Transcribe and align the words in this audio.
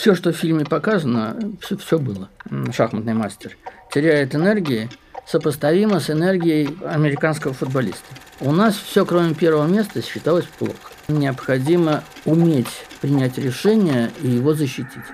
Все, 0.00 0.14
что 0.14 0.32
в 0.32 0.36
фильме 0.36 0.64
показано, 0.64 1.36
все, 1.60 1.76
все 1.76 1.98
было. 1.98 2.30
Шахматный 2.72 3.12
мастер 3.12 3.58
теряет 3.92 4.34
энергии, 4.34 4.88
сопоставимо 5.26 6.00
с 6.00 6.08
энергией 6.08 6.74
американского 6.86 7.52
футболиста. 7.52 8.06
У 8.40 8.50
нас 8.50 8.76
все, 8.76 9.04
кроме 9.04 9.34
первого 9.34 9.66
места, 9.66 10.00
считалось 10.00 10.46
плохо. 10.58 10.74
Необходимо 11.08 12.02
уметь 12.24 12.86
принять 13.02 13.36
решение 13.36 14.10
и 14.22 14.28
его 14.28 14.54
защитить. 14.54 15.04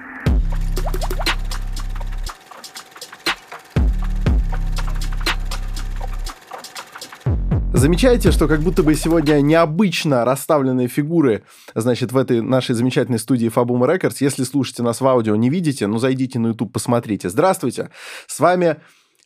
Замечаете, 7.87 8.33
что 8.33 8.49
как 8.49 8.63
будто 8.63 8.83
бы 8.83 8.97
сегодня 8.97 9.41
необычно 9.41 10.25
расставленные 10.25 10.89
фигуры, 10.89 11.45
значит, 11.73 12.11
в 12.11 12.17
этой 12.17 12.41
нашей 12.41 12.75
замечательной 12.75 13.21
студии 13.21 13.47
Fabuma 13.47 13.87
Records. 13.87 14.17
Если 14.19 14.43
слушаете 14.43 14.83
нас 14.83 15.01
в 15.01 15.07
аудио, 15.07 15.37
не 15.37 15.51
видите, 15.51 15.87
ну, 15.87 15.99
зайдите 15.99 16.41
на 16.41 16.49
YouTube, 16.49 16.73
посмотрите. 16.73 17.29
Здравствуйте! 17.29 17.91
С 18.27 18.41
вами 18.41 18.79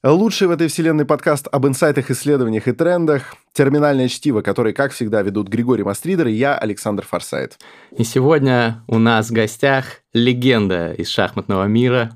лучший 0.04 0.46
в 0.46 0.50
этой 0.50 0.68
вселенной 0.68 1.06
подкаст 1.06 1.48
об 1.50 1.66
инсайтах, 1.66 2.10
исследованиях 2.10 2.68
и 2.68 2.72
трендах, 2.72 3.34
терминальное 3.54 4.08
чтиво, 4.08 4.42
который, 4.42 4.74
как 4.74 4.92
всегда, 4.92 5.22
ведут 5.22 5.48
Григорий 5.48 5.82
Мастридер 5.82 6.26
и 6.26 6.32
я, 6.32 6.54
Александр 6.54 7.06
Форсайт. 7.06 7.58
И 7.96 8.04
сегодня 8.04 8.84
у 8.88 8.98
нас 8.98 9.30
в 9.30 9.32
гостях 9.32 10.02
легенда 10.12 10.92
из 10.92 11.08
шахматного 11.08 11.64
мира. 11.64 12.10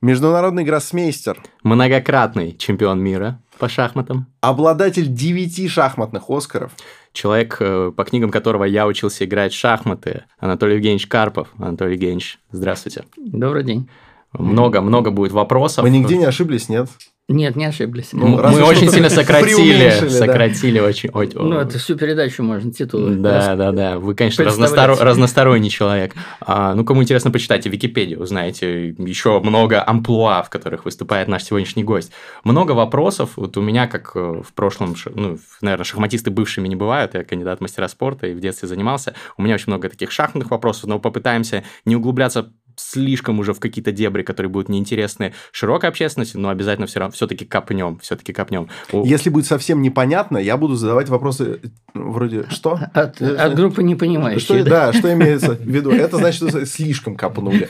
Международный 0.00 0.64
гроссмейстер. 0.64 1.42
Многократный 1.62 2.56
чемпион 2.56 3.02
мира 3.02 3.38
по 3.60 3.68
шахматам. 3.68 4.26
Обладатель 4.40 5.06
девяти 5.06 5.68
шахматных 5.68 6.28
Оскаров. 6.28 6.72
Человек, 7.12 7.58
э, 7.60 7.92
по 7.94 8.04
книгам 8.04 8.30
которого 8.30 8.64
я 8.64 8.86
учился 8.86 9.24
играть 9.24 9.52
в 9.52 9.56
шахматы. 9.56 10.24
Анатолий 10.38 10.74
Евгеньевич 10.74 11.06
Карпов. 11.06 11.48
Анатолий 11.58 11.92
Евгеньевич, 11.92 12.40
здравствуйте. 12.50 13.04
Добрый 13.16 13.62
день. 13.62 13.88
Много-много 14.32 15.10
будет 15.10 15.32
вопросов. 15.32 15.82
Вы 15.82 15.90
нигде 15.90 16.16
не 16.16 16.24
ошиблись, 16.24 16.68
нет? 16.68 16.88
Нет, 17.30 17.54
не 17.54 17.64
ошиблись. 17.64 18.08
Ну, 18.12 18.26
мы 18.26 18.62
очень 18.64 18.90
сильно 18.90 19.08
сократили, 19.08 20.08
сократили 20.08 20.80
очень. 20.80 21.10
Ну, 21.12 21.60
это 21.60 21.78
всю 21.78 21.96
передачу 21.96 22.42
можно 22.42 22.72
титулы. 22.72 23.14
Да, 23.14 23.54
да, 23.54 23.70
да. 23.70 23.98
Вы, 24.00 24.16
конечно, 24.16 24.44
разносторонний 24.44 25.70
человек. 25.70 26.14
А, 26.40 26.74
ну, 26.74 26.84
кому 26.84 27.04
интересно, 27.04 27.30
почитайте 27.30 27.68
Википедию, 27.70 28.20
узнаете 28.20 28.88
еще 28.88 29.38
много 29.38 29.80
амплуа, 29.86 30.42
в 30.42 30.50
которых 30.50 30.84
выступает 30.84 31.28
наш 31.28 31.44
сегодняшний 31.44 31.84
гость. 31.84 32.10
Много 32.42 32.72
вопросов. 32.72 33.30
Вот 33.36 33.56
у 33.56 33.62
меня, 33.62 33.86
как 33.86 34.10
э, 34.16 34.42
в 34.44 34.52
прошлом, 34.52 34.96
ну, 35.14 35.38
наверное, 35.60 35.84
шахматисты 35.84 36.32
бывшими 36.32 36.66
не 36.66 36.74
бывают, 36.74 37.14
я 37.14 37.22
кандидат 37.22 37.60
мастера 37.60 37.86
спорта 37.86 38.26
и 38.26 38.34
в 38.34 38.40
детстве 38.40 38.66
занимался. 38.66 39.14
У 39.36 39.42
меня 39.42 39.54
очень 39.54 39.68
много 39.68 39.88
таких 39.88 40.10
шахматных 40.10 40.50
вопросов, 40.50 40.88
но 40.88 40.98
попытаемся 40.98 41.62
не 41.84 41.94
углубляться 41.94 42.50
слишком 42.76 43.38
уже 43.38 43.52
в 43.52 43.60
какие-то 43.60 43.92
дебри, 43.92 44.22
которые 44.22 44.50
будут 44.50 44.68
неинтересны 44.68 45.34
широкой 45.52 45.88
общественности, 45.88 46.36
но 46.36 46.48
обязательно 46.48 46.86
все 46.86 47.00
равно 47.00 47.12
все-таки 47.12 47.44
копнем, 47.44 47.98
все-таки 47.98 48.32
копнем. 48.32 48.68
Если 48.92 49.30
будет 49.30 49.46
совсем 49.46 49.82
непонятно, 49.82 50.38
я 50.38 50.56
буду 50.56 50.76
задавать 50.76 51.08
вопросы 51.08 51.60
вроде 51.94 52.46
что? 52.50 52.78
От, 52.94 53.20
от 53.20 53.54
группы 53.54 53.82
не 53.82 53.94
понимаешь. 53.94 54.42
Что, 54.42 54.62
да, 54.64 54.92
что 54.92 55.12
имеется 55.12 55.54
в 55.54 55.60
виду? 55.60 55.90
Это 55.90 56.16
значит, 56.16 56.48
что 56.48 56.66
слишком 56.66 57.16
копнули. 57.16 57.68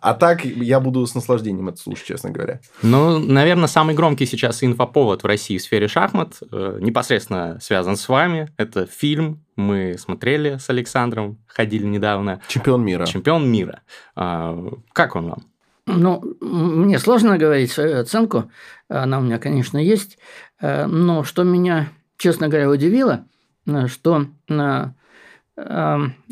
А 0.00 0.14
так 0.14 0.44
я 0.44 0.80
буду 0.80 1.06
с 1.06 1.14
наслаждением 1.14 1.68
это 1.68 1.78
слушать, 1.78 2.06
честно 2.06 2.30
говоря. 2.30 2.60
Ну, 2.82 3.18
наверное, 3.18 3.68
самый 3.68 3.94
громкий 3.94 4.26
сейчас 4.26 4.62
инфоповод 4.62 5.22
в 5.22 5.26
России 5.26 5.58
в 5.58 5.62
сфере 5.62 5.88
шахмат 5.88 6.38
э, 6.50 6.78
непосредственно 6.80 7.58
связан 7.60 7.96
с 7.96 8.08
вами. 8.08 8.48
Это 8.56 8.86
фильм 8.86 9.45
мы 9.56 9.96
смотрели 9.98 10.58
с 10.58 10.70
Александром, 10.70 11.38
ходили 11.46 11.84
недавно. 11.86 12.40
Чемпион 12.48 12.84
мира. 12.84 13.06
Чемпион 13.06 13.50
мира. 13.50 13.80
А, 14.14 14.56
как 14.92 15.16
он 15.16 15.28
вам? 15.28 15.46
Ну, 15.86 16.36
мне 16.40 16.98
сложно 16.98 17.38
говорить 17.38 17.70
свою 17.70 18.00
оценку. 18.00 18.50
Она 18.88 19.18
у 19.18 19.22
меня, 19.22 19.38
конечно, 19.38 19.78
есть. 19.78 20.18
Э, 20.60 20.86
но 20.86 21.22
что 21.22 21.44
меня, 21.44 21.88
честно 22.18 22.48
говоря, 22.48 22.68
удивило, 22.68 23.24
э, 23.66 23.86
что 23.86 24.26
э, 24.48 24.88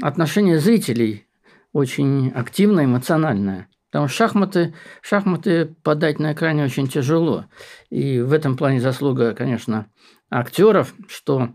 отношение 0.02 0.58
зрителей 0.58 1.26
очень 1.72 2.30
активное, 2.30 2.84
эмоциональное. 2.86 3.68
Потому 3.90 4.08
что 4.08 4.16
шахматы, 4.16 4.74
шахматы 5.02 5.76
подать 5.84 6.18
на 6.18 6.32
экране 6.32 6.64
очень 6.64 6.88
тяжело. 6.88 7.44
И 7.90 8.20
в 8.20 8.32
этом 8.32 8.56
плане 8.56 8.80
заслуга, 8.80 9.34
конечно, 9.34 9.86
актеров, 10.30 10.94
что 11.06 11.50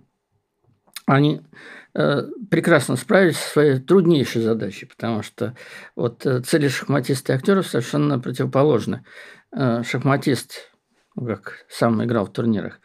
они 1.10 1.42
э, 1.96 2.22
прекрасно 2.52 2.96
справились 2.96 3.38
со 3.38 3.50
своей 3.50 3.80
труднейшей 3.80 4.42
задачей, 4.42 4.86
потому 4.86 5.24
что 5.24 5.56
вот 5.96 6.26
э, 6.26 6.42
цели 6.42 6.68
шахматиста 6.68 7.34
и 7.34 7.36
актеров 7.36 7.68
совершенно 7.68 8.20
противоположны. 8.20 9.04
Э, 9.52 9.82
шахматист 9.84 10.69
как 11.26 11.66
сам 11.70 12.04
играл 12.04 12.26
в 12.26 12.32
турнирах. 12.32 12.80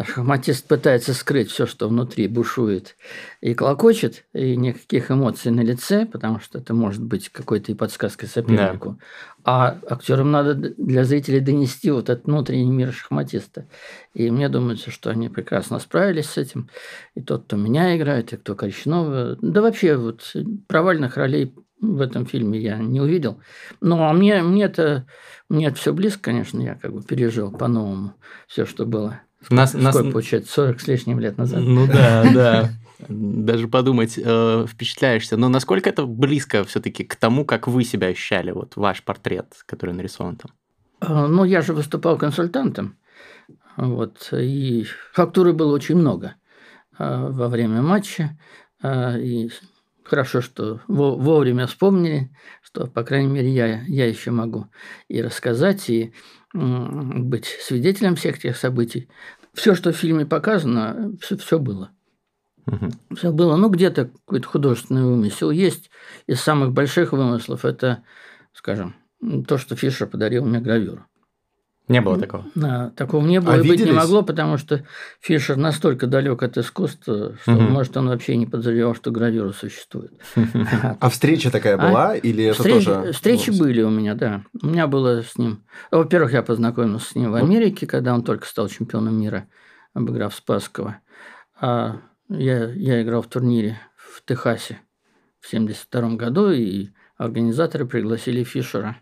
Шахматист 0.00 0.66
пытается 0.68 1.14
скрыть 1.14 1.50
все, 1.50 1.66
что 1.66 1.88
внутри 1.88 2.28
бушует 2.28 2.96
и 3.40 3.54
клокочет, 3.54 4.24
и 4.32 4.56
никаких 4.56 5.10
эмоций 5.10 5.50
на 5.50 5.60
лице, 5.60 6.06
потому 6.06 6.40
что 6.40 6.58
это 6.58 6.74
может 6.74 7.02
быть 7.02 7.28
какой-то 7.28 7.72
и 7.72 7.74
подсказкой 7.74 8.28
сопернику. 8.28 8.98
Да. 8.98 9.04
А 9.48 9.78
актерам 9.88 10.32
надо 10.32 10.54
для 10.54 11.04
зрителей 11.04 11.40
донести 11.40 11.90
вот 11.90 12.10
этот 12.10 12.26
внутренний 12.26 12.70
мир 12.70 12.92
шахматиста. 12.92 13.68
И 14.12 14.30
мне 14.30 14.48
думается, 14.48 14.90
что 14.90 15.10
они 15.10 15.28
прекрасно 15.28 15.78
справились 15.78 16.26
с 16.26 16.36
этим. 16.36 16.68
И 17.14 17.20
тот, 17.20 17.44
кто 17.44 17.56
меня 17.56 17.96
играет, 17.96 18.32
и 18.32 18.36
кто 18.36 18.54
Коричнева. 18.56 19.38
Да 19.40 19.62
вообще 19.62 19.96
вот 19.96 20.34
провальных 20.66 21.16
ролей 21.16 21.54
в 21.80 22.00
этом 22.00 22.26
фильме 22.26 22.58
я 22.58 22.78
не 22.78 23.00
увидел. 23.00 23.40
Но 23.80 23.96
ну, 23.96 24.02
а 24.04 24.12
мне, 24.12 24.42
мне 24.42 24.64
это 24.64 25.06
мне 25.48 25.66
это 25.66 25.76
все 25.76 25.92
близко, 25.92 26.22
конечно, 26.22 26.60
я 26.60 26.74
как 26.74 26.92
бы 26.92 27.02
пережил 27.02 27.52
по-новому 27.52 28.14
все, 28.48 28.66
что 28.66 28.84
было. 28.84 29.20
Нас, 29.48 29.70
Сколько, 29.70 29.84
нас... 29.84 29.96
получается, 29.96 30.52
40 30.52 30.80
с 30.80 30.86
лишним 30.88 31.20
лет 31.20 31.38
назад. 31.38 31.60
Ну 31.62 31.86
да, 31.86 32.24
да. 32.34 32.70
Даже 33.08 33.68
подумать, 33.68 34.18
э, 34.18 34.66
впечатляешься. 34.66 35.36
Но 35.36 35.48
насколько 35.48 35.88
это 35.88 36.06
близко 36.06 36.64
все-таки 36.64 37.04
к 37.04 37.14
тому, 37.14 37.44
как 37.44 37.68
вы 37.68 37.84
себя 37.84 38.08
ощущали, 38.08 38.50
вот 38.50 38.74
ваш 38.76 39.02
портрет, 39.02 39.46
который 39.66 39.94
нарисован 39.94 40.36
там? 40.36 40.50
Э, 41.00 41.26
ну, 41.26 41.44
я 41.44 41.60
же 41.62 41.74
выступал 41.74 42.16
консультантом. 42.16 42.96
Вот, 43.76 44.30
и 44.32 44.86
фактуры 45.12 45.52
было 45.52 45.74
очень 45.74 45.96
много 45.96 46.34
э, 46.98 47.28
во 47.30 47.48
время 47.48 47.82
матча. 47.82 48.36
Э, 48.82 49.20
и 49.20 49.50
Хорошо, 50.08 50.40
что 50.40 50.80
вовремя 50.86 51.66
вспомнили, 51.66 52.30
что, 52.62 52.86
по 52.86 53.02
крайней 53.02 53.32
мере, 53.32 53.50
я, 53.50 53.82
я 53.82 54.06
еще 54.06 54.30
могу 54.30 54.68
и 55.08 55.20
рассказать, 55.20 55.90
и 55.90 56.14
быть 56.52 57.46
свидетелем 57.60 58.14
всех 58.14 58.38
тех 58.38 58.56
событий. 58.56 59.08
Все, 59.52 59.74
что 59.74 59.92
в 59.92 59.96
фильме 59.96 60.24
показано, 60.24 61.12
все, 61.20 61.36
все 61.36 61.58
было. 61.58 61.90
Угу. 62.66 63.16
Все 63.16 63.32
было. 63.32 63.56
Ну, 63.56 63.68
где-то 63.68 64.06
какой-то 64.06 64.46
художественный 64.46 65.02
вымысел 65.04 65.50
есть. 65.50 65.90
Из 66.26 66.40
самых 66.40 66.72
больших 66.72 67.12
вымыслов 67.12 67.64
это, 67.64 68.04
скажем, 68.52 68.94
то, 69.48 69.58
что 69.58 69.74
Фишер 69.74 70.06
подарил 70.06 70.44
мне 70.44 70.60
гравюру. 70.60 71.04
Не 71.88 72.00
было 72.00 72.18
такого. 72.18 72.44
Да, 72.56 72.90
такого 72.96 73.24
не 73.24 73.40
было 73.40 73.54
а 73.54 73.56
и 73.58 73.60
виделись? 73.62 73.80
быть 73.80 73.88
не 73.90 73.92
могло, 73.92 74.22
потому 74.22 74.58
что 74.58 74.84
Фишер 75.20 75.56
настолько 75.56 76.08
далек 76.08 76.42
от 76.42 76.58
искусства, 76.58 77.36
что, 77.40 77.52
угу. 77.52 77.62
может, 77.62 77.96
он 77.96 78.08
вообще 78.08 78.36
не 78.36 78.46
подозревал, 78.46 78.96
что 78.96 79.12
гравюра 79.12 79.52
существует. 79.52 80.12
А 81.00 81.08
встреча 81.10 81.50
такая 81.50 81.76
а 81.76 81.88
была? 81.88 82.16
Или 82.16 82.44
это 82.44 82.62
тоже... 82.62 83.12
Встречи 83.12 83.50
были 83.50 83.82
у 83.82 83.90
меня, 83.90 84.14
да. 84.14 84.42
У 84.60 84.66
меня 84.66 84.88
было 84.88 85.22
с 85.22 85.38
ним... 85.38 85.64
Во-первых, 85.92 86.32
я 86.32 86.42
познакомился 86.42 87.10
с 87.10 87.14
ним 87.14 87.30
в 87.30 87.34
Америке, 87.36 87.86
когда 87.86 88.14
он 88.14 88.24
только 88.24 88.46
стал 88.46 88.68
чемпионом 88.68 89.20
мира, 89.20 89.48
обыграв 89.94 90.34
Спасского. 90.34 90.98
А 91.60 92.00
я, 92.28 92.72
я 92.72 93.02
играл 93.02 93.22
в 93.22 93.28
турнире 93.28 93.78
в 93.96 94.24
Техасе 94.24 94.80
в 95.38 95.46
1972 95.46 96.16
году, 96.16 96.50
и 96.50 96.88
организаторы 97.16 97.86
пригласили 97.86 98.42
Фишера 98.42 98.96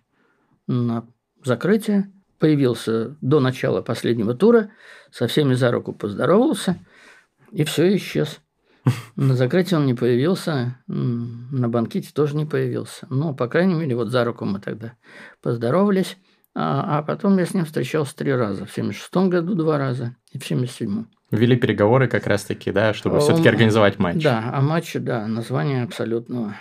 на 0.67 1.07
закрытие 1.43 2.11
появился 2.39 3.17
до 3.21 3.41
начала 3.41 3.83
последнего 3.83 4.35
тура, 4.35 4.71
со 5.11 5.27
всеми 5.27 5.55
за 5.55 5.71
руку 5.71 5.93
поздоровался, 5.93 6.79
и 7.53 7.65
все, 7.65 7.95
исчез. 7.97 8.41
На 9.17 9.35
закрытии 9.35 9.75
он 9.75 9.87
не 9.87 9.95
появился, 9.95 10.79
на 10.87 11.69
банкете 11.69 12.11
тоже 12.13 12.37
не 12.37 12.45
появился. 12.45 13.07
Но, 13.09 13.33
по 13.33 13.49
крайней 13.49 13.75
мере, 13.75 13.97
вот 13.97 14.09
за 14.09 14.25
руку 14.25 14.45
мы 14.45 14.61
тогда 14.61 14.95
поздоровались. 15.41 16.19
А, 16.57 16.99
а 16.99 17.03
потом 17.03 17.37
я 17.39 17.47
с 17.47 17.55
ним 17.55 17.65
встречался 17.65 18.15
три 18.15 18.33
раза. 18.33 18.65
В 18.67 18.73
76 18.73 19.17
году 19.29 19.55
два 19.55 19.79
раза 19.79 20.17
и 20.31 20.39
в 20.39 20.47
77 20.47 21.07
Вели 21.31 21.57
переговоры 21.57 22.07
как 22.07 22.27
раз-таки, 22.27 22.71
да, 22.71 22.95
чтобы 22.95 23.19
все-таки 23.19 23.49
организовать 23.49 23.99
матч. 23.99 24.23
Да, 24.23 24.51
а 24.53 24.61
матче, 24.61 25.01
да, 25.01 25.27
название 25.27 25.83
абсолютного 25.83 26.55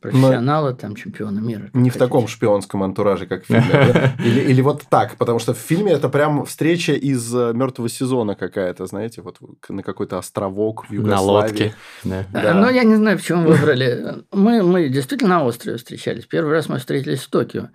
профессионала, 0.00 0.70
Но 0.70 0.76
там, 0.76 0.96
чемпиона 0.96 1.38
мира. 1.38 1.70
Не 1.72 1.90
в 1.90 1.96
таком 1.96 2.26
шпионском 2.26 2.82
антураже, 2.82 3.26
как 3.26 3.44
в 3.44 3.46
фильме. 3.46 4.16
Или, 4.18 4.40
или 4.40 4.60
вот 4.60 4.82
так, 4.88 5.16
потому 5.16 5.38
что 5.38 5.54
в 5.54 5.58
фильме 5.58 5.92
это 5.92 6.08
прям 6.08 6.44
встреча 6.44 6.92
из 6.92 7.34
э, 7.34 7.52
мертвого 7.54 7.88
сезона 7.88 8.34
какая-то, 8.34 8.86
знаете, 8.86 9.22
вот 9.22 9.38
на 9.68 9.82
какой-то 9.82 10.18
островок 10.18 10.86
в 10.88 10.92
Югославии. 10.92 11.16
На 11.16 11.22
лодке. 11.22 11.74
Да. 12.04 12.24
Да. 12.32 12.54
Ну, 12.54 12.68
я 12.70 12.84
не 12.84 12.96
знаю, 12.96 13.16
почему 13.16 13.46
выбрали. 13.46 14.24
Мы, 14.32 14.62
мы 14.62 14.88
действительно 14.88 15.38
на 15.38 15.44
острове 15.44 15.76
встречались. 15.76 16.26
Первый 16.26 16.52
раз 16.52 16.68
мы 16.68 16.78
встретились 16.78 17.20
в 17.20 17.30
Токио. 17.30 17.68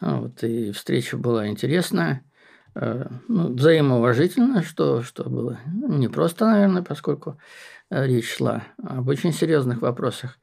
Вот, 0.00 0.42
и 0.42 0.72
встреча 0.72 1.16
была 1.16 1.48
интересная. 1.48 2.24
Э, 2.74 3.06
ну, 3.28 3.54
взаимоуважительная, 3.54 4.62
что, 4.62 5.02
что 5.02 5.28
было 5.28 5.58
не 5.66 6.08
просто, 6.08 6.46
наверное, 6.46 6.82
поскольку 6.82 7.38
речь 7.90 8.36
шла 8.36 8.64
об 8.82 9.08
очень 9.08 9.32
серьезных 9.32 9.82
вопросах. 9.82 10.38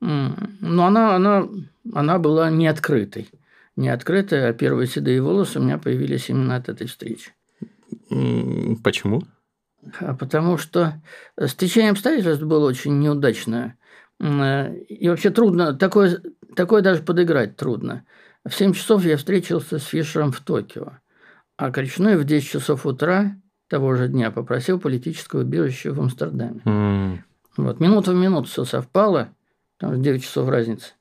Но 0.00 0.86
она, 0.86 1.16
она, 1.16 1.48
она 1.92 2.18
была 2.18 2.50
не 2.50 2.66
открытой. 2.66 3.30
Не 3.76 3.90
открытая, 3.90 4.50
а 4.50 4.52
первые 4.52 4.88
седые 4.88 5.22
волосы 5.22 5.60
у 5.60 5.62
меня 5.62 5.78
появились 5.78 6.28
именно 6.28 6.56
от 6.56 6.68
этой 6.68 6.88
встречи. 6.88 7.32
Почему? 8.82 9.22
А 10.00 10.14
потому 10.14 10.58
что 10.58 11.00
стечение 11.46 11.92
обстоятельств 11.92 12.42
было 12.42 12.66
очень 12.66 12.98
неудачное. 12.98 13.78
Э, 14.20 14.74
и 14.74 15.08
вообще 15.08 15.30
трудно, 15.30 15.74
такое, 15.74 16.20
такое 16.56 16.82
даже 16.82 17.02
подыграть 17.02 17.56
трудно. 17.56 18.04
В 18.44 18.54
7 18.54 18.72
часов 18.72 19.04
я 19.04 19.16
встретился 19.16 19.78
с 19.78 19.84
Фишером 19.84 20.32
в 20.32 20.40
Токио, 20.40 20.98
а 21.56 21.70
Коричной 21.70 22.16
в 22.16 22.24
10 22.24 22.48
часов 22.48 22.86
утра 22.86 23.36
того 23.68 23.94
же 23.94 24.08
дня 24.08 24.30
попросил 24.30 24.80
политическое 24.80 25.42
убежище 25.42 25.90
в 25.90 26.00
Амстердаме. 26.00 26.60
Mm. 26.64 27.18
Вот, 27.56 27.80
минута 27.80 28.12
в 28.12 28.14
минуту 28.14 28.48
все 28.48 28.64
совпало, 28.64 29.30
там 29.78 30.00
9 30.00 30.22
часов 30.22 30.48
разницы 30.48 30.92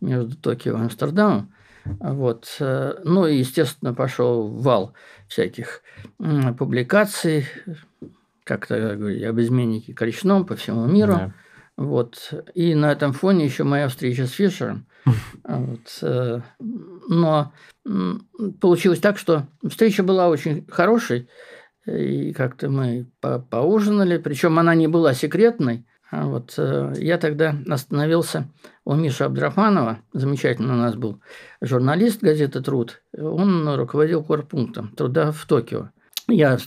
между 0.00 0.36
Токио 0.36 0.76
и 0.76 0.80
Амстердамом. 0.80 1.52
Вот. 1.84 2.56
Э, 2.60 2.94
ну 3.04 3.26
и, 3.26 3.38
естественно, 3.38 3.94
пошел 3.94 4.48
вал 4.48 4.94
всяких 5.28 5.82
публикаций, 6.58 7.46
как-то 8.44 8.96
говорили, 8.96 9.24
об 9.24 9.40
изменнике 9.40 9.94
Коричном 9.94 10.46
по 10.46 10.56
всему 10.56 10.86
миру. 10.86 11.14
Yeah. 11.14 11.30
Вот. 11.76 12.32
И 12.54 12.74
на 12.74 12.92
этом 12.92 13.12
фоне 13.12 13.44
еще 13.44 13.64
моя 13.64 13.88
встреча 13.88 14.26
с 14.26 14.32
Фишером. 14.32 14.86
Вот. 15.44 15.98
Э, 16.02 16.40
но 17.08 17.52
получилось 18.60 18.98
так, 18.98 19.16
что 19.16 19.46
встреча 19.68 20.02
была 20.02 20.28
очень 20.28 20.66
хорошей, 20.68 21.28
и 21.86 22.32
как-то 22.32 22.68
мы 22.68 23.06
по 23.20 23.38
поужинали, 23.38 24.18
причем 24.18 24.58
она 24.58 24.74
не 24.74 24.88
была 24.88 25.14
секретной. 25.14 25.86
А 26.10 26.26
вот 26.26 26.54
э, 26.56 26.94
я 26.98 27.18
тогда 27.18 27.56
остановился 27.68 28.48
у 28.84 28.94
Миши 28.94 29.24
Абдрахманова, 29.24 29.98
замечательно 30.12 30.74
у 30.74 30.76
нас 30.76 30.94
был 30.94 31.20
журналист 31.60 32.22
газеты 32.22 32.60
«Труд», 32.60 33.02
он 33.16 33.68
руководил 33.74 34.22
корпунктом 34.22 34.94
труда 34.94 35.32
в 35.32 35.44
Токио. 35.46 35.90
Я, 36.28 36.58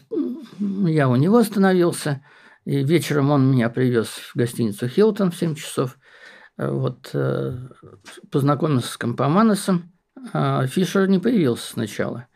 я 0.60 1.07
у 1.07 1.16
него 1.16 1.38
остановился, 1.38 2.21
и 2.66 2.83
вечером 2.83 3.31
он 3.31 3.50
меня 3.50 3.69
привез 3.69 4.07
в 4.07 4.36
гостиницу 4.36 4.89
«Хилтон» 4.89 5.31
в 5.31 5.38
7 5.38 5.56
часов– 5.56 5.98
вот, 6.60 7.12
э, 7.13 7.57
познакомился 8.31 8.92
с 8.92 8.98
Компоманосом, 8.98 9.94
а 10.33 10.68
Фишер 10.68 11.07
не 11.07 11.18
появился 11.18 11.71
сначала. 11.71 12.27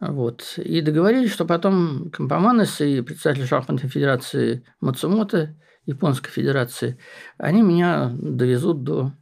Вот. 0.00 0.58
И 0.58 0.80
договорились, 0.82 1.32
что 1.32 1.44
потом 1.46 2.10
Компоманос 2.10 2.80
и 2.80 3.00
председатель 3.00 3.46
шахматной 3.46 3.88
федерации 3.88 4.64
Мацумото, 4.80 5.56
Японской 5.86 6.30
федерации, 6.30 6.98
они 7.38 7.62
меня 7.62 8.12
довезут 8.12 8.82
до 8.82 9.12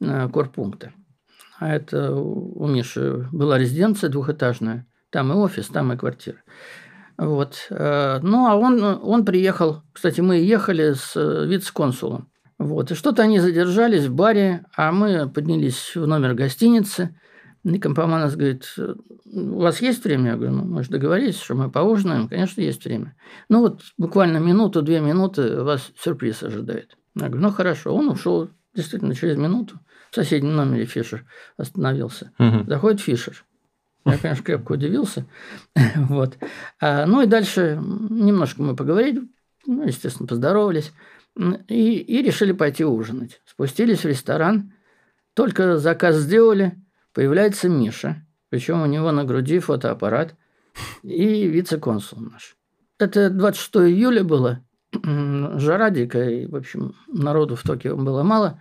э, 0.00 0.28
корпункта. 0.30 0.92
А 1.60 1.72
это 1.72 2.12
у 2.12 2.66
Миши 2.66 3.28
была 3.30 3.58
резиденция 3.58 4.10
двухэтажная. 4.10 4.86
Там 5.10 5.32
и 5.32 5.36
офис, 5.36 5.68
там 5.68 5.92
и 5.92 5.96
квартира. 5.96 6.38
Вот. 7.16 7.68
Э, 7.70 8.18
ну, 8.22 8.48
а 8.48 8.56
он, 8.56 8.82
он 8.82 9.24
приехал, 9.24 9.82
кстати, 9.92 10.20
мы 10.20 10.36
ехали 10.36 10.94
с 10.94 11.14
вице-консулом. 11.46 12.28
Вот. 12.58 12.90
И 12.90 12.94
что-то 12.94 13.22
они 13.22 13.38
задержались 13.38 14.06
в 14.06 14.14
баре, 14.14 14.64
а 14.76 14.90
мы 14.90 15.28
поднялись 15.28 15.94
в 15.94 16.06
номер 16.06 16.34
гостиницы. 16.34 17.16
И 17.64 17.78
компоманос 17.78 18.36
говорит, 18.36 18.74
у 18.76 19.58
вас 19.58 19.80
есть 19.80 20.04
время? 20.04 20.32
Я 20.32 20.36
говорю, 20.36 20.52
ну, 20.52 20.64
мы 20.64 20.82
же 20.82 20.90
договорились, 20.90 21.40
что 21.40 21.54
мы 21.54 21.70
поужинаем. 21.70 22.28
Конечно, 22.28 22.60
есть 22.60 22.84
время. 22.84 23.16
Ну, 23.48 23.60
вот 23.60 23.80
буквально 23.96 24.36
минуту-две 24.36 25.00
минуты 25.00 25.62
вас 25.62 25.90
сюрприз 25.98 26.42
ожидает. 26.42 26.98
Я 27.14 27.28
говорю, 27.28 27.42
ну, 27.42 27.50
хорошо. 27.50 27.94
Он 27.94 28.10
ушел 28.10 28.50
действительно 28.74 29.14
через 29.14 29.38
минуту. 29.38 29.80
В 30.10 30.14
соседнем 30.14 30.54
номере 30.54 30.84
Фишер 30.84 31.24
остановился. 31.56 32.32
Угу. 32.38 32.66
Заходит 32.68 33.00
Фишер. 33.00 33.44
Я, 34.04 34.18
конечно, 34.18 34.44
крепко 34.44 34.72
удивился. 34.72 35.24
вот. 35.96 36.36
А, 36.80 37.06
ну 37.06 37.22
и 37.22 37.26
дальше 37.26 37.80
немножко 37.82 38.62
мы 38.62 38.76
поговорили, 38.76 39.22
ну, 39.66 39.84
естественно, 39.84 40.26
поздоровались 40.26 40.92
и, 41.68 41.96
и 41.96 42.22
решили 42.22 42.52
пойти 42.52 42.84
ужинать. 42.84 43.40
Спустились 43.46 44.00
в 44.00 44.04
ресторан, 44.04 44.74
только 45.32 45.78
заказ 45.78 46.16
сделали, 46.16 46.76
появляется 47.14 47.68
Миша, 47.68 48.26
причем 48.50 48.82
у 48.82 48.86
него 48.86 49.12
на 49.12 49.24
груди 49.24 49.58
фотоаппарат 49.60 50.34
и 51.02 51.46
вице-консул 51.46 52.20
наш. 52.20 52.56
Это 52.98 53.30
26 53.30 53.76
июля 53.92 54.24
было, 54.24 54.64
жара 55.02 55.90
дикая, 55.90 56.30
и, 56.30 56.46
в 56.46 56.56
общем, 56.56 56.94
народу 57.08 57.56
в 57.56 57.62
Токио 57.62 57.96
было 57.96 58.22
мало, 58.22 58.60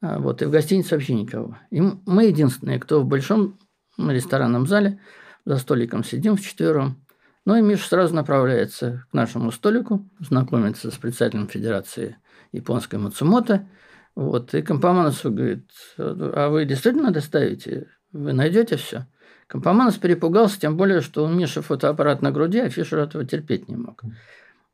а 0.00 0.18
вот, 0.18 0.42
и 0.42 0.44
в 0.44 0.50
гостинице 0.50 0.96
вообще 0.96 1.14
никого. 1.14 1.56
И 1.70 1.80
мы 1.80 2.26
единственные, 2.26 2.80
кто 2.80 3.00
в 3.00 3.06
большом 3.06 3.58
ресторанном 3.96 4.66
зале 4.66 5.00
за 5.44 5.58
столиком 5.58 6.04
сидим 6.04 6.36
вчетвером, 6.36 7.02
ну 7.44 7.56
и 7.56 7.62
Миша 7.62 7.88
сразу 7.88 8.14
направляется 8.14 9.04
к 9.10 9.14
нашему 9.14 9.50
столику, 9.50 10.08
знакомится 10.20 10.90
с 10.90 10.94
председателем 10.94 11.48
Федерации 11.48 12.16
японской 12.52 12.96
Мацумото. 12.96 13.66
Вот, 14.14 14.54
и 14.54 14.62
Компоманос 14.62 15.22
говорит, 15.24 15.70
а 15.96 16.48
вы 16.50 16.64
действительно 16.64 17.10
доставите? 17.10 17.88
Вы 18.12 18.32
найдете 18.32 18.76
все? 18.76 19.06
Компоманос 19.46 19.96
перепугался, 19.96 20.60
тем 20.60 20.76
более, 20.76 21.00
что 21.00 21.24
у 21.24 21.28
Миши 21.28 21.62
фотоаппарат 21.62 22.22
на 22.22 22.30
груди, 22.30 22.58
а 22.60 22.70
Фишер 22.70 22.98
этого 22.98 23.24
терпеть 23.24 23.68
не 23.68 23.76
мог. 23.76 24.02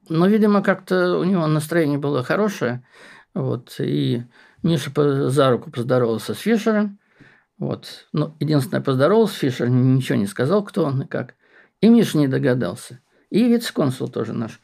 Но, 0.08 0.26
видимо, 0.26 0.62
как-то 0.62 1.18
у 1.18 1.24
него 1.24 1.46
настроение 1.46 1.98
было 1.98 2.22
хорошее. 2.22 2.84
Вот, 3.34 3.76
и 3.78 4.24
Миша 4.62 4.90
за 5.30 5.50
руку 5.50 5.70
поздоровался 5.70 6.34
с 6.34 6.38
Фишером. 6.38 6.98
Вот. 7.58 8.06
Но 8.12 8.36
единственное, 8.40 8.82
поздоровался 8.82 9.34
с 9.34 9.38
Фишером, 9.38 9.94
ничего 9.94 10.18
не 10.18 10.26
сказал, 10.26 10.64
кто 10.64 10.84
он 10.84 11.02
и 11.02 11.06
как. 11.06 11.34
И 11.80 11.88
Миша 11.88 12.18
не 12.18 12.28
догадался. 12.28 13.00
И 13.30 13.44
вице-консул 13.44 14.08
тоже 14.08 14.32
наш. 14.32 14.60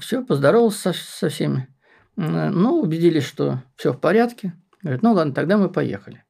Все, 0.00 0.24
поздоровался 0.24 0.92
со, 0.92 0.98
со 0.98 1.28
всеми. 1.28 1.73
Ну, 2.16 2.80
убедились, 2.80 3.24
что 3.24 3.62
все 3.76 3.92
в 3.92 4.00
порядке. 4.00 4.54
Говорят, 4.82 5.02
ну 5.02 5.12
ладно, 5.12 5.32
тогда 5.32 5.56
мы 5.56 5.68
поехали. 5.68 6.24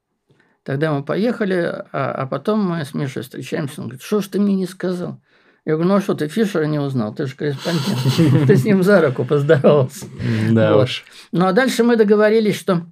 Тогда 0.62 0.92
мы 0.92 1.04
поехали, 1.04 1.84
а, 1.92 2.12
а 2.12 2.26
потом 2.26 2.64
мы 2.64 2.84
с 2.84 2.94
Мишей 2.94 3.22
встречаемся. 3.22 3.82
Он 3.82 3.88
говорит, 3.88 4.02
что 4.02 4.20
ж 4.20 4.28
ты 4.28 4.40
мне 4.40 4.54
не 4.54 4.66
сказал? 4.66 5.20
Я 5.66 5.74
говорю, 5.74 5.88
ну 5.88 5.94
а 5.96 6.00
что, 6.00 6.14
ты 6.14 6.28
Фишера 6.28 6.64
не 6.64 6.78
узнал? 6.78 7.14
Ты 7.14 7.26
же 7.26 7.36
корреспондент. 7.36 8.46
Ты 8.46 8.56
с 8.56 8.64
ним 8.64 8.82
за 8.82 9.00
руку 9.00 9.24
поздоровался. 9.24 10.06
Да 10.50 10.76
уж. 10.76 11.04
Ну, 11.32 11.46
а 11.46 11.52
дальше 11.52 11.84
мы 11.84 11.96
договорились, 11.96 12.58
что 12.58 12.86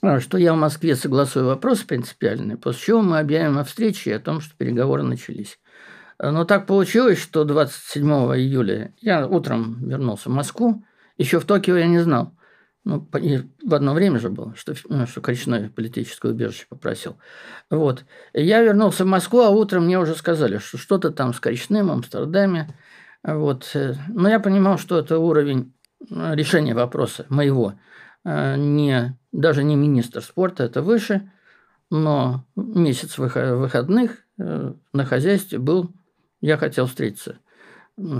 а, 0.00 0.18
что 0.18 0.36
я 0.36 0.52
в 0.52 0.56
Москве 0.56 0.96
согласую 0.96 1.46
вопрос 1.46 1.80
принципиальный, 1.80 2.56
после 2.56 2.80
чего 2.86 3.02
мы 3.02 3.20
объявим 3.20 3.58
о 3.58 3.64
встрече 3.64 4.10
и 4.10 4.14
о 4.14 4.20
том, 4.20 4.40
что 4.40 4.56
переговоры 4.56 5.04
начались. 5.04 5.60
Но 6.18 6.44
так 6.44 6.66
получилось, 6.66 7.20
что 7.20 7.44
27 7.44 8.04
июля 8.36 8.94
я 9.00 9.26
утром 9.26 9.84
вернулся 9.88 10.28
в 10.28 10.32
Москву. 10.32 10.84
Еще 11.18 11.40
в 11.40 11.44
Токио 11.44 11.76
я 11.76 11.86
не 11.86 11.98
знал. 11.98 12.34
Ну, 12.84 13.08
в 13.64 13.74
одно 13.74 13.94
время 13.94 14.18
же 14.18 14.28
было, 14.28 14.56
что, 14.56 14.74
ну, 14.88 15.06
что 15.06 15.20
Коричной 15.20 15.70
политическое 15.70 16.32
убежище 16.32 16.66
попросил. 16.68 17.16
Вот. 17.70 18.04
Я 18.32 18.60
вернулся 18.60 19.04
в 19.04 19.08
Москву, 19.08 19.40
а 19.40 19.50
утром 19.50 19.84
мне 19.84 20.00
уже 20.00 20.16
сказали, 20.16 20.58
что 20.58 20.78
что-то 20.78 21.10
там 21.10 21.32
с 21.32 21.38
Коричным, 21.38 21.86
в 21.86 21.92
Амстердаме. 21.92 22.74
Вот. 23.22 23.76
Но 24.08 24.28
я 24.28 24.40
понимал, 24.40 24.78
что 24.78 24.98
это 24.98 25.18
уровень 25.18 25.72
э, 26.10 26.34
решения 26.34 26.74
вопроса 26.74 27.24
моего. 27.28 27.74
Э, 28.24 28.56
не, 28.56 29.16
даже 29.30 29.62
не 29.62 29.76
министр 29.76 30.20
спорта, 30.20 30.64
это 30.64 30.82
выше. 30.82 31.30
Но 31.88 32.44
месяц 32.56 33.16
выходных 33.16 34.24
э, 34.38 34.72
на 34.92 35.04
хозяйстве 35.04 35.58
был 35.58 35.92
я 36.40 36.56
хотел 36.56 36.86
встретиться 36.86 37.38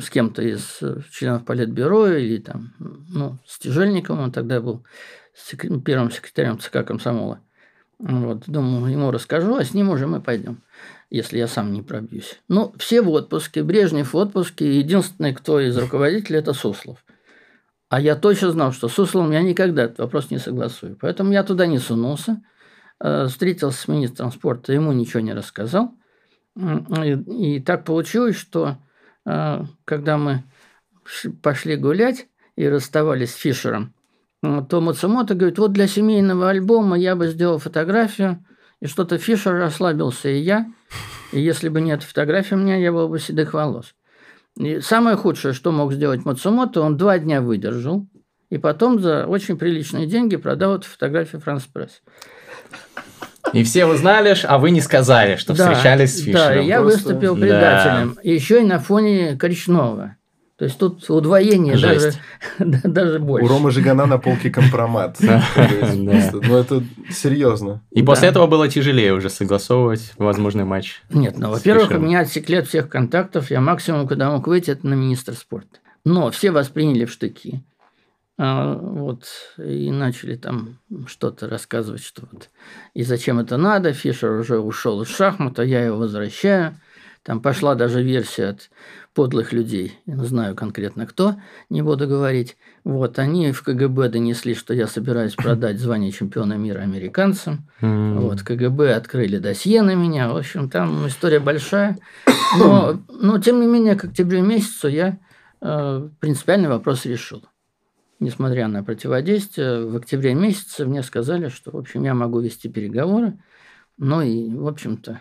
с 0.01 0.11
кем-то 0.11 0.43
из 0.43 0.79
э, 0.83 1.01
членов 1.11 1.45
Политбюро 1.45 2.09
или 2.09 2.39
там, 2.39 2.73
ну, 2.79 3.39
с 3.47 3.59
Тяжельником, 3.59 4.21
он 4.21 4.33
тогда 4.33 4.61
был 4.61 4.85
первым 5.85 6.11
секретарем 6.11 6.59
ЦК 6.59 6.85
комсомола. 6.85 7.41
Вот, 7.99 8.45
думаю, 8.47 8.93
ему 8.93 9.11
расскажу, 9.11 9.55
а 9.55 9.65
с 9.65 9.75
ним 9.75 9.91
уже 9.91 10.07
мы 10.07 10.21
пойдем, 10.21 10.63
если 11.11 11.39
я 11.39 11.47
сам 11.47 11.73
не 11.73 11.83
пробьюсь. 11.83 12.41
Ну, 12.49 12.75
все 12.79 13.01
в 13.01 13.09
отпуске, 13.11 13.63
Брежнев 13.63 14.13
в 14.13 14.17
отпуске, 14.17 14.79
единственный, 14.79 15.33
кто 15.33 15.61
из 15.61 15.77
руководителей, 15.79 16.39
это 16.39 16.53
Суслов. 16.53 17.05
А 17.89 18.01
я 18.01 18.17
точно 18.17 18.51
знал, 18.51 18.73
что 18.73 18.89
с 18.89 18.95
Сусловым 18.95 19.33
я 19.33 19.43
никогда 19.43 19.85
этот 19.85 19.99
вопрос 19.99 20.31
не 20.31 20.39
согласую. 20.39 20.97
Поэтому 21.01 21.33
я 21.33 21.45
туда 21.45 21.67
не 21.67 21.79
сунулся. 21.79 22.43
э, 23.01 23.27
встретился 23.27 23.83
с 23.83 23.89
министром 23.89 24.33
спорта, 24.33 24.73
ему 24.73 24.93
ничего 24.93 25.21
не 25.21 25.35
рассказал. 25.35 25.95
И, 26.57 27.57
и 27.57 27.61
так 27.61 27.85
получилось, 27.85 28.37
что 28.37 28.79
когда 29.25 30.17
мы 30.17 30.45
пошли 31.43 31.77
гулять 31.77 32.27
и 32.57 32.69
расставались 32.69 33.33
с 33.33 33.37
Фишером, 33.37 33.95
то 34.43 34.81
Мацумото 34.81 35.35
говорит, 35.35 35.59
вот 35.59 35.73
для 35.73 35.87
семейного 35.87 36.51
альбома 36.51 36.99
я 36.99 37.15
бы 37.15 37.29
сделал 37.29 37.59
фотографию, 37.59 38.45
и 38.81 38.87
что-то 38.87 39.17
Фишер 39.17 39.55
расслабился, 39.55 40.29
и 40.29 40.41
я. 40.41 40.67
И 41.31 41.41
если 41.41 41.69
бы 41.69 41.81
нет 41.81 42.03
фотографии 42.03 42.55
у 42.55 42.59
меня, 42.59 42.77
я 42.77 42.93
был 42.93 43.09
бы 43.09 43.21
седых 43.21 43.55
волос. 43.55 43.95
И 44.57 44.81
самое 44.81 45.17
худшее, 45.17 45.55
что 45.55 45.71
мог 45.73 45.93
сделать 45.93 46.25
Мацумото, 46.25 46.81
он 46.81 46.97
два 46.97 47.19
дня 47.19 47.41
выдержал, 47.41 48.07
и 48.51 48.59
потом 48.59 49.01
за 49.01 49.27
очень 49.27 49.57
приличные 49.57 50.07
деньги 50.07 50.37
продал 50.37 50.75
эту 50.75 50.89
фотографию 50.89 51.41
Франс 51.41 51.65
Пресс. 51.65 52.03
И 53.53 53.65
все 53.65 53.87
узнали, 53.87 54.37
а 54.45 54.59
вы 54.59 54.71
не 54.71 54.81
сказали, 54.81 55.37
что 55.37 55.55
да, 55.55 55.71
встречались 55.71 56.17
с 56.17 56.21
Фишером. 56.23 56.55
Да, 56.55 56.55
я 56.55 56.81
Просто... 56.81 56.99
выступил 56.99 57.37
предателем. 57.37 58.15
Да. 58.15 58.21
Еще 58.23 58.63
и 58.63 58.65
на 58.65 58.79
фоне 58.79 59.37
Коричнова. 59.37 60.17
То 60.63 60.67
есть 60.67 60.79
тут 60.79 61.11
удвоение 61.11 61.77
даже, 61.77 62.13
даже 62.59 63.19
больше. 63.19 63.45
У 63.45 63.49
Ромы 63.49 63.73
Жигана 63.73 64.07
на 64.07 64.19
полке 64.19 64.49
компромат. 64.49 65.19
Ну, 65.95 66.57
это 66.57 66.85
серьезно. 67.11 67.83
И 67.91 68.03
после 68.03 68.29
этого 68.29 68.47
было 68.47 68.69
тяжелее 68.69 69.13
уже 69.13 69.29
согласовывать 69.29 70.13
возможный 70.19 70.65
матч. 70.65 71.03
Нет, 71.11 71.37
ну, 71.37 71.51
во-первых, 71.51 71.91
у 71.91 71.99
меня 71.99 72.21
отсекли 72.21 72.59
от 72.59 72.69
всех 72.69 72.89
контактов. 72.89 73.51
Я 73.51 73.61
максимум, 73.61 74.07
когда 74.07 74.31
мог 74.31 74.47
выйти, 74.47 74.71
это 74.71 74.87
на 74.87 74.95
министр 74.95 75.35
спорта. 75.35 75.79
Но 76.05 76.31
все 76.31 76.53
восприняли 76.53 77.07
в 77.07 77.11
штыки. 77.11 77.65
А, 78.39 78.75
вот, 78.75 79.27
и 79.59 79.91
начали 79.91 80.37
там 80.37 80.79
что-то 81.07 81.49
рассказывать, 81.49 82.03
что 82.03 82.23
вот 82.33 82.49
и 82.95 83.03
зачем 83.03 83.39
это 83.39 83.57
надо. 83.57 83.93
Фишер 83.93 84.33
уже 84.33 84.59
ушел 84.59 85.03
из 85.03 85.09
шахмата, 85.09 85.63
я 85.63 85.85
его 85.85 85.99
возвращаю. 85.99 86.75
Там 87.23 87.41
пошла 87.41 87.77
даже 87.77 88.03
версия 88.03 88.47
от 88.47 88.71
подлых 89.15 89.53
людей, 89.53 90.01
я 90.07 90.15
не 90.15 90.25
знаю 90.25 90.57
конкретно 90.57 91.07
кто, 91.07 91.37
не 91.71 91.81
буду 91.83 92.09
говорить. 92.09 92.57
Вот, 92.83 93.19
они 93.21 93.53
в 93.53 93.63
КГБ 93.63 94.09
донесли, 94.09 94.55
что 94.55 94.75
я 94.75 94.89
собираюсь 94.89 95.35
продать 95.35 95.79
звание 95.79 96.11
чемпиона 96.11 96.55
мира 96.55 96.81
американцам. 96.81 97.69
Mm. 97.81 98.19
Вот, 98.19 98.43
КГБ 98.43 98.95
открыли 98.95 99.39
досье 99.39 99.83
на 99.83 99.95
меня. 99.95 100.31
В 100.31 100.37
общем, 100.37 100.69
там 100.69 101.07
история 101.07 101.39
большая. 101.39 101.99
Но, 102.59 102.99
но 103.09 103.39
тем 103.39 103.61
не 103.61 103.67
менее, 103.67 103.95
к 103.95 104.05
октябрю 104.05 104.43
месяцу 104.43 104.89
я 104.89 105.19
э, 105.61 106.09
принципиальный 106.19 106.69
вопрос 106.69 107.05
решил. 107.05 107.45
Несмотря 108.23 108.69
на 108.69 108.85
противодействие, 108.85 109.85
в 109.85 109.97
октябре 109.97 110.33
месяце 110.33 110.87
мне 110.87 111.03
сказали, 111.03 111.49
что, 111.49 111.73
в 111.73 111.77
общем, 111.77 112.05
я 112.05 112.15
могу 112.15 112.39
вести 112.39 112.69
переговоры, 112.69 113.37
но 113.99 114.23
и, 114.23 114.49
в 114.49 114.69
общем-то, 114.69 115.21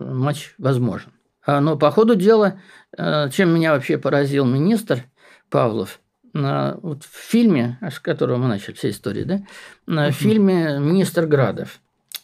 матч 0.00 0.52
возможен. 0.58 1.12
А, 1.46 1.60
но 1.60 1.76
по 1.78 1.92
ходу 1.92 2.16
дела, 2.16 2.58
э, 2.98 3.30
чем 3.30 3.54
меня 3.54 3.72
вообще 3.72 3.98
поразил 3.98 4.46
министр 4.46 5.04
Павлов, 5.48 6.00
вот 6.32 7.04
в 7.04 7.16
фильме, 7.16 7.78
с 7.80 8.00
которого 8.00 8.38
мы 8.38 8.48
начали 8.48 8.74
вся 8.74 8.90
история, 8.90 9.24
да, 9.86 10.10
в 10.10 10.10
фильме 10.10 10.80
«Министр 10.80 11.26
Градов». 11.26 11.78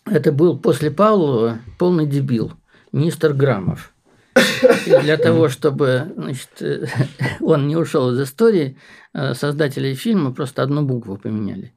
Это 0.07 0.33
был 0.33 0.59
после 0.59 0.91
Павлова 0.91 1.61
полный 1.79 2.07
дебил, 2.07 2.55
министр 2.91 3.33
Грамов. 3.33 3.93
И 4.87 5.03
для 5.03 5.17
того, 5.17 5.49
чтобы 5.49 6.13
значит, 6.17 6.49
он 7.41 7.69
не 7.69 7.77
ушел 7.77 8.13
из 8.13 8.21
истории, 8.21 8.79
э, 9.13 9.35
создатели 9.35 9.95
фильма 9.95 10.33
просто 10.33 10.63
одну 10.63 10.83
букву 10.83 11.17
поменяли. 11.17 11.75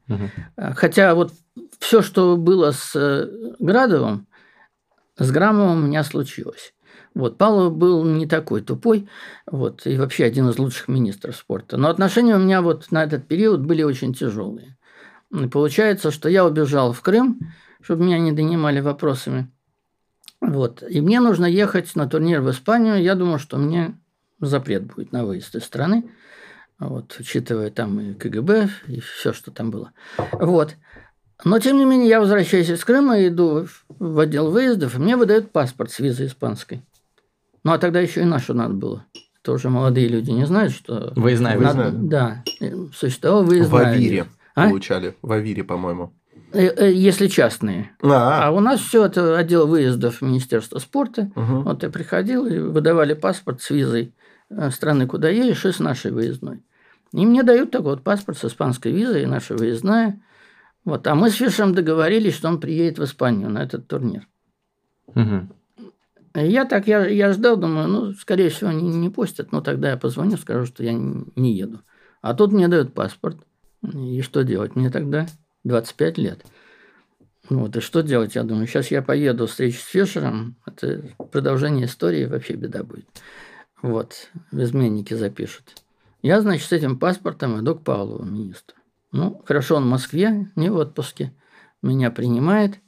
Хотя 0.57 1.15
вот 1.15 1.31
все, 1.79 2.01
что 2.01 2.37
было 2.37 2.71
с 2.71 2.95
э, 2.95 3.27
Градовым, 3.59 4.27
с 5.17 5.31
Грамовым 5.31 5.83
у 5.83 5.87
меня 5.87 6.03
случилось. 6.03 6.73
Вот, 7.13 7.37
Павлов 7.37 7.75
был 7.75 8.03
не 8.03 8.25
такой 8.25 8.61
тупой, 8.61 9.07
вот, 9.45 9.85
и 9.85 9.97
вообще 9.97 10.25
один 10.25 10.49
из 10.49 10.57
лучших 10.57 10.87
министров 10.87 11.35
спорта. 11.35 11.77
Но 11.77 11.89
отношения 11.89 12.35
у 12.35 12.39
меня 12.39 12.61
вот 12.61 12.91
на 12.91 13.03
этот 13.03 13.27
период 13.27 13.61
были 13.61 13.83
очень 13.83 14.13
тяжелые. 14.13 14.77
И 15.31 15.47
получается, 15.47 16.11
что 16.11 16.29
я 16.29 16.45
убежал 16.45 16.91
в 16.93 17.01
Крым, 17.01 17.39
чтобы 17.81 18.05
меня 18.05 18.17
не 18.17 18.31
донимали 18.31 18.79
вопросами. 18.79 19.51
Вот. 20.43 20.83
И 20.87 21.01
мне 21.01 21.19
нужно 21.19 21.45
ехать 21.45 21.95
на 21.95 22.07
турнир 22.07 22.41
в 22.41 22.51
Испанию. 22.51 23.01
Я 23.01 23.15
думал, 23.15 23.39
что 23.39 23.57
мне 23.57 23.95
запрет 24.39 24.83
будет 24.83 25.11
на 25.11 25.25
выезд 25.25 25.55
из 25.55 25.63
страны, 25.63 26.09
вот, 26.77 27.15
учитывая 27.19 27.69
там 27.69 27.99
и 27.99 28.13
КГБ, 28.13 28.69
и 28.87 28.99
все, 28.99 29.31
что 29.31 29.51
там 29.51 29.71
было. 29.71 29.91
Вот. 30.33 30.75
Но, 31.45 31.59
тем 31.59 31.77
не 31.77 31.85
менее, 31.85 32.09
я 32.09 32.19
возвращаюсь 32.19 32.69
из 32.69 32.83
Крыма, 32.83 33.25
иду 33.25 33.67
в 33.87 34.19
отдел 34.19 34.51
выездов, 34.51 34.95
и 34.95 34.99
мне 34.99 35.17
выдают 35.17 35.51
паспорт 35.51 35.91
с 35.91 35.99
визой 35.99 36.27
испанской. 36.27 36.81
Ну, 37.63 37.71
а 37.71 37.77
тогда 37.77 37.99
еще 38.01 38.21
и 38.21 38.25
нашу 38.25 38.53
надо 38.53 38.73
было. 38.73 39.05
Тоже 39.41 39.69
молодые 39.69 40.07
люди 40.07 40.31
не 40.31 40.45
знают, 40.45 40.73
что... 40.73 41.13
Выездная, 41.15 41.57
надо, 41.57 41.83
выездная. 41.83 42.09
Да, 42.09 42.43
существовало 42.93 43.43
выездная. 43.43 43.85
В 43.85 43.87
Авире 43.87 44.27
а? 44.55 44.69
получали, 44.69 45.15
в 45.21 45.31
Авире, 45.31 45.63
по-моему. 45.63 46.13
Э, 46.53 46.67
э, 46.67 46.91
если 46.93 47.27
частные. 47.27 47.91
А, 48.01 48.07
-а. 48.07 48.47
а 48.47 48.51
у 48.51 48.59
нас 48.59 48.79
все 48.79 49.05
это 49.05 49.37
отдел 49.37 49.65
выездов 49.67 50.21
Министерства 50.21 50.77
спорта. 50.77 51.31
Угу. 51.35 51.61
Вот 51.61 51.81
я 51.81 51.89
приходил, 51.89 52.45
и 52.45 52.59
выдавали 52.59 53.15
паспорт 53.15 53.61
с 53.61 53.71
визой 53.71 54.13
э, 54.51 54.69
страны, 54.69 55.07
куда 55.07 55.29
едешь, 55.29 55.65
и 55.65 55.71
с 55.71 55.79
нашей 55.79 56.11
выездной. 56.11 56.63
И 57.11 57.25
мне 57.25 57.41
дают 57.41 57.71
такой 57.71 57.91
вот 57.91 58.03
паспорт 58.03 58.37
с 58.37 58.45
испанской 58.45 58.91
визой, 58.91 59.23
и 59.23 59.27
наша 59.27 59.55
выездная. 59.55 60.21
Вот. 60.85 61.07
А 61.07 61.15
мы 61.15 61.31
с 61.31 61.33
Фишером 61.33 61.73
договорились, 61.73 62.35
что 62.35 62.49
он 62.49 62.59
приедет 62.59 62.99
в 62.99 63.03
Испанию 63.03 63.49
на 63.49 63.63
этот 63.63 63.87
турнир. 63.87 64.27
Угу. 65.07 65.47
Я 66.35 66.65
так, 66.65 66.87
я, 66.87 67.07
я 67.07 67.33
ждал, 67.33 67.57
думаю, 67.57 67.87
ну, 67.87 68.13
скорее 68.13 68.49
всего, 68.49 68.69
они 68.69 68.89
не 68.89 69.09
пустят, 69.09 69.51
но 69.51 69.61
тогда 69.61 69.91
я 69.91 69.97
позвоню, 69.97 70.37
скажу, 70.37 70.65
что 70.65 70.83
я 70.83 70.93
не 70.93 71.53
еду. 71.53 71.79
А 72.21 72.35
тут 72.35 72.51
мне 72.51 72.67
дают 72.67 72.93
паспорт. 72.93 73.37
И 73.81 74.21
что 74.21 74.43
делать? 74.43 74.75
Мне 74.75 74.89
тогда 74.89 75.27
25 75.63 76.17
лет. 76.17 76.45
Вот, 77.49 77.75
и 77.75 77.81
что 77.81 78.01
делать? 78.01 78.35
Я 78.35 78.43
думаю, 78.43 78.67
сейчас 78.67 78.89
я 78.91 79.01
поеду 79.01 79.47
встречу 79.47 79.79
с 79.79 79.85
Фишером, 79.85 80.55
это 80.65 81.03
продолжение 81.31 81.85
истории, 81.85 82.25
вообще 82.25 82.53
беда 82.53 82.83
будет. 82.83 83.05
Вот, 83.81 84.29
в 84.51 84.61
изменники 84.61 85.13
запишут. 85.13 85.75
Я, 86.21 86.39
значит, 86.39 86.67
с 86.67 86.71
этим 86.71 86.97
паспортом 86.97 87.59
иду 87.59 87.75
к 87.75 87.83
Павлову, 87.83 88.23
министру. 88.23 88.77
Ну, 89.11 89.41
хорошо, 89.45 89.75
он 89.75 89.83
в 89.83 89.89
Москве, 89.89 90.49
не 90.55 90.69
в 90.69 90.77
отпуске. 90.77 91.33
Меня 91.81 92.11
принимает. 92.11 92.79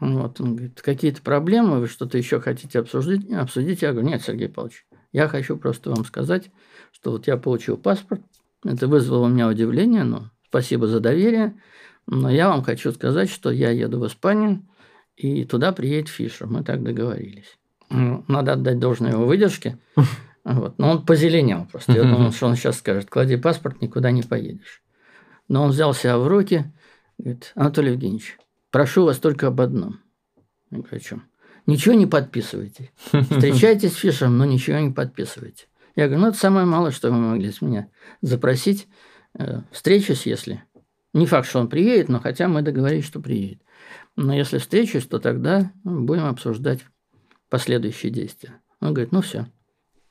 Вот, 0.00 0.40
он 0.40 0.56
говорит, 0.56 0.80
какие-то 0.80 1.20
проблемы, 1.20 1.80
вы 1.80 1.88
что-то 1.88 2.16
еще 2.16 2.40
хотите 2.40 2.78
обсудить? 2.78 3.30
обсудить? 3.32 3.82
Я 3.82 3.92
говорю, 3.92 4.08
нет, 4.08 4.22
Сергей 4.22 4.48
Павлович, 4.48 4.86
я 5.12 5.28
хочу 5.28 5.56
просто 5.56 5.90
вам 5.90 6.04
сказать, 6.04 6.50
что 6.90 7.12
вот 7.12 7.26
я 7.26 7.36
получил 7.36 7.76
паспорт, 7.76 8.22
это 8.64 8.88
вызвало 8.88 9.26
у 9.26 9.28
меня 9.28 9.46
удивление, 9.46 10.02
но 10.02 10.30
спасибо 10.48 10.88
за 10.88 11.00
доверие, 11.00 11.54
но 12.06 12.30
я 12.30 12.48
вам 12.48 12.62
хочу 12.62 12.92
сказать, 12.92 13.30
что 13.30 13.50
я 13.50 13.70
еду 13.70 14.00
в 14.00 14.06
Испанию, 14.06 14.62
и 15.16 15.44
туда 15.44 15.72
приедет 15.72 16.08
Фишер, 16.08 16.46
мы 16.46 16.64
так 16.64 16.82
договорились. 16.82 17.58
Ну, 17.90 18.24
надо 18.28 18.54
отдать 18.54 18.78
должное 18.78 19.12
его 19.12 19.26
выдержке, 19.26 19.78
вот. 20.44 20.78
но 20.78 20.90
он 20.90 21.06
позеленел 21.06 21.66
просто. 21.70 21.92
Я 21.92 22.02
думал, 22.02 22.32
что 22.32 22.46
он 22.46 22.56
сейчас 22.56 22.78
скажет, 22.78 23.10
клади 23.10 23.36
паспорт, 23.36 23.80
никуда 23.80 24.10
не 24.10 24.22
поедешь. 24.22 24.82
Но 25.48 25.62
он 25.64 25.70
взял 25.70 25.94
себя 25.94 26.18
в 26.18 26.26
руки, 26.26 26.72
говорит, 27.18 27.52
Анатолий 27.54 27.92
Евгеньевич, 27.92 28.38
Прошу 28.74 29.04
вас 29.04 29.18
только 29.18 29.46
об 29.46 29.60
одном. 29.60 30.00
Я 30.72 30.78
говорю, 30.78 30.96
о 30.96 30.98
чем? 30.98 31.22
Ничего 31.64 31.94
не 31.94 32.06
подписывайте. 32.06 32.90
Встречайтесь 32.96 33.92
с 33.92 33.98
Фишером, 33.98 34.36
но 34.36 34.44
ничего 34.44 34.80
не 34.80 34.90
подписывайте. 34.90 35.66
Я 35.94 36.06
говорю, 36.06 36.22
ну, 36.22 36.28
это 36.30 36.38
самое 36.38 36.66
малое, 36.66 36.90
что 36.90 37.12
вы 37.12 37.16
могли 37.16 37.52
с 37.52 37.62
меня 37.62 37.86
запросить. 38.20 38.88
Э, 39.38 39.60
встречусь, 39.70 40.26
если... 40.26 40.64
Не 41.14 41.26
факт, 41.26 41.48
что 41.48 41.60
он 41.60 41.68
приедет, 41.68 42.08
но 42.08 42.20
хотя 42.20 42.48
мы 42.48 42.60
договорились, 42.60 43.06
что 43.06 43.20
приедет. 43.20 43.62
Но 44.16 44.34
если 44.34 44.58
встречусь, 44.58 45.06
то 45.06 45.18
тогда 45.18 45.72
будем 45.84 46.26
обсуждать 46.26 46.80
последующие 47.48 48.10
действия. 48.10 48.60
Он 48.80 48.92
говорит, 48.92 49.12
ну 49.12 49.22
все, 49.22 49.46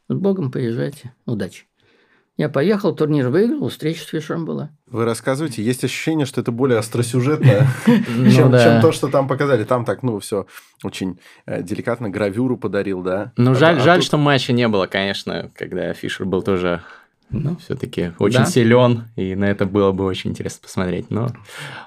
с 0.07 0.15
Богом 0.15 0.49
поезжайте, 0.49 1.13
удачи. 1.25 1.65
Я 2.35 2.49
поехал, 2.49 2.95
турнир 2.95 3.29
выиграл, 3.29 3.69
встреча 3.69 4.01
с 4.01 4.07
Фишером 4.07 4.45
была. 4.45 4.71
Вы 4.87 5.05
рассказываете, 5.05 5.61
есть 5.61 5.83
ощущение, 5.83 6.25
что 6.25 6.41
это 6.41 6.51
более 6.51 6.79
остросюжетно, 6.79 7.67
ну 7.85 8.31
чем 8.31 8.81
то, 8.81 8.91
что 8.91 9.07
там 9.07 9.27
показали. 9.27 9.65
Там 9.65 9.85
так, 9.85 10.01
ну, 10.01 10.17
все 10.19 10.47
очень 10.81 11.19
э, 11.45 11.61
деликатно, 11.61 12.09
гравюру 12.09 12.57
подарил, 12.57 13.03
да. 13.03 13.33
Ну, 13.37 13.51
а 13.51 13.55
жаль, 13.55 13.79
жаль, 13.81 14.01
что 14.01 14.17
матча 14.17 14.51
не 14.51 14.67
было, 14.67 14.87
конечно, 14.87 15.51
когда 15.55 15.93
Фишер 15.93 16.25
был 16.25 16.41
тоже 16.41 16.81
ну, 17.29 17.55
все-таки 17.57 18.11
очень 18.19 18.39
да. 18.39 18.45
силен, 18.45 19.05
и 19.15 19.35
на 19.35 19.45
это 19.45 19.65
было 19.65 19.91
бы 19.91 20.05
очень 20.05 20.31
интересно 20.31 20.61
посмотреть. 20.63 21.09
Но... 21.09 21.27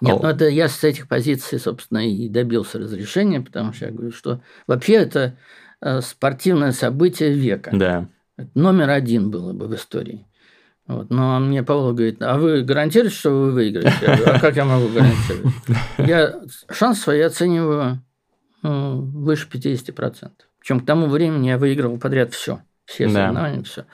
Нет, 0.00 0.22
ну 0.22 0.28
это 0.28 0.48
я 0.48 0.68
с 0.68 0.82
этих 0.84 1.08
позиций, 1.08 1.58
собственно, 1.58 2.06
и 2.08 2.28
добился 2.28 2.78
разрешения, 2.78 3.40
потому 3.40 3.72
что 3.72 3.86
я 3.86 3.92
говорю, 3.92 4.12
что 4.12 4.40
вообще 4.66 4.94
это 4.94 5.36
э, 5.80 6.00
спортивное 6.00 6.72
событие 6.72 7.32
века. 7.32 7.70
Да. 7.72 8.08
Номер 8.54 8.90
один 8.90 9.30
было 9.30 9.52
бы 9.52 9.66
в 9.66 9.74
истории. 9.74 10.26
Вот. 10.86 11.10
Но 11.10 11.40
мне 11.40 11.62
Павел 11.62 11.92
говорит, 11.92 12.22
а 12.22 12.38
вы 12.38 12.62
гарантируете, 12.62 13.16
что 13.16 13.30
вы 13.30 13.52
выиграете? 13.52 13.92
Я 14.02 14.16
говорю, 14.16 14.32
а 14.36 14.40
как 14.40 14.56
я 14.56 14.64
могу 14.64 14.88
гарантировать? 14.88 15.54
Я 15.98 16.40
шанс 16.70 17.00
свои 17.00 17.20
оцениваю 17.20 18.02
ну, 18.62 19.00
выше 19.00 19.48
50%. 19.52 20.30
Причем 20.60 20.80
к 20.80 20.86
тому 20.86 21.06
времени 21.06 21.48
я 21.48 21.58
выигрывал 21.58 21.98
подряд 21.98 22.34
все. 22.34 22.60
Все 22.84 23.06
да. 23.06 23.12
соревнования, 23.12 23.62
все. 23.62 23.84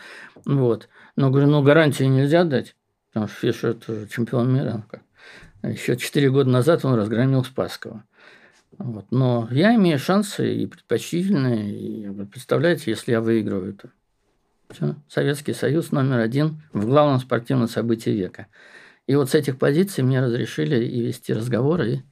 Вот. 0.45 0.89
Но 1.17 1.31
говорю, 1.31 1.49
ну 1.49 1.63
гарантии 1.63 2.05
нельзя 2.05 2.45
дать, 2.45 2.75
потому 3.09 3.29
что 3.29 3.37
Фишер 3.37 3.71
это 3.71 4.09
чемпион 4.09 4.53
мира. 4.53 4.85
Еще 5.63 5.97
4 5.97 6.31
года 6.31 6.51
назад 6.51 6.85
он 6.85 6.95
разгромил 6.95 7.45
Спасского. 7.45 8.05
Вот. 8.79 9.07
Но 9.11 9.49
я 9.51 9.75
имею 9.75 9.99
шансы 9.99 10.55
и 10.55 10.67
предпочтительные. 10.67 11.73
И, 11.73 12.25
представляете, 12.25 12.91
если 12.91 13.13
я 13.13 13.21
выигрываю 13.21 13.75
это. 13.75 13.91
Все. 14.71 14.97
Советский 15.09 15.53
Союз 15.53 15.93
номер 15.93 16.19
один 16.19 16.63
в 16.73 16.87
главном 16.87 17.21
спортивном 17.21 17.69
событии 17.69 18.11
века. 18.11 18.47
И 19.07 19.15
вот 19.15 19.31
с 19.31 19.35
этих 19.35 19.59
позиций 19.59 20.03
мне 20.03 20.21
разрешили 20.21 20.85
и 20.85 21.03
вести 21.03 21.35
разговоры, 21.35 21.91
и 21.91 22.03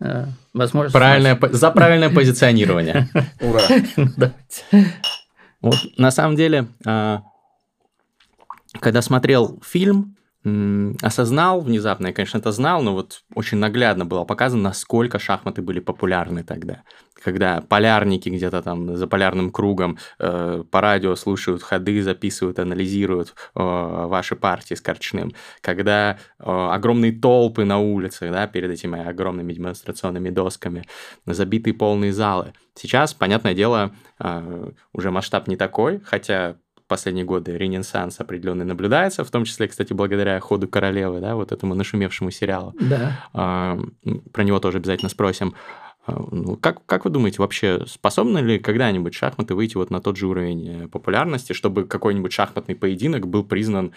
э, 0.00 0.26
возможность... 0.52 0.92
Правильное, 0.92 1.38
за 1.50 1.70
правильное 1.70 2.10
позиционирование. 2.10 3.08
Ура! 3.40 3.62
Вот 5.60 5.76
на 5.96 6.10
самом 6.10 6.36
деле, 6.36 6.66
а, 6.84 7.22
когда 8.80 9.02
смотрел 9.02 9.60
фильм, 9.64 10.16
осознал 11.00 11.62
внезапно, 11.62 12.08
я, 12.08 12.12
конечно, 12.12 12.36
это 12.36 12.52
знал, 12.52 12.82
но 12.82 12.92
вот 12.92 13.22
очень 13.34 13.56
наглядно 13.56 14.04
было 14.04 14.24
показано, 14.24 14.64
насколько 14.64 15.18
шахматы 15.18 15.62
были 15.62 15.80
популярны 15.80 16.44
тогда. 16.44 16.82
Когда 17.14 17.62
полярники 17.62 18.28
где-то 18.28 18.60
там 18.60 18.94
за 18.94 19.06
полярным 19.06 19.50
кругом 19.50 19.96
э, 20.18 20.62
по 20.70 20.80
радио 20.82 21.14
слушают 21.14 21.62
ходы, 21.62 22.02
записывают, 22.02 22.58
анализируют 22.58 23.30
э, 23.30 23.32
ваши 23.54 24.36
партии 24.36 24.74
с 24.74 24.82
Корчным. 24.82 25.32
Когда 25.62 26.18
э, 26.38 26.44
огромные 26.44 27.12
толпы 27.12 27.64
на 27.64 27.78
улицах, 27.78 28.30
да, 28.30 28.46
перед 28.46 28.70
этими 28.70 29.02
огромными 29.02 29.54
демонстрационными 29.54 30.28
досками, 30.28 30.84
забитые 31.24 31.72
полные 31.72 32.12
залы. 32.12 32.52
Сейчас, 32.74 33.14
понятное 33.14 33.54
дело, 33.54 33.94
э, 34.20 34.70
уже 34.92 35.10
масштаб 35.10 35.48
не 35.48 35.56
такой, 35.56 36.00
хотя 36.04 36.56
последние 36.86 37.24
годы 37.24 37.56
ренессанс 37.56 38.20
определенный 38.20 38.64
наблюдается, 38.64 39.24
в 39.24 39.30
том 39.30 39.44
числе, 39.44 39.68
кстати, 39.68 39.92
благодаря 39.92 40.38
ходу 40.40 40.68
королевы, 40.68 41.20
да, 41.20 41.34
вот 41.34 41.52
этому 41.52 41.74
нашумевшему 41.74 42.30
сериалу. 42.30 42.74
Да. 42.80 43.24
А, 43.32 43.78
про 44.32 44.44
него 44.44 44.60
тоже 44.60 44.78
обязательно 44.78 45.08
спросим. 45.08 45.54
А, 46.06 46.22
ну, 46.30 46.56
как, 46.56 46.84
как 46.84 47.04
вы 47.04 47.10
думаете, 47.10 47.40
вообще 47.40 47.84
способны 47.86 48.38
ли 48.38 48.58
когда-нибудь 48.58 49.14
шахматы 49.14 49.54
выйти 49.54 49.76
вот 49.76 49.90
на 49.90 50.00
тот 50.00 50.16
же 50.16 50.26
уровень 50.26 50.68
э, 50.68 50.88
популярности, 50.88 51.54
чтобы 51.54 51.84
какой-нибудь 51.84 52.32
шахматный 52.32 52.74
поединок 52.74 53.26
был 53.26 53.44
признан 53.44 53.92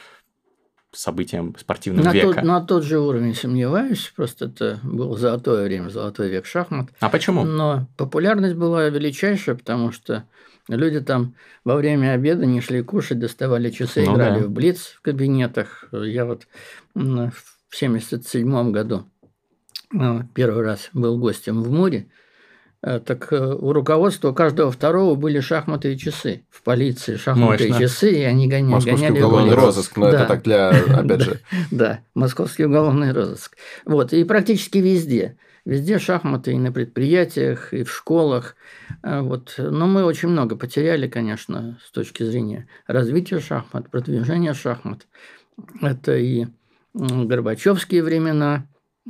событием 0.94 1.56
спортивного 1.60 2.06
на 2.06 2.13
века? 2.13 2.36
Тот, 2.36 2.44
на 2.44 2.62
тот 2.62 2.84
же 2.84 3.00
уровень 3.00 3.36
сомневаюсь, 3.36 4.13
просто 4.15 4.46
это 4.46 4.79
было 4.84 5.17
золотое 5.17 5.65
время, 5.65 5.89
золотой 5.89 6.29
век 6.29 6.46
шахмат. 6.46 6.89
А 7.01 7.10
почему? 7.10 7.44
Но 7.44 7.88
популярность 7.98 8.56
была 8.56 8.88
величайшая, 8.88 9.56
потому 9.56 9.91
что 9.91 10.24
Люди 10.67 11.00
там 11.00 11.36
во 11.63 11.75
время 11.75 12.12
обеда 12.12 12.45
не 12.45 12.59
шли 12.59 12.81
кушать, 12.81 13.19
доставали 13.19 13.69
часы, 13.69 14.03
ну, 14.05 14.15
играли 14.15 14.41
да. 14.41 14.47
в 14.47 14.50
блиц 14.50 14.95
в 14.97 15.01
кабинетах. 15.01 15.86
Я 15.91 16.25
вот 16.25 16.47
в 16.93 17.00
1977 17.00 18.71
году 18.71 19.05
э, 19.93 20.21
первый 20.33 20.63
раз 20.63 20.89
был 20.93 21.17
гостем 21.17 21.63
в 21.63 21.71
море. 21.71 22.07
Э, 22.83 23.00
так 23.00 23.31
э, 23.31 23.38
у 23.38 23.71
руководства 23.71 24.33
каждого 24.33 24.71
второго 24.71 25.15
были 25.15 25.39
шахматы 25.39 25.93
и 25.93 25.97
часы. 25.97 26.43
В 26.50 26.62
полиции 26.63 27.15
шахматы 27.15 27.69
Мощно. 27.69 27.77
и 27.77 27.88
часы, 27.88 28.12
и 28.12 28.24
они 28.24 28.47
гоняли. 28.47 28.71
Московский 28.71 29.07
гоняли 29.07 29.24
уголовный 29.24 29.55
розыск, 29.55 29.97
но 29.97 30.12
да. 30.12 30.17
это 30.17 30.27
так 30.27 30.43
для, 30.43 30.69
опять 30.69 31.21
же. 31.24 31.39
Да, 31.71 32.01
московский 32.13 32.65
уголовный 32.65 33.13
розыск. 33.13 33.55
Вот, 33.86 34.12
и 34.12 34.24
практически 34.25 34.79
везде. 34.79 35.38
Везде 35.67 36.00
шахматы 36.00 36.53
и 36.53 36.57
на 36.57 36.71
предприятиях, 36.71 37.74
и 37.74 37.83
в 37.83 37.91
школах. 37.91 38.55
А 39.03 39.21
вот. 39.21 39.55
Но 39.57 39.86
мы 39.86 40.05
очень 40.05 40.29
много 40.29 40.55
потеряли, 40.55 41.09
конечно, 41.09 41.77
с 41.86 41.91
точки 41.91 42.24
зрения 42.24 42.69
развития 42.88 43.41
шахмат, 43.41 43.91
продвижения 43.91 44.53
шахмат. 44.53 45.07
Это 45.81 46.15
и 46.15 46.45
Горбачевские 46.93 48.01
времена, 48.01 48.65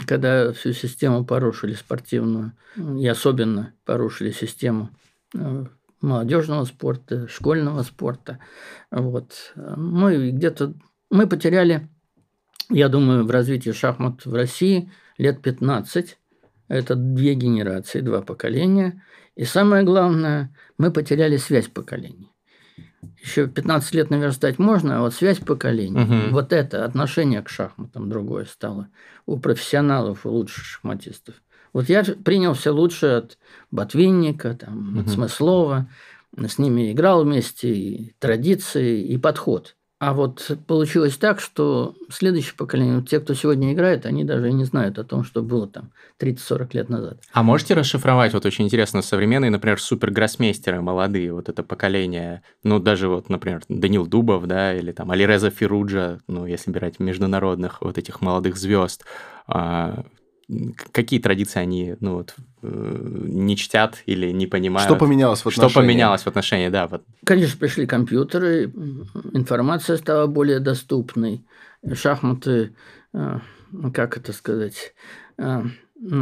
когда 0.07 0.51
всю 0.51 0.73
систему 0.73 1.23
порушили 1.23 1.73
спортивную, 1.73 2.53
и 2.75 3.07
особенно 3.07 3.75
порушили 3.85 4.31
систему 4.31 4.89
э, 5.35 5.65
молодежного 6.01 6.65
спорта, 6.65 7.27
школьного 7.27 7.83
спорта. 7.83 8.39
Вот. 8.89 9.53
Мы 9.55 10.31
где-то 10.31 10.73
мы 11.11 11.27
потеряли, 11.27 11.87
я 12.71 12.89
думаю, 12.89 13.25
в 13.25 13.29
развитии 13.29 13.69
шахмат 13.69 14.25
в 14.25 14.33
России 14.33 14.91
лет 15.19 15.43
15 15.43 16.17
это 16.67 16.95
две 16.95 17.33
генерации, 17.33 18.01
два 18.01 18.21
поколения. 18.21 19.03
И 19.35 19.45
самое 19.45 19.83
главное, 19.83 20.53
мы 20.77 20.91
потеряли 20.91 21.37
связь 21.37 21.67
поколений. 21.67 22.31
Еще 23.21 23.47
15 23.47 23.93
лет 23.93 24.09
наверстать 24.09 24.59
можно, 24.59 24.97
а 24.97 25.01
вот 25.01 25.13
связь 25.13 25.39
поколений, 25.39 26.01
угу. 26.01 26.33
вот 26.33 26.53
это 26.53 26.85
отношение 26.85 27.41
к 27.41 27.49
шахматам 27.49 28.09
другое 28.09 28.45
стало 28.45 28.89
у 29.25 29.37
профессионалов, 29.37 30.25
у 30.25 30.29
лучших 30.29 30.63
шахматистов. 30.63 31.35
Вот 31.73 31.89
я 31.89 32.03
принял 32.03 32.53
все 32.53 32.71
лучшее 32.71 33.17
от 33.17 33.37
Ботвинника, 33.69 34.55
там, 34.55 34.93
угу. 34.93 35.01
от 35.01 35.09
Смыслова, 35.09 35.89
с 36.35 36.57
ними 36.57 36.91
играл 36.91 37.23
вместе, 37.23 37.73
и 37.73 38.15
традиции, 38.19 39.03
и 39.03 39.17
подход. 39.17 39.75
А 39.99 40.13
вот 40.13 40.51
получилось 40.67 41.17
так, 41.17 41.39
что 41.39 41.95
следующее 42.09 42.53
поколение, 42.55 43.01
те, 43.01 43.19
кто 43.19 43.33
сегодня 43.33 43.73
играет, 43.73 44.05
они 44.05 44.23
даже 44.23 44.49
и 44.49 44.53
не 44.53 44.63
знают 44.63 44.99
о 44.99 45.03
том, 45.03 45.23
что 45.23 45.41
было 45.41 45.67
там 45.67 45.91
30-40 46.19 46.69
лет 46.73 46.89
назад. 46.89 47.17
А 47.33 47.41
можете 47.41 47.73
расшифровать, 47.73 48.33
вот 48.33 48.45
очень 48.45 48.65
интересно, 48.65 49.01
современные, 49.01 49.49
например, 49.49 49.81
супергроссмейстеры 49.81 50.81
молодые, 50.81 51.33
вот 51.33 51.49
это 51.49 51.63
поколение, 51.63 52.43
ну, 52.63 52.77
даже 52.77 53.07
вот, 53.07 53.29
например, 53.29 53.63
Данил 53.69 54.05
Дубов, 54.05 54.45
да, 54.45 54.75
или 54.75 54.91
там 54.91 55.09
Алиреза 55.09 55.49
Фируджа, 55.49 56.19
ну, 56.27 56.45
если 56.45 56.69
брать 56.69 56.99
международных 56.99 57.81
вот 57.81 57.97
этих 57.97 58.21
молодых 58.21 58.55
звезд, 58.55 59.03
а, 59.47 60.03
какие 60.91 61.19
традиции 61.19 61.59
они 61.59 61.95
ну, 61.99 62.15
вот, 62.15 62.35
э, 62.61 63.21
не 63.25 63.57
чтят 63.57 64.01
или 64.05 64.31
не 64.31 64.47
понимают. 64.47 64.89
Что 64.89 64.95
поменялось 64.95 65.39
в 65.41 65.47
отношении? 65.47 65.69
Что 65.69 65.79
поменялось 65.79 66.21
в 66.21 66.27
отношении, 66.27 66.69
да. 66.69 66.87
Вот. 66.87 67.03
Конечно, 67.25 67.57
пришли 67.59 67.85
компьютеры, 67.85 68.71
информация 69.33 69.97
стала 69.97 70.27
более 70.27 70.59
доступной, 70.59 71.45
шахматы, 71.93 72.75
э, 73.13 73.39
как 73.93 74.17
это 74.17 74.31
сказать, 74.31 74.93
э, 75.37 75.63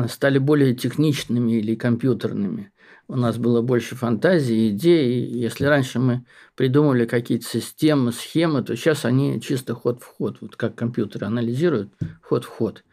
стали 0.09 0.39
более 0.39 0.73
техничными 0.73 1.53
или 1.53 1.75
компьютерными. 1.75 2.71
У 3.07 3.15
нас 3.15 3.37
было 3.37 3.61
больше 3.61 3.95
фантазии, 3.95 4.69
идей. 4.69 5.23
Если 5.27 5.65
раньше 5.65 5.99
мы 5.99 6.25
придумывали 6.55 7.05
какие-то 7.05 7.45
системы, 7.45 8.11
схемы, 8.11 8.63
то 8.63 8.75
сейчас 8.75 9.05
они 9.05 9.39
чисто 9.39 9.75
ход 9.75 10.01
в 10.01 10.07
ход. 10.07 10.37
Вот 10.41 10.55
как 10.55 10.73
компьютеры 10.73 11.27
анализируют, 11.27 11.93
ход 12.23 12.45
в 12.45 12.47
ход. 12.47 12.83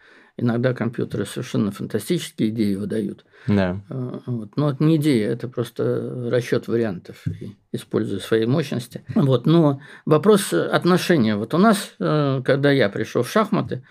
Иногда 0.42 0.74
компьютеры 0.74 1.24
совершенно 1.24 1.70
фантастические 1.70 2.48
идеи 2.48 2.74
выдают. 2.74 3.24
Да. 3.46 3.80
А, 3.88 4.20
вот. 4.26 4.56
Но 4.56 4.70
это 4.70 4.82
не 4.82 4.96
идея, 4.96 5.30
это 5.30 5.46
просто 5.46 6.28
расчет 6.32 6.66
вариантов, 6.66 7.24
используя 7.70 8.18
свои 8.18 8.44
мощности. 8.44 9.04
Вот. 9.14 9.46
Но 9.46 9.80
вопрос 10.04 10.52
отношения. 10.52 11.36
Вот 11.36 11.54
у 11.54 11.58
нас, 11.58 11.94
э, 12.00 12.42
когда 12.44 12.72
я 12.72 12.88
пришел 12.88 13.22
в 13.22 13.30
шахматы, 13.30 13.84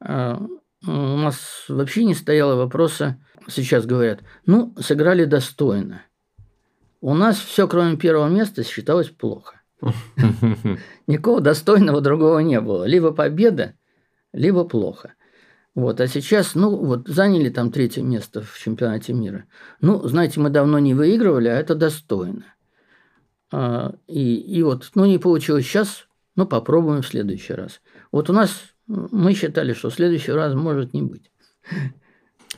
э, 0.00 0.38
у 0.86 0.90
нас 0.90 1.66
вообще 1.68 2.04
не 2.04 2.14
стояло 2.14 2.54
вопроса, 2.54 3.18
сейчас 3.48 3.84
говорят, 3.84 4.20
ну, 4.46 4.74
сыграли 4.80 5.26
достойно. 5.26 6.00
У 7.02 7.12
нас 7.12 7.36
все, 7.36 7.68
кроме 7.68 7.98
первого 7.98 8.28
места, 8.28 8.64
считалось 8.64 9.10
плохо. 9.10 9.60
Никакого 11.06 11.42
достойного 11.42 12.00
другого 12.00 12.38
не 12.38 12.62
было. 12.62 12.84
Либо 12.84 13.12
победа, 13.12 13.74
либо 14.32 14.64
плохо. 14.64 15.12
Вот, 15.74 16.00
а 16.00 16.08
сейчас, 16.08 16.54
ну, 16.54 16.76
вот 16.76 17.08
заняли 17.08 17.50
там 17.50 17.70
третье 17.70 18.02
место 18.02 18.42
в 18.42 18.58
чемпионате 18.58 19.12
мира. 19.12 19.44
Ну, 19.80 20.06
знаете, 20.08 20.40
мы 20.40 20.50
давно 20.50 20.78
не 20.78 20.94
выигрывали, 20.94 21.48
а 21.48 21.56
это 21.56 21.74
достойно. 21.74 22.44
А, 23.52 23.94
и, 24.06 24.36
и 24.36 24.62
вот, 24.62 24.90
ну, 24.94 25.04
не 25.04 25.18
получилось 25.18 25.64
сейчас, 25.66 26.08
ну, 26.34 26.46
попробуем 26.46 27.02
в 27.02 27.06
следующий 27.06 27.54
раз. 27.54 27.80
Вот 28.10 28.28
у 28.28 28.32
нас, 28.32 28.50
мы 28.86 29.34
считали, 29.34 29.72
что 29.72 29.90
следующий 29.90 30.32
раз 30.32 30.54
может 30.54 30.94
не 30.94 31.02
быть. 31.02 31.30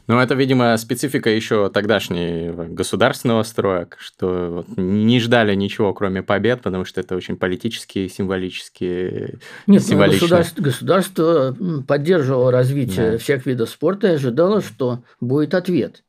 Ну, 0.06 0.18
это, 0.18 0.34
видимо, 0.34 0.76
специфика 0.76 1.30
еще 1.30 1.70
тогдашнего 1.70 2.64
государственного 2.64 3.42
строя, 3.44 3.88
что 3.98 4.64
не 4.76 5.20
ждали 5.20 5.54
ничего, 5.54 5.94
кроме 5.94 6.22
побед, 6.22 6.62
потому 6.62 6.84
что 6.84 7.00
это 7.00 7.14
очень 7.14 7.36
политически, 7.36 8.08
символически 8.08 9.38
Нет, 9.66 9.82
ну, 9.88 9.98
государство, 9.98 10.62
государство 10.62 11.56
поддерживало 11.86 12.50
развитие 12.50 13.12
да. 13.12 13.18
всех 13.18 13.46
видов 13.46 13.70
спорта 13.70 14.08
и 14.08 14.14
ожидало, 14.14 14.62
что 14.62 15.02
будет 15.20 15.54
ответ. 15.54 16.02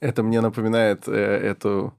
Это 0.00 0.22
мне 0.22 0.40
напоминает 0.40 1.04
э, 1.06 1.12
эту 1.12 1.94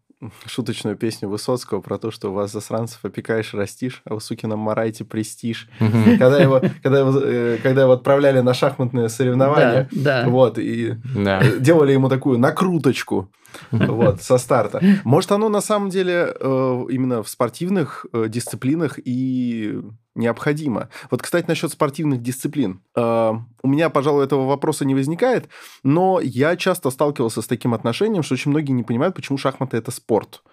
шуточную 0.45 0.97
песню 0.97 1.29
Высоцкого 1.29 1.82
про 1.82 1.97
то, 1.97 2.12
что 2.12 2.29
у 2.29 2.34
вас 2.34 2.51
засранцев 2.51 3.03
опекаешь, 3.03 3.53
растишь, 3.53 4.01
а 4.05 4.15
у 4.15 4.19
сукина 4.19 4.55
Марайте 4.55 5.05
престиж. 5.05 5.69
Когда 5.79 6.39
его, 6.39 6.62
когда, 6.84 6.99
его, 6.99 7.19
э, 7.19 7.58
когда 7.63 7.84
его 7.84 7.93
отправляли 7.93 8.41
на 8.41 8.53
шахматные 8.53 9.10
соревнования, 9.10 9.88
да, 9.91 10.23
да. 10.23 10.29
вот, 10.29 10.58
и 10.58 10.95
да. 11.15 11.41
делали 11.60 11.93
ему 11.93 12.10
такую 12.10 12.38
накруточку 12.38 13.29
вот, 13.71 14.21
со 14.21 14.38
старта. 14.38 14.82
Может, 15.03 15.32
оно 15.32 15.49
на 15.49 15.62
самом 15.62 15.89
деле 15.89 16.34
э, 16.39 16.86
именно 16.89 17.23
в 17.23 17.29
спортивных 17.29 18.05
э, 18.13 18.25
дисциплинах 18.27 18.99
и 19.03 19.79
необходимо. 20.19 20.89
Вот, 21.10 21.21
кстати, 21.21 21.47
насчет 21.47 21.71
спортивных 21.71 22.21
дисциплин. 22.21 22.82
Э, 22.95 23.34
у 23.63 23.67
меня, 23.67 23.89
пожалуй, 23.89 24.23
этого 24.23 24.45
вопроса 24.45 24.86
не 24.86 24.93
возникает, 24.93 25.49
но 25.84 26.19
я 26.21 26.55
часто 26.55 26.91
сталкивался 26.91 27.41
с 27.41 27.47
таким 27.47 27.73
отношением, 27.73 28.23
что 28.23 28.36
очень 28.36 28.51
многие 28.51 28.71
не 28.73 28.84
понимают, 28.84 29.15
почему 29.15 29.38
шахматы 29.38 29.77
это 29.77 29.91
спорт. 29.91 30.43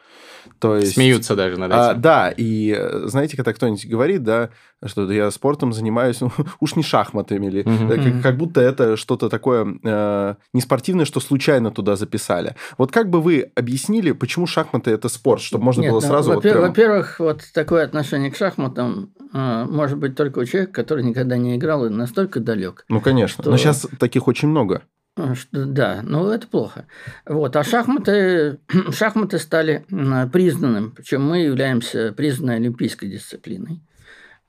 То 0.59 0.76
есть, 0.76 0.94
Смеются 0.94 1.37
даже 1.37 1.59
над 1.59 1.72
а, 1.72 1.74
этим. 1.74 1.90
А, 1.90 1.94
да, 1.94 2.30
и 2.30 2.74
э, 2.76 3.02
знаете, 3.06 3.37
когда 3.37 3.52
кто-нибудь 3.52 3.87
говорит, 3.87 4.22
да, 4.22 4.50
что 4.85 5.11
я 5.11 5.30
спортом 5.30 5.72
занимаюсь, 5.72 6.20
ну, 6.20 6.30
уж 6.61 6.76
не 6.76 6.82
шахматами, 6.82 7.46
или 7.46 7.62
угу. 7.62 7.88
как, 7.88 8.22
как 8.22 8.37
будто 8.37 8.61
это 8.61 8.96
что-то 8.96 9.28
такое 9.28 9.66
э, 9.82 10.35
не 10.52 10.61
спортивное, 10.61 11.04
что 11.04 11.20
случайно 11.20 11.70
туда 11.70 11.96
записали. 11.96 12.56
Вот 12.78 12.92
как 12.92 13.11
бы 13.11 13.20
вы 13.20 13.50
объяснили, 13.54 14.12
почему 14.12 14.46
шахматы 14.46 14.90
это 14.90 15.09
спорт, 15.09 15.42
чтобы 15.42 15.64
можно 15.64 15.82
Нет, 15.82 15.90
было 15.90 16.00
ну, 16.00 16.06
сразу... 16.06 16.35
Во-первых, 16.35 16.68
вот 16.68 16.74
прям... 16.74 16.90
во-первых, 16.90 17.20
вот 17.20 17.42
такое 17.52 17.85
отношение 17.85 18.30
к 18.30 18.37
шахматам 18.37 19.11
э, 19.32 19.64
может 19.68 19.98
быть 19.98 20.16
только 20.16 20.40
у 20.40 20.44
человека, 20.44 20.72
который 20.72 21.04
никогда 21.04 21.37
не 21.37 21.56
играл 21.56 21.87
и 21.87 21.88
настолько 21.88 22.40
далек. 22.40 22.85
Ну, 22.88 23.00
конечно. 23.00 23.42
Что... 23.42 23.50
Но 23.50 23.56
сейчас 23.56 23.87
таких 23.98 24.28
очень 24.28 24.48
много. 24.48 24.82
А, 25.16 25.33
да, 25.50 26.00
ну 26.02 26.29
это 26.29 26.46
плохо. 26.46 26.87
Вот, 27.24 27.57
а 27.57 27.64
шахматы, 27.64 28.59
шахматы 28.92 29.38
стали 29.38 29.85
признанным, 30.33 30.90
причем 30.90 31.22
мы 31.22 31.38
являемся 31.38 32.12
признанной 32.12 32.57
олимпийской 32.57 33.09
дисциплиной. 33.09 33.81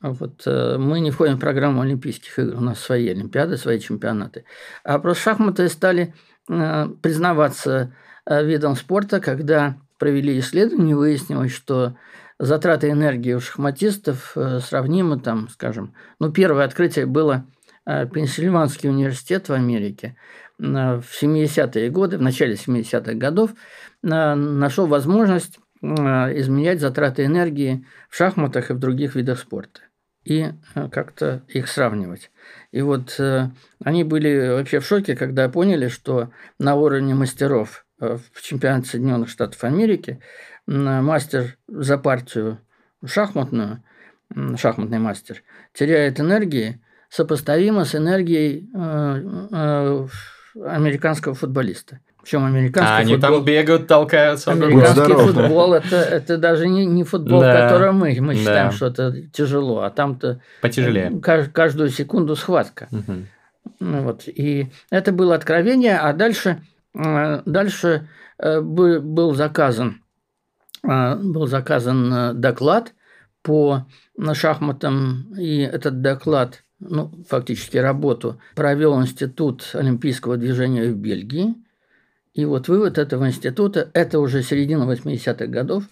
Вот, 0.02 0.44
э, 0.46 0.78
мы 0.78 1.00
не 1.00 1.10
входим 1.10 1.38
в 1.38 1.40
программу 1.40 1.82
Олимпийских 1.82 2.38
игр, 2.38 2.56
у 2.56 2.62
нас 2.62 2.80
свои 2.80 3.08
Олимпиады, 3.10 3.58
свои 3.58 3.80
чемпионаты. 3.80 4.44
А 4.84 5.00
просто 5.00 5.24
шахматы 5.24 5.68
стали 5.70 6.14
э, 6.50 6.88
признаваться 7.02 7.96
э, 8.26 8.46
видом 8.46 8.76
спорта, 8.76 9.20
когда 9.20 9.78
провели 9.98 10.38
исследование, 10.38 10.96
выяснилось, 10.96 11.52
что 11.52 11.96
затраты 12.38 12.92
энергии 12.92 13.34
у 13.34 13.40
шахматистов 13.40 14.38
сравнимы, 14.62 15.20
там, 15.20 15.50
скажем, 15.50 15.96
ну, 16.20 16.32
первое 16.32 16.66
открытие 16.66 17.08
было 17.08 17.48
Пенсильванский 17.84 18.90
университет 18.90 19.50
в 19.50 19.54
Америке 19.54 20.16
в 20.58 21.04
70-е 21.22 21.90
годы, 21.90 22.18
в 22.18 22.22
начале 22.22 22.56
70-х 22.56 23.14
годов, 23.14 23.52
нашел 24.02 24.88
возможность 24.88 25.60
изменять 25.82 26.82
затраты 26.82 27.26
энергии 27.26 27.86
в 28.10 28.16
шахматах 28.16 28.72
и 28.72 28.74
в 28.74 28.80
других 28.80 29.16
видах 29.16 29.40
спорта 29.40 29.82
и 30.28 30.52
э, 30.76 30.90
как-то 30.90 31.44
их 31.48 31.70
сравнивать. 31.70 32.32
И 32.72 32.82
вот 32.82 33.18
э, 33.18 33.50
они 33.84 34.04
были 34.04 34.50
вообще 34.50 34.80
в 34.82 34.86
шоке, 34.86 35.16
когда 35.16 35.48
поняли, 35.48 35.88
что 35.88 36.32
на 36.60 36.76
уровне 36.76 37.16
мастеров 37.16 37.86
э, 38.02 38.18
в 38.34 38.42
чемпионате 38.42 38.90
Соединенных 38.90 39.30
Штатов 39.30 39.64
Америки 39.64 40.22
мастер 40.66 41.58
за 41.70 41.98
партию 41.98 42.60
шахматную, 43.06 43.82
шахматный 44.58 45.00
мастер, 45.00 45.44
теряет 45.72 46.20
энергии, 46.20 46.82
сопоставимо 47.08 47.86
с 47.86 47.96
энергией 47.96 48.70
американского 50.66 51.36
футболиста. 51.36 52.00
Причем 52.22 52.46
американский 52.46 52.94
а, 52.94 52.98
они 52.98 53.14
футбол... 53.14 53.36
там 53.36 53.46
бегают, 53.46 53.88
толкаются. 53.88 54.52
Американский 54.52 55.14
футбол 55.14 55.74
это, 55.74 55.96
это 55.96 56.38
даже 56.38 56.68
не, 56.68 56.86
не 56.86 57.04
футбол, 57.04 57.40
да. 57.40 57.70
который 57.70 57.94
мы, 57.94 58.18
мы 58.20 58.36
считаем, 58.36 58.70
да. 58.70 58.76
что 58.76 58.88
это 58.88 59.14
тяжело, 59.32 59.82
а 59.82 59.90
там-то 59.90 60.42
потяжелее. 60.62 61.22
Каждую 61.22 61.90
секунду 61.90 62.36
схватка. 62.36 62.90
Угу. 62.92 63.14
Вот. 63.80 64.24
И 64.28 64.68
это 64.90 65.12
было 65.12 65.36
откровение, 65.36 65.98
а 65.98 66.14
дальше, 66.14 66.62
э, 66.94 67.42
дальше 67.46 68.10
э, 68.40 68.62
был 68.62 69.34
заказан, 69.34 70.02
э, 70.84 71.16
был 71.16 71.48
заказан 71.48 72.40
доклад 72.40 72.94
по 73.42 73.86
шахматам, 74.34 75.34
и 75.38 75.60
этот 75.60 76.02
доклад 76.02 76.64
ну, 76.80 77.12
фактически 77.28 77.78
работу, 77.78 78.40
провел 78.56 79.02
Институт 79.02 79.72
Олимпийского 79.74 80.38
движения 80.38 80.90
в 80.90 80.96
Бельгии. 80.96 81.56
И 82.34 82.46
вот 82.46 82.68
вывод 82.68 82.98
этого 82.98 83.28
института, 83.28 83.90
это 83.94 84.20
уже 84.20 84.44
середина 84.44 84.84
80-х 84.84 85.48
годов, 85.48 85.86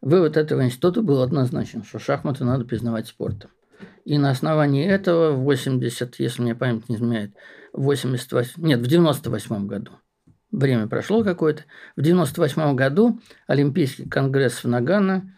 вывод 0.00 0.36
этого 0.36 0.64
института 0.64 1.02
был 1.02 1.20
однозначен, 1.20 1.84
что 1.84 1.98
шахматы 1.98 2.44
надо 2.44 2.64
признавать 2.64 3.06
спортом. 3.06 3.50
И 4.04 4.16
на 4.16 4.30
основании 4.30 4.86
этого 4.86 5.32
в 5.32 5.42
80, 5.44 6.18
если 6.18 6.42
мне 6.42 6.54
память 6.54 6.88
не 6.88 6.96
изменяет, 6.96 7.32
в 7.72 7.82
88, 7.82 8.66
нет, 8.66 8.80
в 8.80 8.86
98 8.86 9.66
году, 9.66 9.92
время 10.50 10.86
прошло 10.86 11.22
какое-то, 11.22 11.64
в 11.96 12.02
98 12.02 12.74
году 12.74 13.20
Олимпийский 13.46 14.08
конгресс 14.08 14.64
в 14.64 14.68
Нагано 14.68 15.34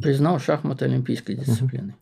признал 0.00 0.38
шахматы 0.38 0.84
олимпийской 0.84 1.34
дисциплиной. 1.34 1.94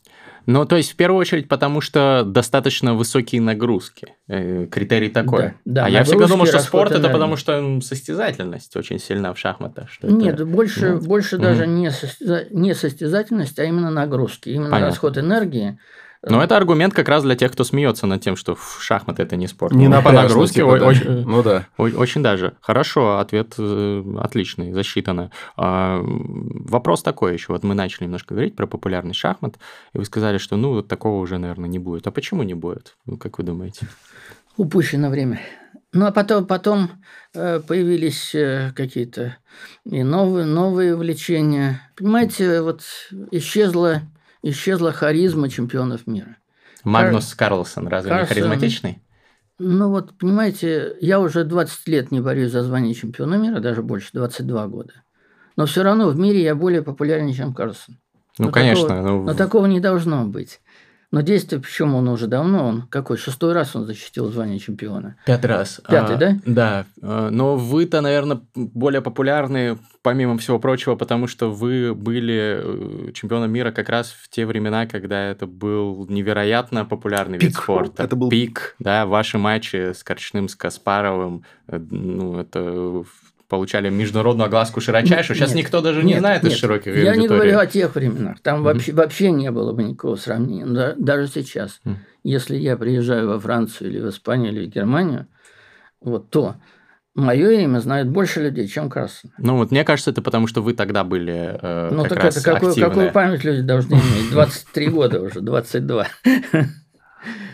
Ну, 0.46 0.64
то 0.64 0.76
есть, 0.76 0.92
в 0.92 0.96
первую 0.96 1.20
очередь, 1.20 1.48
потому 1.48 1.80
что 1.80 2.24
достаточно 2.26 2.94
высокие 2.94 3.40
нагрузки. 3.40 4.14
Э, 4.28 4.66
критерий 4.66 5.08
такой. 5.08 5.54
Да, 5.64 5.82
да, 5.82 5.86
а 5.86 5.88
я 5.88 6.04
всегда 6.04 6.26
думал, 6.26 6.46
что 6.46 6.58
спорт 6.58 6.90
энергии. 6.90 7.06
это 7.06 7.12
потому, 7.12 7.36
что 7.36 7.80
состязательность 7.80 8.76
очень 8.76 8.98
сильна 8.98 9.32
в 9.34 9.38
шахматах. 9.38 9.90
Что 9.90 10.08
Нет, 10.08 10.34
это... 10.34 10.46
больше, 10.46 10.94
ну, 10.94 11.00
больше 11.00 11.36
угу. 11.36 11.44
даже 11.44 11.66
не, 11.66 11.90
состяза... 11.90 12.46
не 12.50 12.74
состязательность, 12.74 13.58
а 13.58 13.64
именно 13.64 13.90
нагрузки. 13.90 14.48
Именно 14.48 14.70
Понятно. 14.70 14.86
расход 14.88 15.18
энергии 15.18 15.78
но 16.24 16.42
это 16.42 16.56
аргумент 16.56 16.94
как 16.94 17.08
раз 17.08 17.24
для 17.24 17.34
тех, 17.34 17.52
кто 17.52 17.64
смеется 17.64 18.06
над 18.06 18.22
тем, 18.22 18.36
что 18.36 18.56
шахматы 18.56 19.22
это 19.22 19.34
не 19.36 19.48
спорт. 19.48 19.74
Не 19.74 19.88
ну, 19.88 19.96
на 19.96 20.02
по 20.02 20.12
нагрузке. 20.12 20.60
Типа, 20.60 20.78
да. 20.78 20.86
очень, 20.86 21.26
ну 21.26 21.42
да. 21.42 21.66
Очень 21.76 22.22
даже. 22.22 22.54
Хорошо, 22.60 23.18
ответ 23.18 23.54
э, 23.58 24.04
отличный, 24.20 24.72
засчитано. 24.72 25.32
А, 25.56 26.00
вопрос 26.02 27.02
такой 27.02 27.32
еще. 27.32 27.52
Вот 27.52 27.64
мы 27.64 27.74
начали 27.74 28.04
немножко 28.04 28.34
говорить 28.34 28.54
про 28.54 28.66
популярный 28.66 29.14
шахмат, 29.14 29.56
и 29.94 29.98
вы 29.98 30.04
сказали, 30.04 30.38
что 30.38 30.56
ну 30.56 30.74
вот 30.74 30.88
такого 30.88 31.20
уже, 31.20 31.38
наверное, 31.38 31.68
не 31.68 31.80
будет. 31.80 32.06
А 32.06 32.12
почему 32.12 32.44
не 32.44 32.54
будет? 32.54 32.96
Ну, 33.04 33.16
как 33.16 33.38
вы 33.38 33.44
думаете? 33.44 33.88
Упущено 34.56 35.10
время. 35.10 35.40
Ну, 35.92 36.06
а 36.06 36.12
потом, 36.12 36.46
потом 36.46 36.90
э, 37.34 37.60
появились 37.60 38.34
э, 38.34 38.72
какие-то 38.74 39.36
и 39.84 40.02
новые, 40.02 40.46
новые 40.46 40.94
увлечения. 40.94 41.90
Понимаете, 41.96 42.62
вот 42.62 42.82
исчезла 43.30 44.02
исчезла 44.42 44.92
харизма 44.92 45.48
чемпионов 45.48 46.06
мира. 46.06 46.36
Магнус 46.84 47.34
Кар... 47.34 47.50
Карлсон 47.50 47.88
разве 47.88 48.10
Карлсон... 48.10 48.22
не 48.22 48.42
харизматичный? 48.42 49.02
Ну 49.58 49.90
вот, 49.90 50.18
понимаете, 50.18 50.96
я 51.00 51.20
уже 51.20 51.44
20 51.44 51.86
лет 51.88 52.10
не 52.10 52.20
борюсь 52.20 52.50
за 52.50 52.62
звание 52.62 52.94
чемпиона 52.94 53.36
мира, 53.36 53.60
даже 53.60 53.82
больше, 53.82 54.10
22 54.12 54.66
года. 54.66 54.94
Но 55.56 55.66
все 55.66 55.82
равно 55.82 56.08
в 56.08 56.18
мире 56.18 56.42
я 56.42 56.54
более 56.54 56.82
популярен, 56.82 57.32
чем 57.32 57.54
Карлсон. 57.54 57.98
Ну, 58.38 58.46
но 58.46 58.50
конечно. 58.50 58.88
Такого, 58.88 59.02
ну... 59.02 59.22
Но 59.24 59.34
такого 59.34 59.66
не 59.66 59.78
должно 59.78 60.24
быть. 60.24 60.60
Но 61.12 61.20
действие, 61.20 61.60
почему 61.60 61.98
он 61.98 62.08
уже 62.08 62.26
давно, 62.26 62.66
он 62.66 62.82
какой, 62.88 63.18
шестой 63.18 63.52
раз 63.52 63.76
он 63.76 63.84
защитил 63.84 64.32
звание 64.32 64.58
чемпиона? 64.58 65.16
Пятый 65.26 65.46
раз. 65.46 65.82
Пятый, 65.86 66.16
а, 66.16 66.18
да? 66.18 66.38
Да. 66.46 66.86
А, 67.02 67.28
но 67.28 67.56
вы-то, 67.56 68.00
наверное, 68.00 68.40
более 68.54 69.02
популярны, 69.02 69.78
помимо 70.00 70.38
всего 70.38 70.58
прочего, 70.58 70.94
потому 70.94 71.26
что 71.26 71.50
вы 71.50 71.94
были 71.94 72.60
э, 72.62 73.12
чемпионом 73.12 73.52
мира 73.52 73.72
как 73.72 73.90
раз 73.90 74.10
в 74.10 74.30
те 74.30 74.46
времена, 74.46 74.86
когда 74.86 75.28
это 75.28 75.46
был 75.46 76.06
невероятно 76.08 76.86
популярный 76.86 77.38
Пик. 77.38 77.48
вид 77.50 77.56
спорта. 77.56 78.02
Это 78.02 78.16
был 78.16 78.30
пик, 78.30 78.74
да, 78.78 79.04
ваши 79.04 79.36
матчи 79.36 79.92
с 79.92 80.02
Корчным, 80.02 80.48
с 80.48 80.56
Каспаровым, 80.56 81.44
э, 81.68 81.78
ну, 81.78 82.40
это 82.40 83.04
получали 83.52 83.90
международную 83.90 84.46
огласку 84.46 84.80
широчайшую. 84.80 85.36
Сейчас 85.36 85.50
нет, 85.50 85.66
никто 85.66 85.82
даже 85.82 85.98
нет, 85.98 86.06
не 86.06 86.18
знает 86.20 86.42
нет, 86.42 86.54
из 86.54 86.58
широких 86.58 86.96
Я 86.96 87.10
аудиторий. 87.10 87.20
не 87.20 87.28
говорю 87.28 87.58
о 87.58 87.66
тех 87.66 87.94
временах. 87.94 88.40
Там 88.40 88.60
mm 88.60 88.62
вообще, 88.62 88.92
вообще 88.94 89.30
не 89.30 89.50
было 89.50 89.74
бы 89.74 89.82
никакого 89.82 90.16
сравнения. 90.16 90.64
Да, 90.64 90.94
даже 90.96 91.26
сейчас, 91.26 91.82
mm 91.84 91.96
если 92.24 92.56
я 92.56 92.78
приезжаю 92.78 93.28
во 93.28 93.38
Францию 93.38 93.90
или 93.90 94.00
в 94.00 94.08
Испанию 94.08 94.52
или 94.52 94.64
в 94.64 94.70
Германию, 94.70 95.26
вот 96.00 96.30
то 96.30 96.54
мое 97.14 97.50
имя 97.50 97.80
знает 97.80 98.08
больше 98.08 98.40
людей, 98.40 98.66
чем 98.68 98.88
Карлсон. 98.88 99.32
Ну 99.36 99.58
вот 99.58 99.70
мне 99.70 99.84
кажется, 99.84 100.12
это 100.12 100.22
потому, 100.22 100.46
что 100.46 100.62
вы 100.62 100.72
тогда 100.72 101.04
были 101.04 101.58
э, 101.60 101.90
Ну 101.92 102.04
так 102.04 102.24
это 102.24 102.42
какую, 102.42 102.74
какую 102.74 103.12
память 103.12 103.44
люди 103.44 103.60
должны 103.60 103.96
иметь? 103.96 104.30
23 104.30 104.88
года 104.88 105.20
уже, 105.20 105.40
22. 105.42 106.06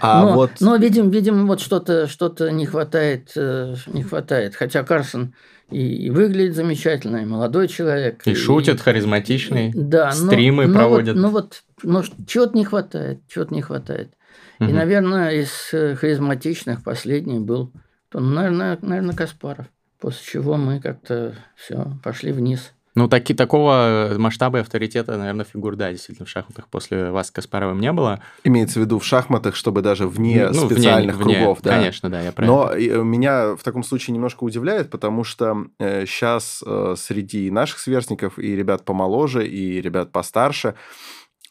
А 0.00 0.22
но, 0.22 0.34
вот... 0.34 0.52
но 0.60 0.76
видим, 0.76 1.10
видим, 1.10 1.46
вот 1.46 1.60
что-то 1.60 2.06
что 2.06 2.32
не 2.50 2.66
хватает, 2.66 3.32
э, 3.36 3.74
не 3.88 4.02
хватает. 4.02 4.54
Хотя 4.54 4.82
Карсон 4.82 5.34
и, 5.70 6.06
и 6.06 6.10
выглядит 6.10 6.54
замечательно, 6.54 7.18
и 7.18 7.24
молодой 7.24 7.68
человек. 7.68 8.26
И, 8.26 8.30
и 8.30 8.34
шутит, 8.34 8.80
харизматичный. 8.80 9.72
Да, 9.74 10.12
стримы 10.12 10.66
но, 10.66 10.74
проводит. 10.74 11.16
Ну 11.16 11.28
вот, 11.28 11.62
ну 11.82 11.94
вот, 12.00 12.10
но 12.18 12.24
чего-то 12.26 12.56
не 12.56 12.64
хватает, 12.64 13.20
чего-то 13.28 13.54
не 13.54 13.62
хватает. 13.62 14.12
Угу. 14.60 14.68
И, 14.68 14.72
наверное, 14.72 15.32
из 15.32 15.50
э, 15.72 15.94
харизматичных 15.94 16.82
последний 16.82 17.38
был, 17.38 17.72
то, 18.08 18.20
ну, 18.20 18.34
наверное, 18.34 18.78
наверное, 18.80 19.14
Каспаров. 19.14 19.66
После 20.00 20.24
чего 20.24 20.56
мы 20.56 20.80
как-то 20.80 21.34
все 21.56 21.92
пошли 22.02 22.32
вниз. 22.32 22.72
Ну, 22.98 23.06
таки, 23.06 23.32
такого 23.32 24.16
масштаба 24.18 24.58
и 24.58 24.60
авторитета, 24.62 25.16
наверное, 25.16 25.44
фигур, 25.44 25.76
да, 25.76 25.92
действительно, 25.92 26.26
в 26.26 26.28
шахматах 26.28 26.66
после 26.66 27.12
вас 27.12 27.28
с 27.28 27.30
Каспаровым 27.30 27.78
не 27.78 27.92
было. 27.92 28.20
Имеется 28.42 28.80
в 28.80 28.82
виду 28.82 28.98
в 28.98 29.04
шахматах, 29.04 29.54
чтобы 29.54 29.82
даже 29.82 30.08
вне 30.08 30.48
ну, 30.48 30.66
специальных 30.66 31.14
вне, 31.14 31.36
кругов, 31.36 31.60
вне, 31.60 31.70
да. 31.70 31.76
Конечно, 31.78 32.10
да, 32.10 32.20
я 32.20 32.32
правильно. 32.32 32.74
Но 32.96 33.04
меня 33.04 33.54
в 33.54 33.62
таком 33.62 33.84
случае 33.84 34.14
немножко 34.14 34.42
удивляет, 34.42 34.90
потому 34.90 35.22
что 35.22 35.66
э, 35.78 36.06
сейчас 36.06 36.60
э, 36.66 36.96
среди 36.98 37.52
наших 37.52 37.78
сверстников 37.78 38.36
и 38.36 38.56
ребят 38.56 38.84
помоложе, 38.84 39.46
и 39.46 39.80
ребят 39.80 40.10
постарше, 40.10 40.74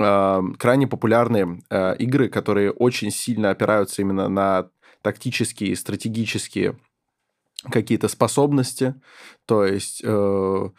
э, 0.02 0.42
крайне 0.60 0.86
популярны 0.86 1.62
э, 1.70 1.96
игры, 1.96 2.28
которые 2.28 2.72
очень 2.72 3.10
сильно 3.10 3.52
опираются 3.52 4.02
именно 4.02 4.28
на 4.28 4.68
тактические, 5.02 5.78
стратегические 5.78 6.76
какие-то 7.72 8.10
способности, 8.10 8.96
то 9.46 9.66
есть 9.66 10.02
э, 10.04 10.70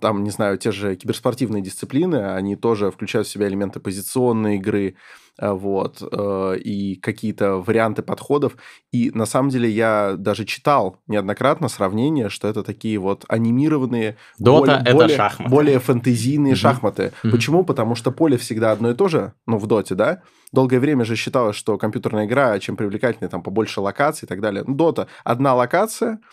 там, 0.00 0.22
не 0.22 0.30
знаю, 0.30 0.58
те 0.58 0.70
же 0.70 0.96
киберспортивные 0.96 1.62
дисциплины, 1.62 2.34
они 2.34 2.56
тоже 2.56 2.90
включают 2.90 3.26
в 3.26 3.30
себя 3.30 3.48
элементы 3.48 3.80
позиционной 3.80 4.56
игры, 4.56 4.96
э, 5.38 5.50
вот, 5.50 6.02
э, 6.02 6.56
и 6.58 6.96
какие-то 6.96 7.56
варианты 7.56 8.02
подходов. 8.02 8.56
И 8.92 9.10
на 9.14 9.24
самом 9.24 9.48
деле 9.48 9.70
я 9.70 10.14
даже 10.18 10.44
читал 10.44 10.98
неоднократно 11.06 11.68
сравнение, 11.68 12.28
что 12.28 12.48
это 12.48 12.62
такие 12.62 12.98
вот 12.98 13.24
анимированные, 13.28 14.16
Дота 14.38 14.82
это 14.84 14.94
более, 14.94 15.16
шахматы. 15.16 15.50
более 15.50 15.78
фэнтезийные 15.78 16.52
угу. 16.52 16.58
шахматы. 16.58 17.12
Угу. 17.24 17.32
Почему? 17.32 17.64
Потому 17.64 17.94
что 17.94 18.10
поле 18.10 18.36
всегда 18.36 18.72
одно 18.72 18.90
и 18.90 18.94
то 18.94 19.08
же, 19.08 19.32
ну, 19.46 19.56
в 19.58 19.66
Доте, 19.66 19.94
да? 19.94 20.22
Долгое 20.52 20.80
время 20.80 21.04
же 21.04 21.16
считалось, 21.16 21.56
что 21.56 21.78
компьютерная 21.78 22.26
игра, 22.26 22.58
чем 22.58 22.76
привлекательнее, 22.76 23.30
там, 23.30 23.42
побольше 23.42 23.80
локаций 23.80 24.26
и 24.26 24.28
так 24.28 24.40
далее. 24.40 24.64
Ну, 24.66 24.74
Дота– 24.74 25.08
одна 25.24 25.54
локация– 25.54 26.20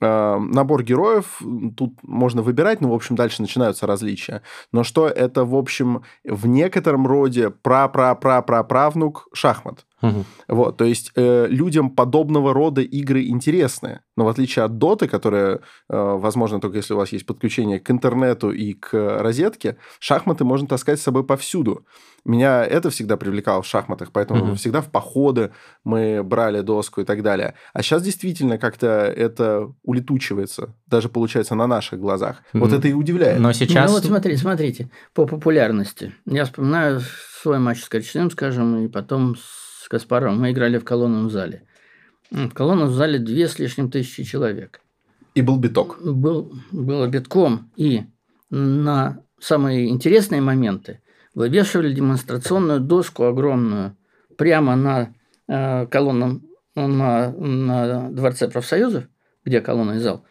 набор 0.00 0.82
героев, 0.82 1.40
тут 1.76 1.94
можно 2.02 2.42
выбирать, 2.42 2.80
но, 2.80 2.90
в 2.90 2.94
общем, 2.94 3.16
дальше 3.16 3.42
начинаются 3.42 3.86
различия. 3.86 4.42
Но 4.72 4.84
что 4.84 5.08
это, 5.08 5.44
в 5.44 5.54
общем, 5.54 6.02
в 6.24 6.46
некотором 6.46 7.06
роде 7.06 7.50
пра-пра-пра-пра-правнук 7.50 9.28
шахмат. 9.32 9.87
Угу. 10.00 10.24
Вот, 10.48 10.76
то 10.76 10.84
есть 10.84 11.12
э, 11.16 11.46
людям 11.48 11.90
подобного 11.90 12.54
рода 12.54 12.80
игры 12.80 13.26
интересны. 13.26 14.00
Но 14.16 14.24
в 14.24 14.28
отличие 14.28 14.64
от 14.64 14.78
Доты, 14.78 15.08
которая, 15.08 15.56
э, 15.56 15.58
возможно, 15.88 16.60
только 16.60 16.76
если 16.76 16.94
у 16.94 16.96
вас 16.96 17.10
есть 17.12 17.26
подключение 17.26 17.80
к 17.80 17.90
интернету 17.90 18.50
и 18.50 18.74
к 18.74 18.92
розетке, 19.20 19.76
шахматы 19.98 20.44
можно 20.44 20.68
таскать 20.68 21.00
с 21.00 21.02
собой 21.02 21.24
повсюду. 21.24 21.84
Меня 22.24 22.64
это 22.64 22.90
всегда 22.90 23.16
привлекало 23.16 23.62
в 23.62 23.66
шахматах, 23.66 24.12
поэтому 24.12 24.44
угу. 24.44 24.54
всегда 24.54 24.82
в 24.82 24.90
походы 24.90 25.52
мы 25.84 26.22
брали 26.22 26.60
доску 26.60 27.00
и 27.00 27.04
так 27.04 27.22
далее. 27.22 27.54
А 27.72 27.82
сейчас 27.82 28.02
действительно 28.02 28.58
как-то 28.58 28.86
это 28.86 29.72
улетучивается, 29.82 30.74
даже 30.86 31.08
получается 31.08 31.54
на 31.54 31.66
наших 31.66 31.98
глазах. 31.98 32.42
Угу. 32.54 32.64
Вот 32.64 32.72
это 32.72 32.86
и 32.86 32.92
удивляет. 32.92 33.40
Но 33.40 33.52
сейчас... 33.52 33.90
Ну 33.90 33.96
вот 33.96 34.04
смотрите, 34.04 34.38
смотрите, 34.38 34.90
по 35.12 35.26
популярности. 35.26 36.14
Я 36.26 36.44
вспоминаю 36.44 37.00
свой 37.42 37.58
матч 37.58 37.82
с 37.82 37.88
Коричневым, 37.88 38.30
скажем, 38.30 38.84
и 38.84 38.88
потом 38.88 39.36
с 39.36 39.67
с 39.88 39.90
Каспаровым 39.90 40.38
мы 40.38 40.50
играли 40.50 40.76
в 40.76 40.84
колонном 40.84 41.30
зале. 41.30 41.62
В 42.30 42.50
колонном 42.50 42.90
зале 42.90 43.18
две 43.18 43.48
с 43.48 43.58
лишним 43.58 43.90
тысячи 43.90 44.22
человек. 44.22 44.82
И 45.34 45.40
был 45.40 45.58
биток. 45.58 45.98
Был, 46.02 46.52
было 46.70 47.06
битком. 47.06 47.72
И 47.74 48.02
на 48.50 49.22
самые 49.40 49.88
интересные 49.88 50.42
моменты 50.42 51.00
вывешивали 51.32 51.94
демонстрационную 51.94 52.80
доску 52.80 53.24
огромную 53.24 53.96
прямо 54.36 54.76
на 54.76 55.14
э, 55.48 55.86
колонном, 55.86 56.46
на, 56.74 57.32
на 57.32 58.10
Дворце 58.10 58.50
профсоюзов, 58.50 59.04
где 59.46 59.62
колонный 59.62 60.00
зал. 60.00 60.26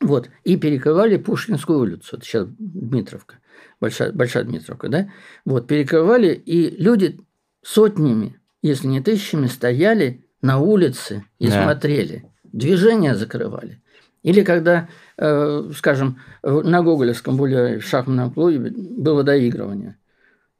Вот, 0.00 0.28
и 0.42 0.56
перекрывали 0.56 1.18
Пушкинскую 1.18 1.78
улицу. 1.78 2.16
Это 2.16 2.24
сейчас 2.24 2.48
Дмитровка, 2.58 3.36
Большая, 3.80 4.10
Большая 4.10 4.42
Дмитровка, 4.42 4.88
да? 4.88 5.08
Вот, 5.44 5.68
перекрывали, 5.68 6.34
и 6.34 6.76
люди 6.82 7.20
сотнями 7.62 8.41
если 8.62 8.86
не 8.86 9.00
тысячами, 9.00 9.46
стояли 9.46 10.24
на 10.40 10.58
улице 10.58 11.24
и 11.38 11.48
да. 11.48 11.64
смотрели. 11.64 12.24
Движения 12.44 13.14
закрывали. 13.14 13.82
Или 14.22 14.42
когда, 14.42 14.88
э, 15.18 15.70
скажем, 15.76 16.20
на 16.42 16.82
Гоголевском 16.82 17.36
более 17.36 17.80
шахматном 17.80 18.32
клубе 18.32 18.70
было 18.70 19.24
доигрывание. 19.24 19.96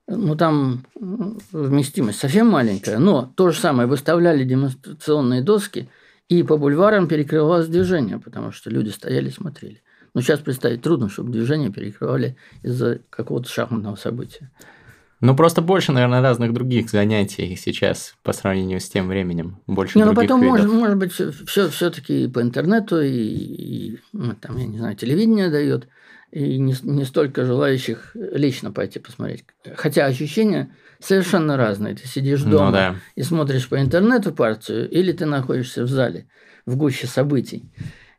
Ну, 0.08 0.34
там 0.34 0.84
вместимость 0.94 2.18
совсем 2.18 2.48
маленькая, 2.48 2.98
но 2.98 3.32
то 3.36 3.50
же 3.50 3.58
самое, 3.58 3.88
выставляли 3.88 4.44
демонстрационные 4.44 5.42
доски, 5.42 5.88
и 6.28 6.42
по 6.42 6.56
бульварам 6.56 7.08
перекрывалось 7.08 7.68
движение, 7.68 8.18
потому 8.18 8.52
что 8.52 8.68
люди 8.68 8.88
стояли 8.88 9.28
и 9.28 9.32
смотрели. 9.32 9.82
Но 10.14 10.20
сейчас 10.20 10.40
представить 10.40 10.82
трудно, 10.82 11.08
чтобы 11.08 11.30
движение 11.30 11.70
перекрывали 11.70 12.36
из-за 12.62 13.00
какого-то 13.10 13.48
шахматного 13.48 13.96
события. 13.96 14.50
Ну, 15.22 15.36
просто 15.36 15.62
больше, 15.62 15.92
наверное, 15.92 16.20
разных 16.20 16.52
других 16.52 16.90
занятий 16.90 17.54
сейчас 17.54 18.16
по 18.24 18.32
сравнению 18.32 18.80
с 18.80 18.88
тем 18.88 19.06
временем. 19.06 19.60
Больше 19.68 19.96
не, 19.96 20.04
ну, 20.04 20.14
потом, 20.14 20.40
видов. 20.40 20.58
Может, 20.58 20.72
может 20.72 20.96
быть, 20.98 21.12
все, 21.12 21.68
все-таки 21.68 22.26
по 22.26 22.42
интернету 22.42 23.00
и, 23.00 23.08
и, 23.08 24.00
ну, 24.12 24.34
там, 24.34 24.56
я 24.56 24.66
не 24.66 24.78
знаю, 24.78 24.96
телевидение 24.96 25.48
дает, 25.48 25.86
и 26.32 26.58
не, 26.58 26.74
не 26.82 27.04
столько 27.04 27.44
желающих 27.44 28.10
лично 28.14 28.72
пойти 28.72 28.98
посмотреть. 28.98 29.44
Хотя 29.76 30.06
ощущения 30.06 30.74
совершенно 30.98 31.56
разные. 31.56 31.94
Ты 31.94 32.08
сидишь 32.08 32.42
ну 32.42 32.50
дома 32.50 32.66
ну, 32.66 32.72
да. 32.72 32.96
и 33.14 33.22
смотришь 33.22 33.68
по 33.68 33.80
интернету 33.80 34.32
партию, 34.32 34.90
или 34.90 35.12
ты 35.12 35.24
находишься 35.24 35.84
в 35.84 35.88
зале, 35.88 36.26
в 36.66 36.74
гуще 36.76 37.06
событий 37.06 37.70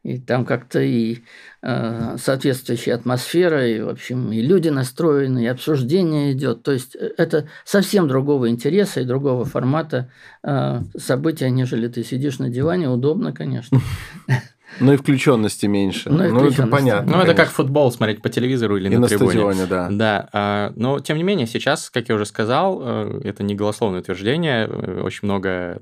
и 0.03 0.19
там 0.19 0.45
как-то 0.45 0.81
и 0.81 1.19
э, 1.61 2.17
соответствующая 2.17 2.93
атмосфера, 2.93 3.67
и, 3.67 3.79
в 3.79 3.89
общем, 3.89 4.31
и 4.33 4.41
люди 4.41 4.67
настроены, 4.67 5.45
и 5.45 5.47
обсуждение 5.47 6.33
идет. 6.33 6.63
То 6.63 6.73
есть 6.73 6.95
э, 6.95 7.11
это 7.17 7.47
совсем 7.63 8.07
другого 8.07 8.49
интереса 8.49 8.99
и 8.99 9.05
другого 9.05 9.45
формата 9.45 10.11
э, 10.43 10.81
события, 10.97 11.49
нежели 11.49 11.87
ты 11.87 12.03
сидишь 12.03 12.39
на 12.39 12.49
диване. 12.49 12.89
Удобно, 12.89 13.31
конечно. 13.31 13.79
Ну 14.79 14.93
и 14.93 14.97
включенности 14.97 15.65
меньше. 15.65 16.09
Ну, 16.09 16.29
ну 16.29 16.47
это 16.47 16.67
понятно. 16.67 17.17
Ну, 17.17 17.23
это 17.23 17.33
как 17.33 17.49
футбол 17.49 17.91
смотреть 17.91 18.21
по 18.21 18.29
телевизору 18.29 18.77
или 18.77 18.87
и 18.87 18.95
на, 18.95 19.01
на 19.01 19.07
трибуне. 19.07 19.31
стадионе, 19.31 19.65
да. 19.65 19.87
Да. 19.91 20.29
А, 20.33 20.73
но, 20.75 20.99
тем 20.99 21.17
не 21.17 21.23
менее, 21.23 21.47
сейчас, 21.47 21.89
как 21.89 22.09
я 22.09 22.15
уже 22.15 22.25
сказал, 22.25 22.81
э, 22.81 23.21
это 23.23 23.43
не 23.43 23.55
голословное 23.55 23.99
утверждение, 23.99 24.67
э, 24.67 25.01
очень 25.01 25.21
много 25.23 25.81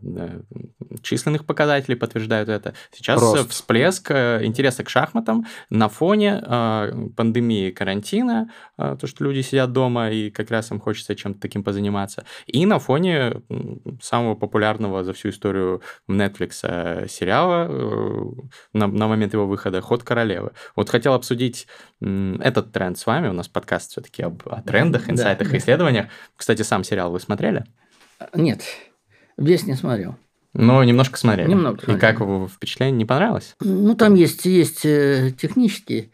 численных 1.02 1.46
показателей 1.46 1.96
подтверждают 1.96 2.50
это. 2.50 2.74
Сейчас 2.91 3.22
Рост. 3.22 3.52
всплеск 3.52 4.12
э, 4.12 4.41
интереса 4.44 4.84
к 4.84 4.89
шахматам 4.89 5.46
на 5.70 5.89
фоне 5.89 6.41
пандемии 7.15 7.72
карантина, 7.72 8.50
то, 8.78 9.06
что 9.06 9.24
люди 9.24 9.41
сидят 9.41 9.72
дома 9.72 10.10
и 10.10 10.30
как 10.30 10.52
раз 10.52 10.72
им 10.72 10.80
хочется 10.80 11.15
чем-то 11.15 11.39
таким 11.39 11.63
позаниматься, 11.63 12.26
и 12.46 12.65
на 12.65 12.80
фоне 12.80 13.41
самого 14.02 14.36
популярного 14.36 15.04
за 15.04 15.13
всю 15.13 15.30
историю 15.30 15.82
Netflix 16.10 17.08
сериала 17.08 17.70
на, 18.74 18.88
на 18.88 19.08
момент 19.08 19.34
его 19.34 19.48
выхода 19.48 19.82
«Ход 19.82 20.04
королевы». 20.04 20.52
Вот 20.76 20.90
хотел 20.90 21.14
обсудить 21.14 21.68
этот 22.00 22.72
тренд 22.72 22.98
с 22.98 23.06
вами. 23.06 23.28
У 23.28 23.34
нас 23.34 23.48
подкаст 23.48 23.92
все-таки 23.92 24.24
об, 24.24 24.42
о 24.46 24.62
трендах, 24.62 25.10
инсайтах 25.10 25.48
да, 25.48 25.52
да. 25.52 25.58
исследованиях. 25.58 26.08
Кстати, 26.36 26.62
сам 26.62 26.84
сериал 26.84 27.12
вы 27.12 27.20
смотрели? 27.20 27.66
Нет, 28.34 28.62
весь 29.38 29.66
не 29.66 29.76
смотрел. 29.76 30.16
Но 30.54 30.84
немножко 30.84 31.18
смотрели. 31.18 31.50
Немного. 31.50 31.80
И 31.92 31.98
как 31.98 32.22
впечатление 32.50 32.98
не 32.98 33.06
понравилось? 33.06 33.56
Ну, 33.62 33.96
там 33.96 34.16
есть, 34.16 34.46
есть 34.46 34.86
э, 34.86 35.32
технические 35.38 36.12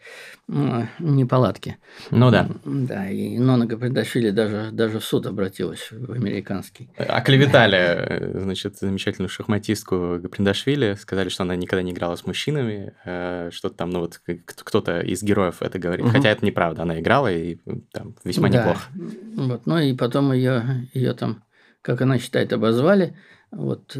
неполадки. 0.48 1.76
Ну 2.10 2.30
да. 2.30 2.48
Да, 2.64 3.10
и 3.10 3.38
Нона 3.38 3.66
Гапридашвили 3.66 4.30
даже, 4.30 4.70
даже 4.72 4.98
в 4.98 5.04
суд 5.04 5.26
обратилась, 5.26 5.88
в 5.90 6.12
американский. 6.12 6.88
Оклеветали, 6.96 7.76
э, 7.76 8.40
значит, 8.40 8.78
замечательную 8.78 9.28
шахматистку 9.28 10.18
Гапридашвили, 10.18 10.94
сказали, 10.94 11.28
что 11.28 11.42
она 11.42 11.54
никогда 11.54 11.82
не 11.82 11.92
играла 11.92 12.16
с 12.16 12.24
мужчинами, 12.24 12.94
э, 13.04 13.50
что-то 13.52 13.74
там, 13.74 13.90
ну 13.90 14.00
вот 14.00 14.20
кто-то 14.46 15.00
из 15.00 15.22
героев 15.22 15.56
это 15.60 15.78
говорит. 15.78 16.06
Угу. 16.06 16.12
Хотя 16.12 16.30
это 16.30 16.46
неправда, 16.46 16.82
она 16.82 16.98
играла 16.98 17.30
и 17.30 17.58
там 17.92 18.14
весьма 18.24 18.48
да. 18.48 18.58
неплохо. 18.58 18.82
Вот, 19.36 19.66
ну 19.66 19.78
и 19.78 19.94
потом 19.94 20.32
ее, 20.32 20.88
ее 20.94 21.12
там, 21.12 21.42
как 21.82 22.00
она 22.00 22.18
считает, 22.18 22.54
обозвали. 22.54 23.14
Вот. 23.50 23.96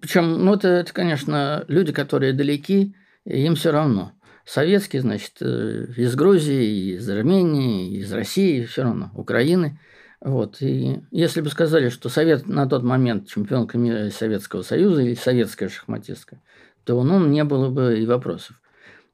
Причем, 0.00 0.44
ну 0.44 0.54
это, 0.54 0.68
это, 0.68 0.92
конечно, 0.92 1.64
люди, 1.68 1.92
которые 1.92 2.32
далеки, 2.32 2.94
им 3.24 3.54
все 3.54 3.70
равно– 3.70 4.12
советские, 4.50 5.02
значит, 5.02 5.34
э, 5.40 5.86
из 5.96 6.14
Грузии, 6.16 6.96
из 6.96 7.08
Армении, 7.08 7.96
из 7.98 8.12
России, 8.12 8.64
все 8.64 8.82
равно, 8.82 9.10
Украины. 9.14 9.78
Вот. 10.20 10.60
И 10.60 11.00
если 11.10 11.40
бы 11.40 11.48
сказали, 11.50 11.88
что 11.88 12.08
Совет 12.08 12.46
на 12.46 12.66
тот 12.66 12.82
момент 12.82 13.28
чемпионка 13.28 13.78
мира 13.78 14.10
Советского 14.10 14.62
Союза 14.62 15.02
или 15.02 15.14
советская 15.14 15.68
шахматистка, 15.68 16.40
то 16.84 17.02
ну, 17.02 17.24
не 17.26 17.44
было 17.44 17.70
бы 17.70 18.00
и 18.00 18.06
вопросов. 18.06 18.60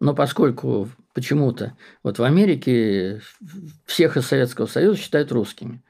Но 0.00 0.14
поскольку 0.14 0.88
почему-то 1.14 1.76
вот 2.02 2.18
в 2.18 2.24
Америке 2.24 3.20
всех 3.84 4.16
из 4.16 4.26
Советского 4.26 4.66
Союза 4.66 4.98
считают 4.98 5.32
русскими, 5.32 5.82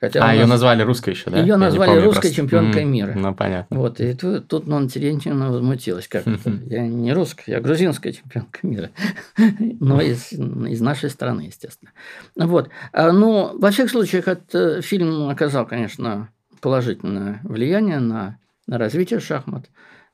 Хотя 0.00 0.26
а, 0.26 0.32
ее 0.32 0.40
нас... 0.40 0.50
назвали 0.50 0.82
русской 0.82 1.10
еще, 1.10 1.28
да? 1.28 1.40
Ее 1.40 1.56
назвали 1.56 2.00
русской 2.00 2.22
просто. 2.22 2.34
чемпионкой 2.34 2.84
mm, 2.84 2.86
мира. 2.86 3.12
Ну, 3.14 3.34
понятно. 3.34 3.76
Вот, 3.76 4.00
и 4.00 4.14
тут, 4.14 4.48
тут 4.48 4.66
Нонна 4.66 4.88
Терентьевна 4.88 5.50
возмутилась. 5.50 6.08
Как? 6.08 6.24
Я 6.66 6.86
не 6.88 7.12
русская, 7.12 7.52
я 7.52 7.60
грузинская 7.60 8.14
чемпионка 8.14 8.60
мира. 8.62 8.90
Но 9.80 10.00
из, 10.00 10.32
из 10.32 10.80
нашей 10.80 11.10
страны, 11.10 11.42
естественно. 11.42 11.92
Вот. 12.34 12.70
А, 12.92 13.12
ну, 13.12 13.58
во 13.58 13.70
всех 13.70 13.90
случаях, 13.90 14.26
этот 14.26 14.82
фильм 14.82 15.28
оказал, 15.28 15.66
конечно, 15.66 16.30
положительное 16.62 17.40
влияние 17.42 17.98
на, 17.98 18.38
на 18.66 18.78
развитие 18.78 19.20
шахмат. 19.20 19.66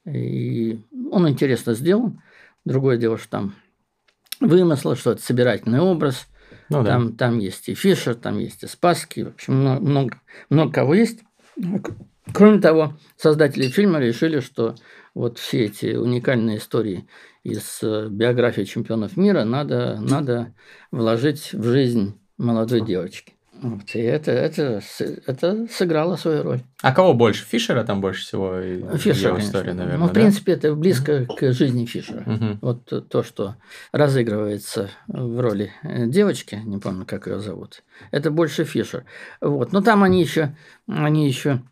И 0.04 0.80
он 1.12 1.28
интересно 1.28 1.74
сделан. 1.74 2.20
Другое 2.64 2.96
дело, 2.96 3.18
что 3.18 3.28
там 3.28 3.54
вымысл, 4.40 4.96
что 4.96 5.12
это 5.12 5.22
собирательный 5.22 5.78
образ– 5.78 6.26
ну, 6.68 6.82
да. 6.82 6.90
там, 6.90 7.16
там 7.16 7.38
есть 7.38 7.68
и 7.68 7.74
Фишер, 7.74 8.14
там 8.14 8.38
есть 8.38 8.62
и 8.62 8.66
Спасский, 8.66 9.24
в 9.24 9.28
общем, 9.28 9.54
много, 9.54 9.80
много, 9.80 10.20
много 10.50 10.72
кого 10.72 10.94
есть. 10.94 11.20
Кроме 12.32 12.60
того, 12.60 12.94
создатели 13.16 13.68
фильма 13.68 14.00
решили, 14.00 14.40
что 14.40 14.74
вот 15.14 15.38
все 15.38 15.64
эти 15.66 15.94
уникальные 15.94 16.58
истории 16.58 17.06
из 17.44 17.78
э, 17.82 18.08
биографии 18.10 18.62
чемпионов 18.62 19.16
мира 19.16 19.44
надо, 19.44 19.98
надо 20.00 20.52
вложить 20.90 21.52
в 21.52 21.62
жизнь 21.64 22.18
молодой 22.36 22.80
девочки. 22.80 23.35
Вот, 23.62 23.94
и 23.94 24.00
это, 24.00 24.32
это, 24.32 24.82
это 25.26 25.66
сыграло 25.70 26.16
свою 26.16 26.42
роль. 26.42 26.60
А 26.82 26.92
кого 26.92 27.14
больше? 27.14 27.44
Фишера 27.44 27.84
там 27.84 28.00
больше 28.00 28.22
всего? 28.22 28.60
Фишер, 28.96 29.30
конечно. 29.30 29.48
История, 29.48 29.72
наверное, 29.72 29.98
ну, 29.98 30.04
в 30.04 30.08
да? 30.08 30.14
принципе, 30.14 30.52
это 30.52 30.74
близко 30.74 31.22
uh-huh. 31.22 31.36
к 31.36 31.52
жизни 31.52 31.86
Фишера. 31.86 32.20
Uh-huh. 32.20 32.58
Вот 32.60 33.08
то, 33.08 33.22
что 33.22 33.56
разыгрывается 33.92 34.90
в 35.08 35.40
роли 35.40 35.72
э, 35.82 36.06
девочки, 36.06 36.60
не 36.64 36.78
помню, 36.78 37.06
как 37.06 37.26
ее 37.26 37.40
зовут, 37.40 37.82
это 38.10 38.30
больше 38.30 38.64
Фишер. 38.64 39.04
Вот. 39.40 39.72
Но 39.72 39.80
там 39.80 40.02
они 40.02 40.20
еще, 40.20 40.54
они 40.86 41.26
еще 41.26 41.62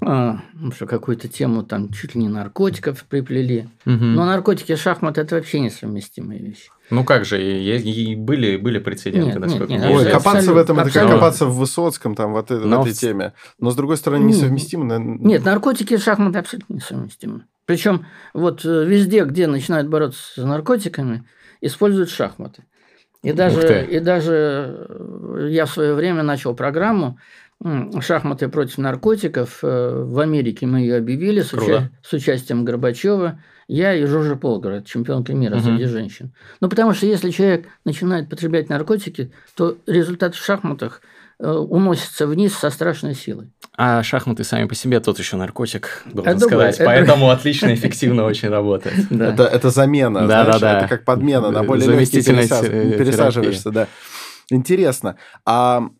а, 0.00 0.40
что 0.74 0.86
какую-то 0.86 1.28
тему 1.28 1.62
там 1.62 1.92
чуть 1.92 2.14
ли 2.14 2.22
не 2.22 2.28
наркотиков 2.28 3.04
приплели. 3.04 3.68
Угу. 3.86 3.94
Но 3.94 4.24
наркотики 4.24 4.72
и 4.72 4.76
шахматы 4.76 5.20
это 5.20 5.36
вообще 5.36 5.60
несовместимые 5.60 6.40
вещи. 6.40 6.70
Ну 6.90 7.04
как 7.04 7.24
же, 7.24 7.40
и, 7.40 7.76
и 7.76 8.16
были, 8.16 8.56
были 8.56 8.78
прецеденты, 8.78 9.26
нет, 9.26 9.38
насколько 9.38 9.72
нет, 9.72 9.82
нет, 9.82 9.90
Ой, 9.90 10.10
копаться 10.10 10.52
в 10.52 10.56
этом, 10.56 10.80
это 10.80 10.90
как 10.90 11.08
копаться 11.08 11.46
в 11.46 11.56
Высоцком, 11.56 12.14
там, 12.14 12.32
вот 12.32 12.50
это, 12.50 12.66
в 12.66 12.80
этой 12.80 12.92
теме. 12.92 13.34
Но, 13.60 13.70
с 13.70 13.76
другой 13.76 13.98
стороны, 13.98 14.24
несовместимо. 14.24 14.98
Нет, 14.98 15.44
наркотики 15.44 15.94
и 15.94 15.98
шахматы 15.98 16.38
абсолютно 16.38 16.74
несовместимы. 16.74 17.44
Причем 17.66 18.06
вот 18.32 18.64
э, 18.64 18.86
везде, 18.86 19.24
где 19.24 19.46
начинают 19.46 19.88
бороться 19.88 20.40
с 20.40 20.42
наркотиками, 20.42 21.24
используют 21.60 22.08
шахматы. 22.08 22.64
И 23.22 23.32
даже, 23.32 23.86
и 23.86 24.00
даже 24.00 24.86
э, 24.88 25.48
я 25.50 25.66
в 25.66 25.70
свое 25.70 25.94
время 25.94 26.22
начал 26.22 26.54
программу 26.54 27.18
шахматы 28.00 28.48
против 28.48 28.78
наркотиков. 28.78 29.58
Э, 29.62 30.04
в 30.04 30.18
Америке 30.20 30.66
мы 30.66 30.80
ее 30.80 30.96
объявили 30.96 31.40
с, 31.40 31.52
уча- 31.52 31.90
с 32.02 32.12
участием 32.12 32.64
Горбачева. 32.64 33.42
Я 33.66 33.94
и 33.94 34.04
Жужа 34.04 34.36
Полгород, 34.36 34.86
чемпионка 34.86 35.34
мира 35.34 35.56
угу. 35.56 35.64
среди 35.64 35.84
женщин. 35.84 36.32
Ну, 36.60 36.68
потому 36.68 36.94
что 36.94 37.06
если 37.06 37.30
человек 37.30 37.66
начинает 37.84 38.30
потреблять 38.30 38.68
наркотики, 38.68 39.32
то 39.56 39.76
результат 39.86 40.34
в 40.34 40.44
шахматах 40.44 41.02
э, 41.38 41.50
уносится 41.50 42.26
вниз 42.26 42.54
со 42.54 42.70
страшной 42.70 43.14
силой. 43.14 43.50
А 43.76 44.02
шахматы 44.02 44.44
сами 44.44 44.66
по 44.66 44.74
себе 44.74 45.00
тот 45.00 45.18
еще 45.18 45.36
наркотик, 45.36 46.02
должен 46.06 46.36
это 46.36 46.40
сказать. 46.46 46.74
Это... 46.76 46.84
Поэтому 46.84 47.30
отлично, 47.30 47.74
эффективно 47.74 48.24
очень 48.24 48.48
работает. 48.48 49.10
Это, 49.12 49.44
это 49.44 49.70
замена, 49.70 50.26
да, 50.26 50.44
знаешь, 50.44 50.60
да, 50.60 50.72
да. 50.72 50.78
это 50.78 50.88
как 50.88 51.04
подмена, 51.04 51.50
на 51.50 51.62
более 51.64 51.88
легкий 51.88 52.22
пересаживаешься, 52.22 53.70
да. 53.70 53.88
Интересно. 54.50 55.16
А 55.44 55.90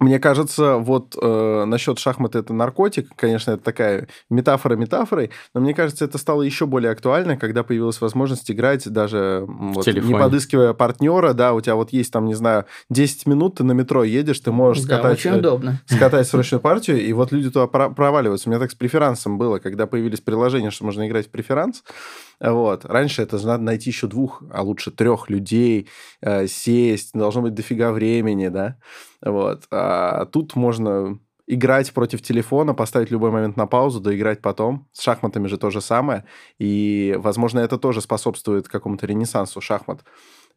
мне 0.00 0.18
кажется, 0.18 0.76
вот 0.76 1.16
э, 1.20 1.64
насчет 1.66 1.98
шахматы 1.98 2.38
это 2.38 2.52
наркотик, 2.52 3.08
конечно, 3.16 3.52
это 3.52 3.62
такая 3.62 4.08
метафора 4.30 4.76
метафорой, 4.76 5.30
но 5.54 5.60
мне 5.60 5.74
кажется, 5.74 6.04
это 6.04 6.18
стало 6.18 6.42
еще 6.42 6.66
более 6.66 6.92
актуально, 6.92 7.36
когда 7.36 7.62
появилась 7.62 8.00
возможность 8.00 8.50
играть 8.50 8.88
даже 8.88 9.44
вот, 9.46 9.86
не 9.86 10.14
подыскивая 10.14 10.72
партнера, 10.72 11.32
да, 11.32 11.52
у 11.54 11.60
тебя 11.60 11.74
вот 11.74 11.92
есть 11.92 12.12
там, 12.12 12.26
не 12.26 12.34
знаю, 12.34 12.66
10 12.90 13.26
минут, 13.26 13.56
ты 13.56 13.64
на 13.64 13.72
метро 13.72 14.04
едешь, 14.04 14.40
ты 14.40 14.52
можешь 14.52 14.84
да, 14.84 14.98
скатать, 14.98 15.18
очень 15.18 15.38
удобно. 15.38 15.80
скатать 15.86 16.28
срочную 16.28 16.60
партию, 16.60 17.00
и 17.00 17.12
вот 17.12 17.32
люди 17.32 17.50
туда 17.50 17.66
проваливаются. 17.66 18.48
У 18.48 18.52
меня 18.52 18.60
так 18.60 18.70
с 18.70 18.74
преферансом 18.74 19.38
было, 19.38 19.58
когда 19.58 19.86
появились 19.86 20.20
приложения, 20.20 20.70
что 20.70 20.84
можно 20.84 21.06
играть 21.06 21.26
в 21.26 21.30
преферанс, 21.30 21.82
вот. 22.40 22.84
Раньше 22.84 23.22
это 23.22 23.36
надо 23.46 23.62
найти 23.62 23.90
еще 23.90 24.06
двух, 24.06 24.42
а 24.52 24.62
лучше 24.62 24.90
трех 24.90 25.28
людей, 25.30 25.88
э, 26.20 26.46
сесть, 26.46 27.12
должно 27.14 27.42
быть 27.42 27.54
дофига 27.54 27.92
времени, 27.92 28.48
да. 28.48 28.76
Вот. 29.22 29.64
А 29.70 30.26
тут 30.26 30.54
можно 30.56 31.18
играть 31.46 31.92
против 31.94 32.22
телефона, 32.22 32.74
поставить 32.74 33.10
любой 33.10 33.30
момент 33.30 33.56
на 33.56 33.66
паузу, 33.66 34.00
доиграть 34.00 34.42
потом. 34.42 34.86
С 34.92 35.02
шахматами 35.02 35.46
же 35.48 35.56
то 35.58 35.70
же 35.70 35.80
самое. 35.80 36.24
И, 36.58 37.16
возможно, 37.18 37.60
это 37.60 37.78
тоже 37.78 38.00
способствует 38.02 38.68
какому-то 38.68 39.06
ренессансу 39.06 39.60
шахмат. 39.60 40.04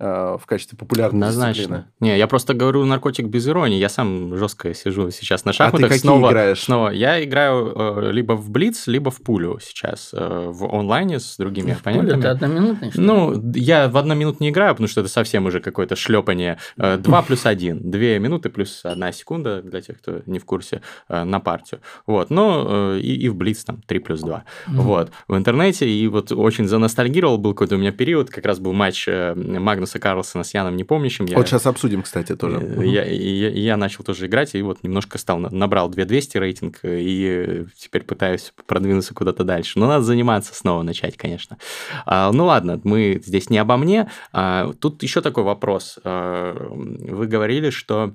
Э, 0.03 0.37
в 0.41 0.47
качестве 0.47 0.75
популярной 0.79 1.27
Однозначно. 1.27 1.53
дисциплины. 1.53 1.85
Не, 1.99 2.17
я 2.17 2.25
просто 2.25 2.55
говорю 2.55 2.83
наркотик 2.85 3.27
без 3.27 3.47
иронии. 3.47 3.77
Я 3.77 3.87
сам 3.87 4.35
жестко 4.35 4.73
сижу 4.73 5.11
сейчас 5.11 5.45
на 5.45 5.53
шахматах. 5.53 5.79
А 5.79 5.83
ты 5.83 5.87
какие 5.89 6.01
снова, 6.01 6.29
играешь? 6.31 6.63
Снова. 6.63 6.89
Я 6.89 7.23
играю 7.23 7.71
э, 7.75 8.11
либо 8.11 8.33
в 8.33 8.49
Блиц, 8.49 8.87
либо 8.87 9.11
в 9.11 9.21
пулю 9.21 9.59
сейчас 9.61 10.09
э, 10.13 10.47
в 10.49 10.65
онлайне 10.65 11.19
с 11.19 11.37
другими 11.37 11.73
в 11.73 11.81
оппонентами. 11.81 12.19
это 12.19 12.31
одноминутный, 12.31 12.89
что 12.89 12.99
ли? 12.99 13.05
Ну, 13.05 13.51
я 13.53 13.89
в 13.89 13.97
одноминут 13.97 14.39
не 14.39 14.49
играю, 14.49 14.73
потому 14.73 14.87
что 14.87 15.01
это 15.01 15.09
совсем 15.09 15.45
уже 15.45 15.59
какое-то 15.59 15.95
шлепание. 15.95 16.57
Э, 16.77 16.97
2 16.97 17.21
плюс 17.27 17.45
1. 17.45 17.91
2 17.91 17.99
минуты 18.17 18.49
плюс 18.49 18.81
1 18.83 19.13
секунда, 19.13 19.61
для 19.61 19.81
тех, 19.81 19.99
кто 19.99 20.21
не 20.25 20.39
в 20.39 20.45
курсе, 20.45 20.81
э, 21.09 21.23
на 21.23 21.39
партию. 21.39 21.79
Вот. 22.07 22.31
Но 22.31 22.95
э, 22.95 22.99
и, 23.01 23.25
и 23.25 23.29
в 23.29 23.35
Блиц 23.35 23.63
там 23.63 23.83
3 23.85 23.99
плюс 23.99 24.21
2. 24.21 24.35
Mm-hmm. 24.35 24.71
Вот. 24.77 25.11
В 25.27 25.37
интернете. 25.37 25.87
И 25.87 26.07
вот 26.07 26.31
очень 26.31 26.67
заностальгировал. 26.67 27.37
Был 27.37 27.53
какой-то 27.53 27.75
у 27.75 27.77
меня 27.77 27.91
период, 27.91 28.31
как 28.31 28.47
раз 28.47 28.57
был 28.57 28.73
матч 28.73 29.07
э, 29.07 29.35
Магнуса 29.81 29.99
Карлсона 29.99 30.43
с 30.43 30.53
Яном 30.53 30.75
Непомнящим. 30.77 31.25
Я, 31.25 31.37
вот 31.37 31.47
сейчас 31.47 31.65
обсудим, 31.65 32.03
кстати, 32.03 32.35
тоже. 32.35 32.57
Э, 32.57 32.85
я, 32.85 33.03
я, 33.03 33.49
я 33.49 33.77
начал 33.77 34.03
тоже 34.03 34.27
играть, 34.27 34.53
и 34.53 34.61
вот 34.61 34.83
немножко 34.83 35.17
стал, 35.17 35.39
набрал 35.39 35.89
2200 35.89 36.37
рейтинг, 36.37 36.79
и 36.83 37.65
теперь 37.75 38.03
пытаюсь 38.03 38.53
продвинуться 38.67 39.15
куда-то 39.15 39.43
дальше. 39.43 39.79
Но 39.79 39.87
надо 39.87 40.03
заниматься 40.03 40.53
снова, 40.53 40.83
начать, 40.83 41.17
конечно. 41.17 41.57
А, 42.05 42.31
ну 42.31 42.45
ладно, 42.45 42.79
мы 42.83 43.19
здесь 43.25 43.49
не 43.49 43.57
обо 43.57 43.77
мне. 43.77 44.07
А, 44.31 44.71
тут 44.73 45.01
еще 45.01 45.21
такой 45.21 45.43
вопрос. 45.43 45.97
А, 46.03 46.53
вы 46.69 47.25
говорили, 47.25 47.71
что 47.71 48.13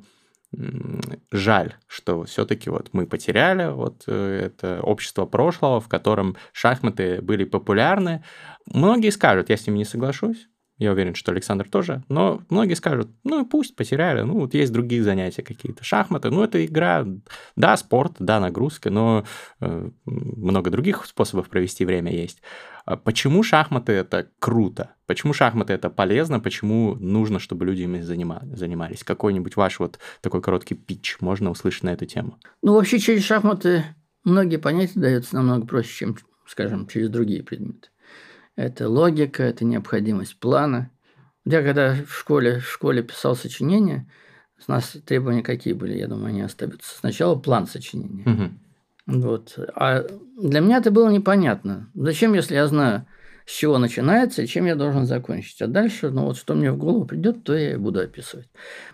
жаль, 1.33 1.75
что 1.89 2.23
все-таки 2.25 2.71
вот 2.71 2.91
мы 2.93 3.07
потеряли 3.07 3.73
вот 3.73 4.05
э, 4.07 4.47
это 4.47 4.81
общество 4.83 5.27
прошлого, 5.27 5.81
в 5.81 5.89
котором 5.89 6.37
шахматы 6.53 7.21
были 7.21 7.45
популярны. 7.45 8.25
Многие 8.73 9.11
скажут, 9.11 9.51
я 9.51 9.57
с 9.57 9.67
ним 9.67 9.77
не 9.77 9.85
соглашусь, 9.85 10.49
я 10.79 10.93
уверен, 10.93 11.15
что 11.15 11.33
Александр 11.33 11.69
тоже. 11.69 12.03
Но 12.09 12.43
многие 12.51 12.75
скажут, 12.75 13.09
ну 13.25 13.47
пусть 13.47 13.77
потеряли. 13.77 14.23
Ну 14.23 14.41
вот 14.41 14.55
есть 14.55 14.73
другие 14.73 15.03
занятия 15.03 15.43
какие-то. 15.43 15.83
Шахматы, 15.83 16.31
ну 16.31 16.43
это 16.43 16.65
игра, 16.65 17.07
да, 17.57 17.77
спорт, 17.77 18.17
да, 18.19 18.41
нагрузка, 18.41 18.91
но 18.91 19.25
э, 19.61 19.91
много 20.05 20.71
других 20.71 21.07
способов 21.07 21.49
провести 21.49 21.85
время 21.85 22.13
есть. 22.13 22.43
А 22.85 22.97
почему 22.97 23.43
шахматы 23.43 23.93
это 23.93 24.29
круто? 24.39 24.91
Почему 25.07 25.33
шахматы 25.33 25.73
это 25.73 25.89
полезно? 25.89 26.41
Почему 26.41 26.95
нужно, 26.97 27.39
чтобы 27.39 27.65
люди 27.65 27.83
ими 27.83 28.01
занимались? 28.01 29.03
Какой-нибудь 29.03 29.57
ваш 29.57 29.81
вот 29.81 29.99
такой 30.21 30.43
короткий 30.43 30.75
пич 30.75 31.17
можно 31.21 31.51
услышать 31.51 31.85
на 31.85 31.91
эту 31.95 32.05
тему? 32.05 32.39
Ну 32.63 32.75
вообще 32.75 32.99
через 32.99 33.25
шахматы 33.25 33.85
многие 34.25 34.59
понятия 34.59 35.01
даются 35.01 35.37
намного 35.37 35.67
проще, 35.67 35.97
чем, 35.97 36.17
скажем, 36.47 36.87
через 36.87 37.09
другие 37.09 37.43
предметы 37.43 37.89
это 38.57 38.89
логика, 38.89 39.43
это 39.43 39.65
необходимость 39.65 40.39
плана. 40.39 40.91
Я 41.45 41.63
когда 41.63 41.95
в 41.95 42.13
школе, 42.13 42.59
в 42.59 42.69
школе 42.69 43.03
писал 43.03 43.37
сочинения, 43.37 44.11
у 44.67 44.73
нас 44.73 44.97
требования 45.05 45.43
какие 45.43 45.75
были, 45.75 45.97
я 45.97 46.09
думаю, 46.09 46.29
они 46.29 46.41
остаются. 46.41 46.97
Сначала 46.99 47.37
план 47.37 47.67
сочинения. 47.67 48.25
Угу. 48.25 49.21
Вот. 49.21 49.59
А 49.77 50.05
для 50.41 50.61
меня 50.61 50.79
это 50.79 50.91
было 50.91 51.11
непонятно. 51.11 51.89
Зачем, 51.95 52.35
если 52.35 52.55
я 52.55 52.67
знаю, 52.67 53.07
с 53.47 53.53
чего 53.53 53.79
начинается 53.79 54.43
и 54.43 54.47
чем 54.47 54.67
я 54.67 54.75
должен 54.75 55.07
закончить. 55.07 55.63
А 55.63 55.69
дальше, 55.69 56.11
ну 56.11 56.25
вот 56.25 56.37
что 56.37 56.55
мне 56.55 56.73
в 56.73 56.79
голову 56.79 57.05
придет, 57.05 57.45
то 57.45 57.55
я 57.55 57.75
и 57.75 57.77
буду 57.77 58.01
описывать. 58.01 58.49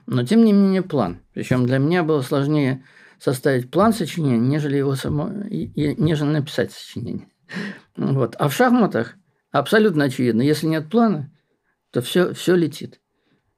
Но 0.06 0.24
тем 0.24 0.44
не 0.44 0.52
менее 0.52 0.82
план. 0.82 1.20
Причем 1.32 1.64
для 1.64 1.78
меня 1.78 2.02
было 2.02 2.20
сложнее 2.20 2.84
составить 3.18 3.70
план 3.70 3.94
сочинения, 3.94 4.38
нежели 4.38 4.76
его 4.76 4.94
само, 4.94 5.30
нежели 5.48 6.28
написать 6.28 6.72
сочинение. 6.72 7.28
Вот. 7.96 8.36
А 8.38 8.48
в 8.48 8.54
шахматах 8.54 9.16
Абсолютно 9.52 10.04
очевидно. 10.04 10.42
Если 10.42 10.66
нет 10.66 10.90
плана, 10.90 11.30
то 11.92 12.00
все, 12.00 12.34
все 12.34 12.56
летит. 12.56 13.00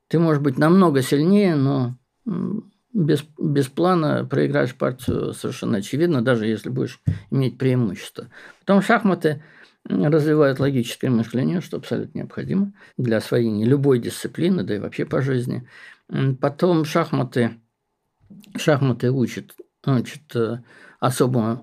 Ты 0.08 0.18
можешь 0.18 0.42
быть 0.42 0.58
намного 0.58 1.00
сильнее, 1.00 1.54
но 1.54 1.96
без, 2.92 3.24
без 3.38 3.68
плана 3.68 4.24
проиграешь 4.24 4.74
партию 4.74 5.32
совершенно 5.32 5.78
очевидно, 5.78 6.22
даже 6.22 6.46
если 6.46 6.68
будешь 6.68 7.00
иметь 7.30 7.56
преимущество. 7.56 8.28
Потом 8.60 8.82
шахматы 8.82 9.42
развивают 9.84 10.60
логическое 10.60 11.10
мышление, 11.10 11.60
что 11.60 11.76
абсолютно 11.76 12.18
необходимо 12.18 12.72
для 12.96 13.18
освоения 13.18 13.64
любой 13.64 13.98
дисциплины, 13.98 14.62
да 14.62 14.76
и 14.76 14.78
вообще 14.78 15.04
по 15.04 15.22
жизни. 15.22 15.66
Потом 16.40 16.84
шахматы 16.84 17.60
шахматы 18.56 19.10
учат, 19.10 19.54
учат 19.86 20.36
э, 20.36 20.58
особым 21.00 21.62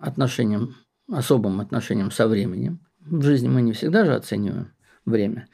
отношением, 0.00 0.76
особым 1.10 1.60
отношением 1.60 2.10
со 2.10 2.28
временем. 2.28 2.85
В 3.10 3.22
жизни 3.22 3.48
мы 3.48 3.62
не 3.62 3.72
всегда 3.72 4.04
же 4.04 4.14
оцениваем 4.14 4.72
время. 5.04 5.46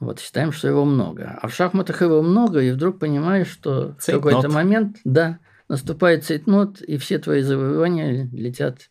Вот 0.00 0.20
считаем, 0.20 0.52
что 0.52 0.68
его 0.68 0.84
много. 0.84 1.38
А 1.40 1.48
в 1.48 1.54
шахматах 1.54 2.02
его 2.02 2.22
много, 2.22 2.60
и 2.60 2.72
вдруг 2.72 2.98
понимаешь, 2.98 3.48
что 3.48 3.96
в 3.98 4.04
какой-то 4.04 4.48
момент, 4.48 4.98
да, 5.04 5.38
наступает 5.68 6.24
цейтнот, 6.24 6.80
и 6.80 6.96
все 6.98 7.18
твои 7.18 7.42
завоевания 7.42 8.28
летят 8.32 8.90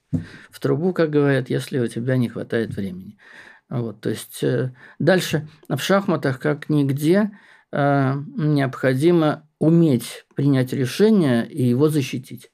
в 0.50 0.60
трубу, 0.60 0.94
как 0.94 1.10
говорят, 1.10 1.50
если 1.50 1.80
у 1.80 1.88
тебя 1.88 2.18
не 2.18 2.30
хватает 2.30 2.76
времени. 2.76 3.18
Вот, 3.70 4.02
то 4.02 4.10
есть 4.10 4.44
э, 4.44 4.74
дальше 5.00 5.48
в 5.68 5.80
шахматах, 5.80 6.40
как 6.40 6.70
нигде, 6.70 7.32
э, 7.72 8.14
необходимо 8.38 9.50
уметь 9.58 10.26
принять 10.36 10.72
решение 10.72 11.50
и 11.50 11.64
его 11.64 11.90
защитить. 11.90 12.52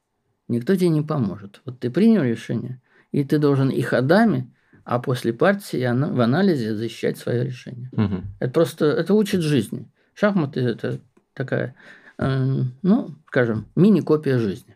Никто 0.48 0.76
тебе 0.76 0.90
не 0.90 1.02
поможет. 1.02 1.62
Вот 1.66 1.80
ты 1.80 1.90
принял 1.90 2.24
решение, 2.24 2.82
и 3.12 3.26
ты 3.26 3.40
должен 3.40 3.70
и 3.70 3.82
ходами, 3.82 4.54
а 4.84 5.00
после 5.00 5.34
партии 5.34 5.80
в 5.80 6.22
анализе 6.22 6.76
защищать 6.76 7.18
свое 7.18 7.44
решение. 7.46 7.90
Угу. 7.94 8.24
Это 8.40 8.52
просто 8.52 8.86
это 8.86 9.14
учит 9.14 9.42
жизни. 9.42 9.90
Шахматы 10.14 10.62
это 10.62 11.00
такая, 11.34 11.76
э, 12.18 12.64
ну, 12.82 13.16
скажем, 13.28 13.68
мини-копия 13.76 14.38
жизни. 14.38 14.76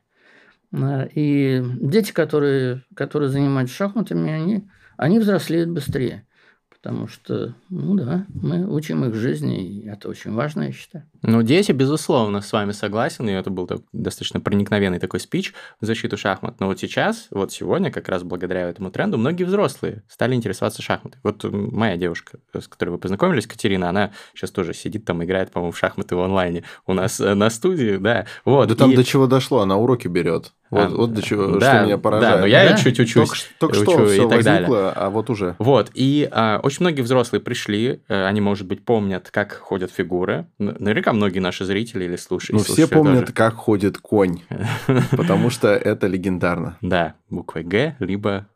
Э, 0.72 1.08
и 1.14 1.64
дети, 1.82 2.12
которые, 2.12 2.84
которые 2.96 3.30
занимаются 3.30 3.76
шахматами, 3.76 4.32
они, 4.32 4.70
они 4.98 5.20
взрослеют 5.20 5.70
быстрее. 5.70 6.26
Потому 6.70 7.08
что, 7.08 7.56
ну 7.70 7.96
да, 7.96 8.26
мы 8.30 8.68
учим 8.68 9.06
их 9.06 9.16
жизни, 9.16 9.66
и 9.66 9.88
это 9.88 10.08
очень 10.08 10.34
важно, 10.34 10.64
я 10.64 10.72
считаю. 10.72 11.06
Ну, 11.28 11.42
дети, 11.42 11.72
безусловно, 11.72 12.42
с 12.42 12.52
вами 12.52 12.72
согласен, 12.72 13.28
и 13.28 13.34
это 13.34 13.50
был 13.50 13.66
так, 13.66 13.80
достаточно 13.94 14.40
проникновенный 14.40 15.00
такой 15.00 15.20
спич 15.20 15.54
в 15.82 15.86
защиту 15.86 16.18
шахмат. 16.18 16.60
Но 16.60 16.68
вот 16.68 16.80
сейчас, 16.80 17.28
вот 17.32 17.52
сегодня, 17.52 17.92
как 17.92 18.10
раз 18.10 18.22
благодаря 18.22 18.70
этому 18.70 18.92
тренду, 18.92 19.18
многие 19.18 19.44
взрослые 19.44 20.04
стали 20.08 20.36
интересоваться 20.36 20.84
шахматой. 20.84 21.20
Вот 21.24 21.44
моя 21.44 21.98
девушка, 21.98 22.38
с 22.54 22.68
которой 22.68 22.92
вы 22.92 22.98
познакомились, 23.00 23.48
Катерина, 23.48 23.90
она 23.90 24.12
сейчас 24.36 24.52
тоже 24.52 24.76
сидит 24.76 25.06
там, 25.06 25.24
играет, 25.24 25.52
по-моему, 25.52 25.72
в 25.72 25.80
шахматы 25.80 26.16
в 26.16 26.22
онлайне 26.22 26.64
у 26.86 26.94
нас 26.94 27.20
э, 27.20 27.34
на 27.34 27.50
студии, 27.50 27.98
да. 27.98 28.28
Вот. 28.44 28.70
Да 28.70 28.76
там 28.76 28.92
и... 28.92 28.96
до 28.96 29.04
чего 29.04 29.26
дошло, 29.26 29.62
она 29.62 29.78
уроки 29.78 30.08
берет. 30.08 30.54
Вот, 30.72 30.82
а, 30.82 30.90
вот 30.90 31.14
до 31.14 31.22
чего, 31.22 31.58
да, 31.58 31.76
что 31.76 31.86
меня 31.86 31.98
поражает. 31.98 32.36
Да, 32.36 32.42
но 32.42 32.48
я 32.48 32.70
да? 32.70 32.78
чуть 32.78 33.00
учусь. 33.00 33.48
Только, 33.60 33.76
только 33.76 33.90
учу 33.90 33.92
что 33.92 34.06
все 34.08 34.26
и 34.26 34.30
так 34.30 34.44
возникло, 34.44 34.76
далее. 34.78 34.94
а 34.96 35.10
вот 35.10 35.30
уже. 35.30 35.56
Вот, 35.60 35.92
и 35.94 36.28
а, 36.32 36.60
очень 36.64 36.78
многие 36.82 37.02
взрослые 37.02 37.40
пришли, 37.40 38.02
а, 38.10 38.28
они, 38.28 38.42
может 38.42 38.66
быть, 38.66 38.84
помнят, 38.84 39.30
как 39.32 39.54
ходят 39.54 39.92
фигуры. 39.92 40.48
Наверняка 40.58 41.14
многие 41.16 41.40
наши 41.40 41.66
зрители 41.66 42.06
или 42.06 42.16
слушатели. 42.16 42.58
Ну, 42.58 42.64
все 42.64 42.88
помнят, 42.88 43.22
тоже. 43.22 43.34
как 43.34 43.56
ходит 43.56 43.98
конь, 43.98 44.42
потому 45.12 45.50
что 45.50 45.70
это 45.70 46.08
легендарно. 46.08 46.78
Да, 46.82 47.16
буквой 47.30 47.64
Г, 47.64 47.96
либо 48.00 48.48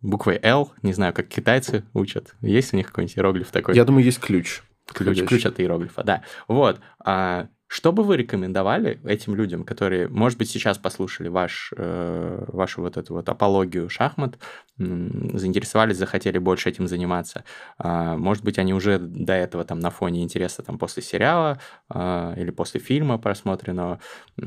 буквой 0.00 0.38
Л, 0.42 0.72
не 0.82 0.92
знаю, 0.92 1.12
как 1.12 1.28
китайцы 1.28 1.84
учат. 1.92 2.34
Есть 2.40 2.72
у 2.72 2.76
них 2.76 2.88
какой-нибудь 2.88 3.16
иероглиф 3.16 3.50
такой? 3.50 3.74
Я 3.74 3.84
думаю, 3.84 4.04
есть 4.04 4.20
ключ. 4.20 4.62
Ключ, 4.86 5.22
ключ 5.24 5.44
от 5.44 5.60
иероглифа, 5.60 6.02
да. 6.02 6.22
Вот. 6.46 6.80
А, 7.04 7.48
что 7.68 7.92
бы 7.92 8.02
вы 8.02 8.16
рекомендовали 8.16 8.98
этим 9.04 9.34
людям, 9.34 9.62
которые, 9.62 10.08
может 10.08 10.38
быть, 10.38 10.50
сейчас 10.50 10.78
послушали 10.78 11.28
ваш, 11.28 11.72
э, 11.76 12.44
вашу 12.48 12.80
вот 12.80 12.96
эту 12.96 13.14
вот 13.14 13.28
апологию 13.28 13.90
шахмат, 13.90 14.38
заинтересовались, 14.78 15.98
захотели 15.98 16.38
больше 16.38 16.70
этим 16.70 16.88
заниматься? 16.88 17.44
Э, 17.78 18.16
может 18.16 18.42
быть, 18.42 18.58
они 18.58 18.72
уже 18.72 18.98
до 18.98 19.34
этого 19.34 19.64
там 19.64 19.80
на 19.80 19.90
фоне 19.90 20.22
интереса 20.22 20.62
там 20.62 20.78
после 20.78 21.02
сериала 21.02 21.60
э, 21.92 22.34
или 22.38 22.50
после 22.50 22.80
фильма 22.80 23.18
просмотренного 23.18 24.00
э, 24.38 24.42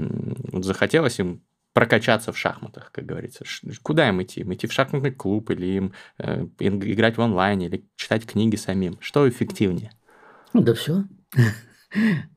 захотелось 0.53 1.19
им 1.19 1.43
прокачаться 1.74 2.32
в 2.32 2.38
шахматах, 2.38 2.91
как 2.91 3.05
говорится. 3.05 3.45
Куда 3.84 4.09
им 4.09 4.22
идти? 4.22 4.41
Им 4.41 4.53
идти 4.53 4.67
в 4.67 4.74
шахматный 4.74 5.11
клуб 5.11 5.51
или 5.51 5.67
им 5.67 5.93
э, 6.17 6.47
играть 6.59 7.17
в 7.17 7.22
онлайне 7.22 7.67
или 7.67 7.86
читать 7.95 8.26
книги 8.26 8.55
самим? 8.55 8.97
Что 8.99 9.30
эффективнее? 9.30 9.91
Да 10.53 10.74
все. 10.74 11.03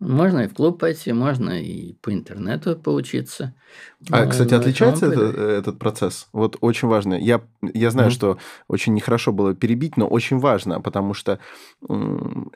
Можно 0.00 0.40
и 0.40 0.48
в 0.48 0.54
клуб 0.54 0.80
пойти, 0.80 1.12
можно 1.12 1.60
и 1.62 1.94
по 1.94 2.12
интернету 2.12 2.76
поучиться. 2.76 3.54
А, 4.10 4.26
кстати, 4.26 4.54
отличается 4.54 5.06
это, 5.06 5.20
этот 5.40 5.78
процесс? 5.78 6.28
Вот 6.32 6.56
очень 6.60 6.88
важно. 6.88 7.14
Я, 7.14 7.42
я 7.62 7.90
знаю, 7.90 8.10
mm-hmm. 8.10 8.12
что 8.12 8.38
очень 8.68 8.94
нехорошо 8.94 9.32
было 9.32 9.54
перебить, 9.54 9.96
но 9.96 10.06
очень 10.06 10.38
важно, 10.38 10.80
потому 10.80 11.14
что 11.14 11.38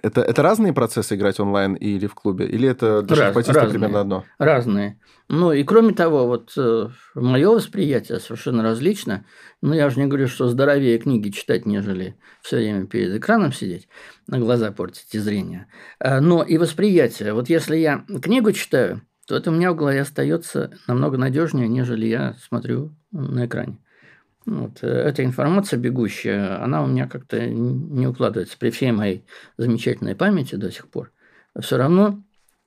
это, 0.03 0.21
это 0.21 0.43
разные 0.43 0.73
процессы 0.73 1.15
играть 1.15 1.41
онлайн 1.41 1.75
или 1.75 2.07
в 2.07 2.15
клубе? 2.15 2.47
Или 2.47 2.69
это 2.69 3.03
для 3.03 3.17
Раз, 3.17 3.27
шахматиста 3.27 3.67
примерно 3.69 4.01
одно? 4.01 4.25
Разные. 4.39 4.99
Ну 5.31 5.53
и 5.53 5.63
кроме 5.63 5.93
того, 5.93 6.27
вот 6.27 6.53
э, 6.57 6.89
мое 7.15 7.51
восприятие 7.51 8.19
совершенно 8.19 8.63
различно. 8.63 9.27
Ну, 9.61 9.75
я 9.75 9.87
уже 9.87 10.01
не 10.01 10.07
говорю, 10.07 10.27
что 10.27 10.49
здоровее 10.49 10.99
книги 10.99 11.29
читать, 11.29 11.67
нежели 11.67 12.17
все 12.41 12.57
время 12.57 12.87
перед 12.87 13.15
экраном 13.15 13.53
сидеть, 13.53 13.89
на 14.27 14.39
глаза 14.39 14.73
портить 14.73 15.15
и 15.15 15.19
зрение. 15.19 15.67
А, 15.99 16.21
но 16.21 16.43
и 16.43 16.57
восприятие. 16.57 17.35
Вот 17.35 17.51
если 17.51 17.77
я 17.77 18.07
книгу 18.23 18.53
читаю, 18.53 19.03
то 19.29 19.37
это 19.37 19.51
у 19.51 19.55
меня 19.55 19.73
в 19.73 19.77
голове 19.77 20.01
остается 20.01 20.71
намного 20.87 21.19
надежнее, 21.19 21.69
нежели 21.69 22.07
я 22.07 22.35
смотрю 22.49 22.95
на 23.13 23.45
экране. 23.45 23.79
Вот. 24.47 24.79
Э, 24.83 24.87
эта 24.87 25.23
информация 25.23 25.79
бегущая, 25.79 26.63
она 26.65 26.83
у 26.83 26.87
меня 26.87 27.07
как-то 27.07 27.47
не 27.47 28.07
укладывается 28.07 28.57
при 28.57 28.71
всей 28.71 28.91
моей 28.91 29.27
замечательной 29.59 30.17
памяти 30.17 30.55
до 30.55 30.73
сих 30.73 30.89
пор. 30.89 31.13
Все 31.61 31.77
равно 31.77 32.23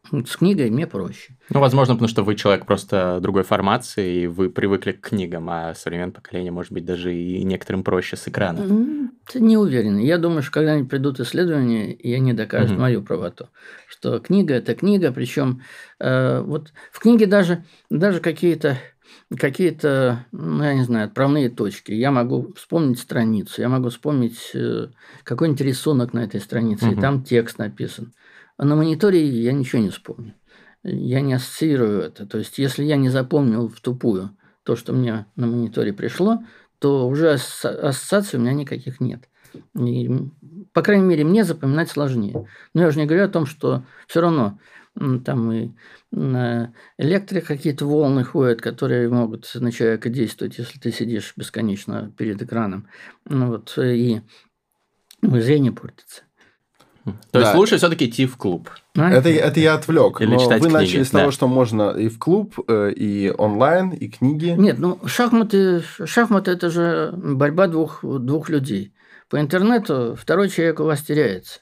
с 0.10 0.36
книгой 0.36 0.70
мне 0.70 0.88
проще. 0.88 1.38
Ну, 1.50 1.60
возможно, 1.60 1.94
потому 1.94 2.10
что 2.10 2.24
вы 2.24 2.36
человек 2.36 2.66
просто 2.66 3.20
другой 3.22 3.44
формации, 3.44 4.24
и 4.24 4.28
вы 4.28 4.50
привыкли 4.50 4.92
к 4.92 5.10
книгам, 5.10 5.50
а 5.50 5.74
современное 5.76 6.14
поколение, 6.14 6.52
может 6.52 6.72
быть, 6.72 6.86
даже 6.86 7.14
и 7.16 7.44
некоторым 7.44 7.84
проще 7.84 8.18
с 8.18 8.28
экрана. 8.28 9.10
Не 9.36 9.58
уверен. 9.58 9.98
Я 9.98 10.18
думаю, 10.18 10.42
что 10.42 10.52
когда-нибудь 10.52 10.90
придут 10.90 11.20
исследования, 11.20 11.94
и 11.94 12.14
они 12.14 12.34
докажут 12.34 12.72
угу. 12.72 12.82
мою 12.82 13.04
правоту. 13.04 13.48
Что 13.88 14.20
книга– 14.20 14.54
это 14.56 14.76
книга, 14.76 15.12
причем 15.12 15.62
э, 16.00 16.42
вот 16.42 16.74
в 16.92 17.00
книге 17.00 17.28
даже, 17.28 17.64
даже 17.90 18.20
какие-то 18.20 18.78
какие-то, 19.38 20.26
ну, 20.32 20.64
я 20.64 20.74
не 20.74 20.84
знаю, 20.84 21.06
отправные 21.06 21.50
точки. 21.50 21.92
Я 21.92 22.12
могу 22.12 22.54
вспомнить 22.56 23.00
страницу, 23.00 23.62
я 23.62 23.70
могу 23.70 23.90
вспомнить 23.90 24.52
э, 24.54 24.88
какой-нибудь 25.24 25.62
рисунок 25.62 26.14
на 26.14 26.24
этой 26.24 26.42
странице, 26.42 26.88
угу. 26.88 26.98
и 26.98 27.02
там 27.02 27.24
текст 27.24 27.58
написан. 27.58 28.14
А 28.62 28.66
на 28.66 28.76
мониторе 28.76 29.28
я 29.28 29.54
ничего 29.54 29.82
не 29.82 29.90
вспомню. 29.90 30.36
Я 30.84 31.22
не 31.22 31.34
ассоциирую 31.34 32.04
это. 32.04 32.28
То 32.28 32.38
есть, 32.38 32.60
если 32.60 32.84
я 32.84 32.96
не 32.96 33.10
запомнил 33.10 33.68
в 33.68 33.82
тупую 33.82 34.38
то, 34.62 34.76
что 34.76 34.94
мне 34.94 35.26
на 35.36 35.48
мониторе 35.48 35.94
пришло, 35.94 36.44
то 36.78 37.08
уже 37.08 37.32
ассоциаций 37.32 38.38
у 38.38 38.42
меня 38.44 38.54
никаких 38.54 39.00
нет. 39.00 39.28
И, 39.76 40.12
по 40.74 40.84
крайней 40.84 41.08
мере, 41.08 41.24
мне 41.24 41.44
запоминать 41.44 41.90
сложнее. 41.90 42.48
Но 42.76 42.82
я 42.82 42.90
уже 42.90 43.00
не 43.00 43.08
говорю 43.08 43.26
о 43.26 43.30
том, 43.30 43.48
что 43.48 43.84
все 44.06 44.22
равно 44.22 44.60
там 44.94 45.52
и 45.52 45.72
на 46.12 46.76
электре 47.00 47.42
какие-то 47.42 47.88
волны 47.88 48.24
ходят, 48.24 48.62
которые 48.62 49.10
могут 49.10 49.50
на 49.56 49.72
человека 49.72 50.10
действовать, 50.10 50.60
если 50.60 50.78
ты 50.78 50.92
сидишь 50.92 51.34
бесконечно 51.36 52.14
перед 52.16 52.40
экраном. 52.44 52.88
Ну, 53.26 53.48
вот, 53.48 53.76
и 53.80 54.22
зрение 55.24 55.72
портится. 55.72 56.26
То 57.04 57.14
да. 57.34 57.40
есть 57.40 57.56
лучше 57.56 57.78
все-таки 57.78 58.06
идти 58.06 58.26
в 58.26 58.38
клуб. 58.38 58.70
Это, 58.94 59.30
это 59.30 59.60
я 59.60 59.74
отвлек. 59.76 60.22
Или 60.22 60.32
но 60.32 60.40
читать 60.40 60.62
вы 60.62 60.70
книги. 60.70 60.82
начали 60.82 61.04
с 61.04 61.10
того, 61.10 61.26
да. 61.26 61.32
что 61.32 61.48
можно 61.48 61.92
и 61.92 62.10
в 62.10 62.20
клуб, 62.20 62.60
э, 62.68 62.92
и 62.96 63.34
онлайн, 63.36 63.90
и 63.90 64.08
книги. 64.08 64.54
Нет, 64.58 64.78
ну 64.78 65.00
шахматы, 65.06 65.82
шахматы 66.06 66.52
это 66.52 66.70
же 66.70 67.12
борьба 67.14 67.68
двух, 67.68 68.04
двух 68.04 68.50
людей. 68.50 68.94
По 69.30 69.40
интернету 69.40 70.16
второй 70.20 70.50
человек 70.50 70.80
у 70.80 70.84
вас 70.84 71.02
теряется. 71.02 71.62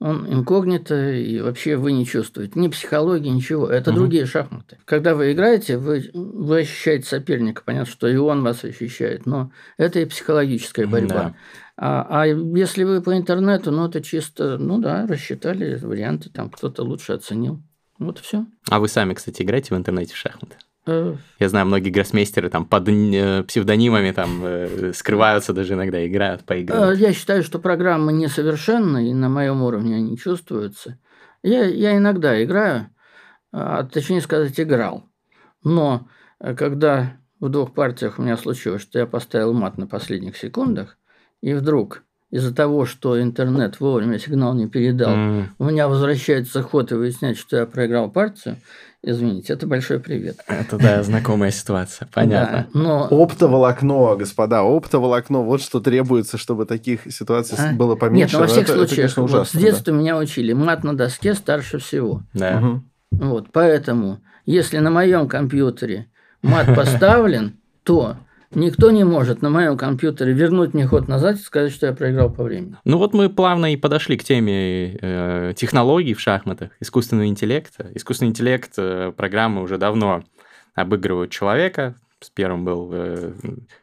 Он 0.00 0.26
инкогнито, 0.32 1.12
и 1.12 1.40
вообще 1.40 1.76
вы 1.76 1.92
не 1.92 2.06
чувствуете 2.06 2.58
ни 2.58 2.68
психологии, 2.68 3.28
ничего. 3.28 3.68
Это 3.68 3.90
угу. 3.90 4.00
другие 4.00 4.24
шахматы. 4.24 4.78
Когда 4.86 5.14
вы 5.14 5.32
играете, 5.32 5.76
вы, 5.76 6.10
вы 6.14 6.60
ощущаете 6.60 7.06
соперника. 7.06 7.62
Понятно, 7.66 7.92
что 7.92 8.08
и 8.08 8.16
он 8.16 8.42
вас 8.42 8.64
ощущает, 8.64 9.26
но 9.26 9.52
это 9.76 10.00
и 10.00 10.06
психологическая 10.06 10.86
борьба. 10.86 11.14
Да. 11.14 11.34
А, 11.82 12.06
а 12.10 12.26
если 12.26 12.84
вы 12.84 13.00
по 13.00 13.16
интернету, 13.16 13.70
ну, 13.70 13.86
это 13.86 14.02
чисто, 14.02 14.58
ну 14.58 14.78
да, 14.78 15.06
рассчитали 15.06 15.78
варианты, 15.80 16.28
там 16.28 16.50
кто-то 16.50 16.82
лучше 16.82 17.14
оценил. 17.14 17.62
Вот 17.98 18.18
и 18.18 18.22
все. 18.22 18.44
А 18.68 18.80
вы 18.80 18.88
сами, 18.88 19.14
кстати, 19.14 19.40
играете 19.40 19.74
в 19.74 19.78
интернете 19.78 20.12
в 20.12 20.18
шахматы? 20.18 20.56
Э, 20.86 21.16
Я 21.38 21.48
знаю, 21.48 21.64
многие 21.64 21.88
гроссмейстеры 21.88 22.50
там 22.50 22.66
под 22.66 22.86
э, 22.86 23.44
псевдонимами 23.44 24.10
там 24.10 24.44
э, 24.44 24.92
скрываются, 24.92 25.54
даже 25.54 25.72
иногда 25.72 26.06
играют, 26.06 26.44
поигрывают. 26.44 26.98
Я 26.98 27.14
считаю, 27.14 27.42
что 27.42 27.58
программы 27.58 28.12
несовершенны, 28.12 29.08
и 29.08 29.14
на 29.14 29.30
моем 29.30 29.62
уровне 29.62 29.96
они 29.96 30.18
чувствуются. 30.18 30.98
Я, 31.42 31.64
я 31.64 31.96
иногда 31.96 32.44
играю, 32.44 32.90
а, 33.52 33.84
точнее 33.84 34.20
сказать, 34.20 34.60
играл. 34.60 35.08
Но 35.64 36.06
когда 36.38 37.16
в 37.38 37.48
двух 37.48 37.72
партиях 37.72 38.18
у 38.18 38.22
меня 38.22 38.36
случилось, 38.36 38.82
что 38.82 38.98
я 38.98 39.06
поставил 39.06 39.54
мат 39.54 39.78
на 39.78 39.86
последних 39.86 40.36
секундах, 40.36 40.98
и 41.40 41.54
вдруг 41.54 42.02
из-за 42.30 42.54
того, 42.54 42.86
что 42.86 43.20
интернет 43.20 43.80
вовремя 43.80 44.18
сигнал 44.18 44.54
не 44.54 44.68
передал, 44.68 45.10
mm. 45.10 45.44
у 45.58 45.64
меня 45.64 45.88
возвращается 45.88 46.62
ход 46.62 46.92
и 46.92 46.94
выясняет, 46.94 47.36
что 47.36 47.56
я 47.56 47.66
проиграл 47.66 48.08
партию, 48.08 48.56
извините, 49.02 49.52
это 49.52 49.66
большой 49.66 49.98
привет. 49.98 50.38
Это, 50.46 50.78
да, 50.78 51.02
знакомая 51.02 51.50
ситуация, 51.50 52.08
понятно. 52.14 52.68
Да, 52.72 52.78
но... 52.78 53.08
Оптоволокно, 53.10 54.14
господа, 54.14 54.60
оптоволокно, 54.60 55.40
вот 55.40 55.60
что 55.60 55.80
требуется, 55.80 56.38
чтобы 56.38 56.66
таких 56.66 57.12
ситуаций 57.12 57.58
а? 57.58 57.72
было 57.72 57.96
поменьше. 57.96 58.26
Нет, 58.26 58.32
но 58.32 58.38
во 58.40 58.46
всех 58.46 58.62
это, 58.62 58.72
случаях, 58.74 58.92
это, 58.92 58.96
конечно, 58.96 59.22
ужасно, 59.24 59.38
вот 59.40 59.48
с 59.48 59.52
детства 59.52 59.92
да. 59.92 59.98
меня 59.98 60.16
учили, 60.16 60.52
мат 60.52 60.84
на 60.84 60.96
доске 60.96 61.34
старше 61.34 61.78
всего. 61.78 62.22
Да. 62.32 62.58
Угу. 62.58 63.26
Вот, 63.26 63.48
поэтому, 63.52 64.20
если 64.46 64.78
на 64.78 64.90
моем 64.90 65.26
компьютере 65.26 66.06
мат 66.42 66.66
поставлен, 66.76 67.56
то 67.82 68.16
Никто 68.52 68.90
не 68.90 69.04
может 69.04 69.42
на 69.42 69.50
моем 69.50 69.76
компьютере 69.76 70.32
вернуть 70.32 70.74
мне 70.74 70.86
ход 70.86 71.06
назад 71.06 71.36
и 71.36 71.40
сказать, 71.40 71.72
что 71.72 71.86
я 71.86 71.92
проиграл 71.92 72.30
по 72.30 72.42
времени. 72.42 72.76
Ну 72.84 72.98
вот 72.98 73.14
мы 73.14 73.30
плавно 73.30 73.72
и 73.72 73.76
подошли 73.76 74.16
к 74.16 74.24
теме 74.24 74.96
э, 75.00 75.52
технологий 75.56 76.14
в 76.14 76.20
шахматах, 76.20 76.70
искусственного 76.80 77.28
интеллекта. 77.28 77.88
Искусственный 77.94 78.30
интеллект, 78.30 78.72
э, 78.76 79.12
программы 79.16 79.62
уже 79.62 79.78
давно 79.78 80.24
обыгрывают 80.74 81.30
человека, 81.30 81.94
с 82.20 82.28
первым 82.28 82.64
был 82.64 82.90
э, 82.92 83.32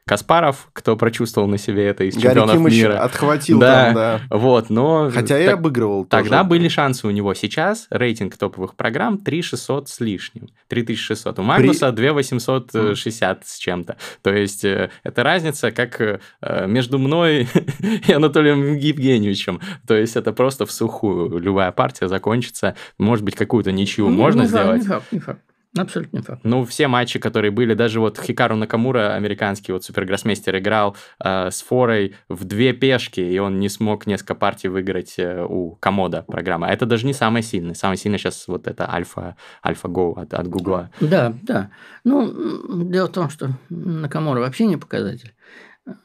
Каспаров, 0.06 0.70
кто 0.74 0.96
прочувствовал 0.96 1.48
на 1.48 1.58
себе 1.58 1.88
это 1.88 2.04
из 2.04 2.16
Гарри 2.16 2.26
чемпионов 2.26 2.56
Кимыч 2.56 2.74
мира. 2.74 3.00
отхватил 3.00 3.60
да, 3.60 3.86
там, 3.86 3.96
да. 3.96 4.22
Вот, 4.30 4.70
но... 4.70 5.10
Хотя 5.12 5.40
и 5.40 5.48
обыгрывал 5.48 6.06
Тогда 6.06 6.40
тоже. 6.40 6.50
были 6.50 6.68
шансы 6.68 7.08
у 7.08 7.10
него. 7.10 7.34
Сейчас 7.34 7.88
рейтинг 7.90 8.38
топовых 8.38 8.76
программ 8.76 9.18
3600 9.18 9.90
с 9.90 10.00
лишним. 10.00 10.50
3600. 10.68 11.40
У 11.40 11.42
Магнуса 11.42 11.92
При... 11.92 12.04
2860 12.04 13.48
с 13.48 13.58
чем-то. 13.58 13.98
То 14.22 14.34
есть, 14.34 14.64
э, 14.64 14.92
это 15.04 15.24
разница 15.24 15.72
как 15.72 16.00
э, 16.00 16.20
между 16.68 17.00
мной 17.00 17.48
и 18.08 18.12
Анатолием 18.12 18.76
Евгеньевичем. 18.76 19.62
То 19.88 19.96
есть, 19.96 20.16
это 20.16 20.32
просто 20.32 20.68
в 20.68 20.72
сухую. 20.72 21.40
Любая 21.40 21.72
партия 21.72 22.08
закончится. 22.08 22.76
Может 23.00 23.26
быть, 23.26 23.36
какую-то 23.36 23.72
ничью 23.72 24.10
ну, 24.10 24.16
можно 24.16 24.42
не 24.42 24.48
сделать. 24.48 24.82
Не 24.84 24.88
факт, 24.88 25.12
не 25.12 25.20
факт. 25.20 25.42
Абсолютно 25.78 26.18
не 26.18 26.24
факт. 26.24 26.42
Ну, 26.44 26.66
все 26.66 26.88
матчи, 26.88 27.20
которые 27.20 27.52
были, 27.52 27.74
даже 27.74 28.00
вот 28.00 28.20
Хикару 28.20 28.56
Накамура, 28.56 29.14
американский 29.14 29.72
вот 29.72 29.84
супергроссмейстер, 29.84 30.58
играл 30.58 30.96
э, 31.24 31.52
с 31.52 31.62
Форой 31.62 32.16
в 32.30 32.44
две 32.46 32.74
пешки, 32.74 33.20
и 33.20 33.38
он 33.40 33.60
не 33.60 33.70
смог 33.70 34.08
несколько 34.08 34.36
партий 34.36 34.68
выиграть 34.68 35.16
э, 35.18 35.46
у 35.48 35.76
Комода 35.76 36.24
программы. 36.24 36.68
А 36.68 36.72
это 36.72 36.86
даже 36.86 37.06
не 37.06 37.14
самый 37.14 37.44
сильный. 37.44 37.76
Самый 37.76 37.98
сильный 37.98 38.18
сейчас 38.18 38.48
вот 38.48 38.68
это 38.68 38.92
Альфа, 38.92 39.36
Альфа 39.66 39.88
Go 39.88 40.20
от, 40.20 40.34
от 40.34 40.48
Гугла. 40.48 40.92
Да, 41.00 41.34
да. 41.44 41.72
Ну, 42.04 42.84
дело 42.90 43.08
в 43.08 43.12
том, 43.12 43.30
что 43.30 43.50
Накамура 43.70 44.40
вообще 44.40 44.66
не 44.66 44.78
показатель. 44.78 45.34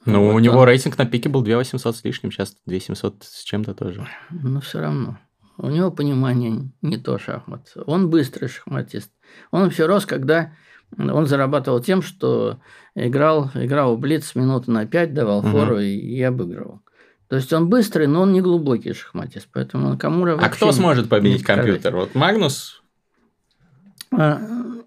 Ну, 0.04 0.26
вот 0.26 0.34
у 0.34 0.38
него 0.38 0.58
он... 0.60 0.68
рейтинг 0.68 0.96
на 0.98 1.06
пике 1.06 1.28
был 1.28 1.42
2800 1.42 1.96
с 1.96 2.04
лишним, 2.04 2.30
сейчас 2.30 2.56
2700 2.66 3.24
с 3.24 3.42
чем-то 3.42 3.74
тоже. 3.74 4.06
Но 4.30 4.60
все 4.60 4.80
равно. 4.80 5.18
У 5.62 5.70
него 5.70 5.92
понимание 5.92 6.72
не 6.82 6.96
то 6.96 7.18
шахмат. 7.18 7.72
Он 7.86 8.10
быстрый 8.10 8.48
шахматист. 8.48 9.12
Он 9.52 9.62
вообще 9.62 9.86
рос, 9.86 10.06
когда 10.06 10.52
он 10.98 11.26
зарабатывал 11.26 11.80
тем, 11.80 12.02
что 12.02 12.58
играл, 12.96 13.48
играл 13.54 13.94
в 13.94 14.00
Блиц 14.00 14.34
минуты 14.34 14.72
на 14.72 14.86
пять, 14.86 15.14
давал 15.14 15.38
угу. 15.38 15.48
фору 15.48 15.78
и, 15.78 15.94
и 15.94 16.20
обыгрывал. 16.20 16.80
То 17.28 17.36
есть 17.36 17.52
он 17.52 17.68
быстрый, 17.68 18.08
но 18.08 18.22
он 18.22 18.32
не 18.32 18.40
глубокий 18.40 18.92
шахматист, 18.92 19.48
поэтому 19.52 19.96
Камура. 19.96 20.36
А 20.36 20.48
кто 20.48 20.72
сможет 20.72 21.08
победить 21.08 21.44
компьютер? 21.44 21.94
Вот 21.94 22.16
Магнус? 22.16 22.82
А, 24.10 24.40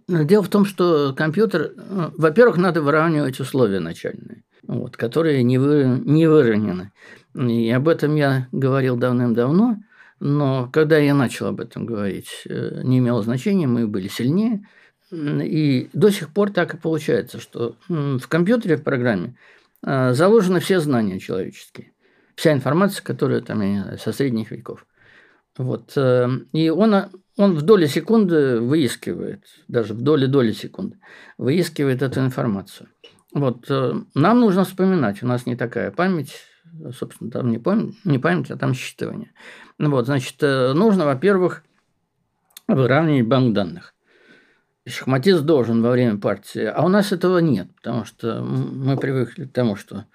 дело 0.09 0.43
в 0.43 0.49
том, 0.49 0.65
что 0.65 1.13
компьютер, 1.15 1.71
во-первых, 2.17 2.57
надо 2.57 2.81
выравнивать 2.81 3.39
условия 3.39 3.79
начальные, 3.79 4.43
вот, 4.67 4.97
которые 4.97 5.41
не, 5.41 5.57
вы, 5.57 6.01
не 6.03 6.27
выровнены. 6.27 6.91
И 7.33 7.71
об 7.71 7.87
этом 7.87 8.15
я 8.15 8.49
говорил 8.51 8.97
давным-давно. 8.97 9.77
Но 10.27 10.67
когда 10.73 10.97
я 10.97 11.13
начал 11.13 11.45
об 11.45 11.61
этом 11.61 11.85
говорить, 11.85 12.47
э, 12.49 12.81
не 12.83 12.97
имело 12.97 13.21
значения, 13.21 13.67
мы 13.67 13.85
были 13.85 14.07
сильнее. 14.07 14.67
И 15.11 15.87
до 15.93 16.09
сих 16.09 16.33
пор 16.33 16.51
так 16.51 16.73
и 16.73 16.77
получается, 16.77 17.39
что 17.39 17.75
в 17.87 18.27
компьютере, 18.27 18.77
в 18.77 18.83
программе 18.83 19.37
э, 19.85 20.13
заложены 20.13 20.61
все 20.61 20.79
знания 20.79 21.19
человеческие. 21.19 21.93
Вся 22.35 22.53
информация, 22.53 23.03
которая 23.03 23.41
там, 23.41 23.61
я 23.61 23.69
не 23.69 23.81
знаю, 23.83 23.99
со 23.99 24.11
средних 24.11 24.49
веков. 24.49 24.87
Вот. 25.59 25.93
Э, 25.95 26.27
и 26.53 26.69
он, 26.69 26.95
он 27.37 27.53
в 27.53 27.61
доли 27.61 27.85
секунды 27.85 28.59
выискивает, 28.59 29.43
даже 29.67 29.93
в 29.93 30.01
доли 30.01 30.25
доли 30.25 30.53
секунды, 30.53 30.97
выискивает 31.37 32.01
эту 32.01 32.21
информацию. 32.21 32.89
Вот. 33.31 33.69
Нам 33.69 34.39
нужно 34.39 34.63
вспоминать, 34.63 35.21
у 35.21 35.27
нас 35.27 35.45
не 35.45 35.55
такая 35.55 35.91
память, 35.91 36.33
собственно, 36.97 37.29
там 37.29 37.51
не 37.51 37.59
память, 37.59 37.93
не 38.05 38.17
память 38.17 38.49
а 38.49 38.57
там 38.57 38.71
считывание. 38.71 39.29
Ну 39.77 39.89
вот, 39.89 40.05
значит, 40.05 40.35
э, 40.41 40.73
нужно, 40.73 41.05
во-первых, 41.05 41.63
выравнивать 42.67 43.27
банк 43.27 43.53
данных. 43.53 43.93
Шахматист 44.87 45.41
должен 45.43 45.81
во 45.81 45.91
время 45.91 46.17
партии, 46.17 46.63
а 46.63 46.83
у 46.83 46.87
нас 46.87 47.11
этого 47.11 47.39
нет, 47.39 47.67
потому 47.75 48.05
что 48.05 48.41
мы 48.41 48.97
привыкли 48.97 49.45
к 49.45 49.51
тому, 49.51 49.75
что 49.75 50.05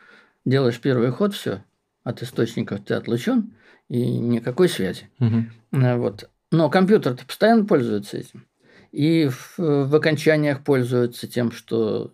делаешь 0.44 0.80
первый 0.80 1.10
ход, 1.10 1.34
все, 1.34 1.64
от 2.04 2.22
источников 2.22 2.84
ты 2.84 2.94
отлучен, 2.94 3.52
и 3.88 4.18
никакой 4.18 4.68
связи. 4.68 5.10
Угу. 5.18 5.44
Вот. 5.72 6.30
Но 6.52 6.70
компьютер-то 6.70 7.26
постоянно 7.26 7.64
пользуется 7.64 8.18
этим. 8.18 8.46
И 8.92 9.28
в, 9.28 9.58
в 9.58 9.94
окончаниях 9.94 10.64
пользуются 10.64 11.28
тем, 11.28 11.52
что 11.52 12.12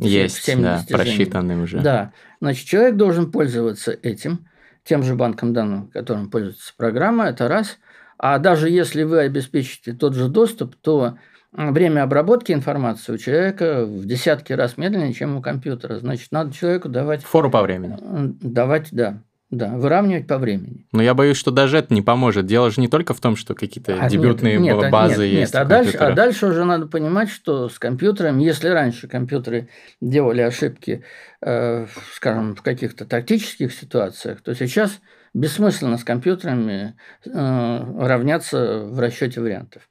есть, 0.00 0.36
всеми 0.38 0.62
да, 0.62 0.84
просчитанным 0.88 1.62
уже. 1.62 1.80
Да, 1.80 2.12
значит, 2.40 2.66
человек 2.66 2.96
должен 2.96 3.30
пользоваться 3.30 3.92
этим 3.92 4.46
тем 4.86 5.02
же 5.02 5.14
банком 5.14 5.52
данных, 5.52 5.90
которым 5.90 6.30
пользуется 6.30 6.72
программа, 6.76 7.26
это 7.26 7.48
раз. 7.48 7.78
А 8.18 8.38
даже 8.38 8.70
если 8.70 9.02
вы 9.02 9.20
обеспечите 9.20 9.92
тот 9.92 10.14
же 10.14 10.28
доступ, 10.28 10.76
то 10.76 11.18
время 11.52 12.02
обработки 12.02 12.52
информации 12.52 13.12
у 13.12 13.18
человека 13.18 13.84
в 13.84 14.06
десятки 14.06 14.52
раз 14.52 14.76
медленнее, 14.76 15.12
чем 15.12 15.36
у 15.36 15.42
компьютера. 15.42 15.96
Значит, 15.96 16.32
надо 16.32 16.52
человеку 16.52 16.88
давать... 16.88 17.22
Фору 17.24 17.50
по 17.50 17.62
времени. 17.62 17.96
Давать, 18.40 18.88
да. 18.92 19.22
Да, 19.50 19.76
выравнивать 19.76 20.26
по 20.26 20.38
времени. 20.38 20.86
Но 20.90 21.00
я 21.02 21.14
боюсь, 21.14 21.36
что 21.36 21.52
даже 21.52 21.78
это 21.78 21.94
не 21.94 22.02
поможет. 22.02 22.46
Дело 22.46 22.68
же 22.72 22.80
не 22.80 22.88
только 22.88 23.14
в 23.14 23.20
том, 23.20 23.36
что 23.36 23.54
какие-то 23.54 23.96
а, 24.00 24.08
дебютные 24.08 24.58
нет, 24.58 24.76
нет, 24.76 24.90
базы 24.90 25.22
нет, 25.22 25.40
есть. 25.40 25.54
Нет, 25.54 25.62
а 25.62 25.64
дальше, 25.64 25.96
а 25.98 26.12
дальше 26.12 26.46
уже 26.46 26.64
надо 26.64 26.88
понимать, 26.88 27.30
что 27.30 27.68
с 27.68 27.78
компьютером, 27.78 28.38
если 28.38 28.68
раньше 28.68 29.06
компьютеры 29.06 29.68
делали 30.00 30.40
ошибки, 30.40 31.04
э, 31.42 31.86
скажем, 32.14 32.56
в 32.56 32.62
каких-то 32.62 33.04
тактических 33.04 33.72
ситуациях, 33.72 34.42
то 34.42 34.52
сейчас 34.52 34.98
бессмысленно 35.32 35.96
с 35.96 36.02
компьютерами 36.02 36.96
э, 37.24 37.30
равняться 37.32 38.80
в 38.80 38.98
расчете 38.98 39.40
вариантов. 39.40 39.88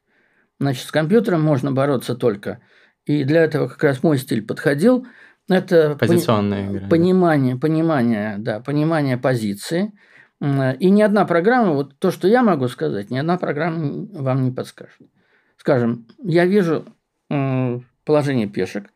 Значит, 0.60 0.84
с 0.86 0.90
компьютером 0.90 1.40
можно 1.40 1.72
бороться 1.72 2.14
только, 2.14 2.60
и 3.06 3.24
для 3.24 3.42
этого 3.42 3.68
как 3.68 3.82
раз 3.84 4.02
мой 4.02 4.18
стиль 4.18 4.44
подходил– 4.44 5.06
это 5.48 5.96
Позиционная 5.98 6.70
игра. 6.70 6.88
Понимание, 6.88 7.56
понимание, 7.56 8.36
да, 8.38 8.60
понимание 8.60 9.16
позиции. 9.16 9.92
И 10.40 10.90
ни 10.90 11.02
одна 11.02 11.24
программа, 11.24 11.72
вот 11.72 11.98
то, 11.98 12.10
что 12.10 12.28
я 12.28 12.42
могу 12.42 12.68
сказать, 12.68 13.10
ни 13.10 13.18
одна 13.18 13.38
программа 13.38 14.06
вам 14.12 14.44
не 14.44 14.50
подскажет. 14.50 15.00
Скажем, 15.56 16.06
я 16.22 16.44
вижу 16.44 16.84
положение 18.04 18.46
пешек, 18.46 18.86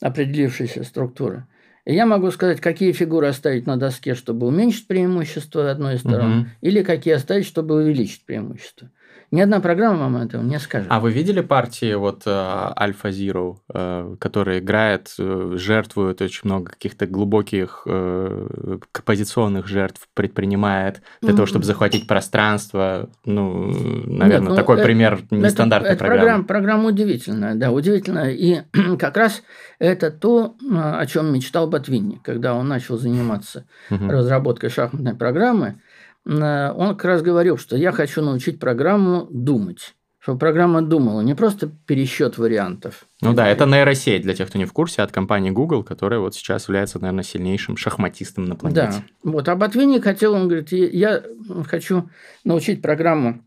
определившейся 0.00 0.82
структуры, 0.82 1.46
и 1.84 1.94
я 1.94 2.06
могу 2.06 2.30
сказать, 2.30 2.60
какие 2.60 2.92
фигуры 2.92 3.26
оставить 3.28 3.66
на 3.66 3.76
доске, 3.76 4.14
чтобы 4.14 4.46
уменьшить 4.46 4.86
преимущество 4.86 5.70
одной 5.70 5.94
из 5.94 6.00
сторон, 6.00 6.40
угу. 6.40 6.48
или 6.60 6.82
какие 6.82 7.14
оставить, 7.14 7.46
чтобы 7.46 7.76
увеличить 7.76 8.24
преимущество. 8.24 8.90
Ни 9.32 9.40
одна 9.40 9.60
программа 9.60 9.98
вам 10.00 10.18
этого 10.18 10.42
не 10.42 10.58
скажет. 10.58 10.88
А 10.90 11.00
вы 11.00 11.10
видели 11.10 11.40
партии 11.40 11.94
вот 11.94 12.26
Альфа 12.26 13.08
uh, 13.08 13.10
Zero, 13.10 13.56
uh, 13.72 14.18
который 14.18 14.58
играет, 14.58 15.10
uh, 15.18 15.56
жертвует 15.56 16.20
очень 16.20 16.42
много 16.44 16.72
каких-то 16.72 17.06
глубоких 17.06 17.84
uh, 17.86 18.82
позиционных 19.06 19.68
жертв, 19.68 20.06
предпринимает 20.12 21.00
для 21.22 21.30
mm-hmm. 21.30 21.36
того, 21.36 21.46
чтобы 21.46 21.64
захватить 21.64 22.06
пространство? 22.06 23.08
Ну, 23.24 23.68
наверное, 23.68 24.40
Нет, 24.40 24.48
ну, 24.50 24.54
такой 24.54 24.76
это, 24.76 24.84
пример 24.84 25.20
нестандартной 25.30 25.92
это, 25.92 26.04
это 26.04 26.04
программы. 26.04 26.44
Программа, 26.44 26.44
программа 26.44 26.88
удивительная, 26.90 27.54
да, 27.54 27.72
удивительная. 27.72 28.32
И 28.32 28.60
как 28.98 29.16
раз 29.16 29.42
это 29.78 30.10
то, 30.10 30.56
о 30.70 31.06
чем 31.06 31.32
мечтал 31.32 31.68
Батвинни, 31.68 32.20
когда 32.22 32.54
он 32.54 32.68
начал 32.68 32.98
заниматься 32.98 33.64
mm-hmm. 33.88 34.10
разработкой 34.10 34.68
шахматной 34.68 35.14
программы– 35.14 35.80
Э, 35.91 35.91
он 36.24 36.96
как 36.96 37.04
раз 37.04 37.22
говорил, 37.22 37.58
что 37.58 37.76
я 37.76 37.92
хочу 37.92 38.22
научить 38.22 38.58
программу 38.58 39.26
думать. 39.30 39.94
Чтобы 40.22 40.38
программа 40.38 40.82
думала, 40.82 41.20
не 41.20 41.34
просто 41.34 41.68
пересчет 41.84 42.38
вариантов. 42.38 43.06
Ну 43.20 43.34
да, 43.34 43.48
это 43.48 43.66
нейросеть, 43.66 44.22
для 44.22 44.34
тех, 44.34 44.48
кто 44.48 44.56
не 44.56 44.66
в 44.66 44.72
курсе, 44.72 45.02
от 45.02 45.10
компании 45.10 45.50
Google, 45.50 45.82
которая 45.82 46.20
вот 46.20 46.36
сейчас 46.36 46.68
является, 46.68 47.00
наверное, 47.00 47.24
сильнейшим 47.24 47.76
шахматистом 47.76 48.44
на 48.44 48.54
планете. 48.54 48.82
Да, 48.82 49.02
вот. 49.24 49.48
А 49.48 49.56
Ботвинник 49.56 50.04
хотел, 50.04 50.34
он 50.34 50.46
говорит, 50.46 50.70
я 50.70 51.24
хочу 51.66 52.08
научить 52.44 52.80
программу 52.80 53.42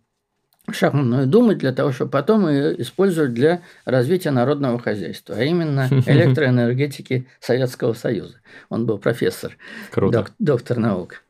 шахматную 0.69 1.27
думать 1.27 1.59
для 1.59 1.71
того, 1.71 1.93
чтобы 1.93 2.11
потом 2.11 2.49
ее 2.49 2.81
использовать 2.81 3.33
для 3.33 3.61
развития 3.85 4.31
народного 4.31 4.77
хозяйства, 4.77 5.35
а 5.37 5.43
именно 5.43 5.87
электроэнергетики 6.05 7.27
Советского 7.39 7.93
Союза. 7.93 8.41
Он 8.69 8.85
был 8.85 8.97
профессор, 8.97 9.57
Круто. 9.91 10.27
доктор 10.39 10.77
наук. 10.79 11.21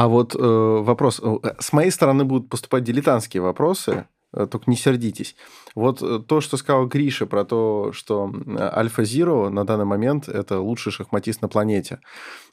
А 0.00 0.08
вот 0.08 0.34
э, 0.34 0.38
вопрос. 0.38 1.20
Э, 1.22 1.36
с 1.58 1.74
моей 1.74 1.90
стороны 1.90 2.24
будут 2.24 2.48
поступать 2.48 2.84
дилетантские 2.84 3.42
вопросы, 3.42 4.06
э, 4.32 4.46
только 4.50 4.70
не 4.70 4.76
сердитесь. 4.76 5.36
Вот 5.74 6.00
э, 6.00 6.20
то, 6.26 6.40
что 6.40 6.56
сказал 6.56 6.86
Гриша 6.86 7.26
про 7.26 7.44
то, 7.44 7.92
что 7.92 8.32
Альфа 8.58 9.04
Зиро 9.04 9.50
на 9.50 9.66
данный 9.66 9.84
момент 9.84 10.26
это 10.26 10.58
лучший 10.58 10.90
шахматист 10.90 11.42
на 11.42 11.48
планете. 11.48 12.00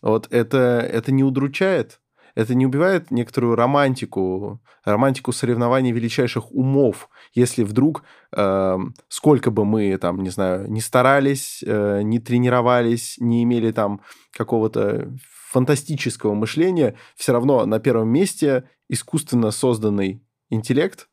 Вот 0.01 0.27
это, 0.29 0.57
это 0.91 1.13
не 1.13 1.23
удручает? 1.23 2.01
Это 2.35 2.53
не 2.53 2.65
убивает 2.65 3.11
некоторую 3.11 3.55
романтику, 3.55 4.59
романтику 4.83 5.31
соревнований 5.31 5.93
величайших 5.93 6.51
умов, 6.51 7.07
если 7.33 7.63
вдруг, 7.63 8.03
э, 8.35 8.77
сколько 9.07 9.51
бы 9.51 9.63
мы 9.63 9.97
там, 9.97 10.21
не 10.21 10.31
знаю, 10.31 10.69
не 10.69 10.81
старались, 10.81 11.63
э, 11.65 12.01
не 12.03 12.19
тренировались, 12.19 13.15
не 13.19 13.43
имели 13.43 13.71
там 13.71 14.01
какого-то 14.33 15.13
фантастического 15.47 16.33
мышления, 16.33 16.95
все 17.15 17.31
равно 17.31 17.65
на 17.65 17.79
первом 17.79 18.09
месте 18.09 18.69
искусственно 18.89 19.51
созданный 19.51 20.21
интеллект, 20.49 21.07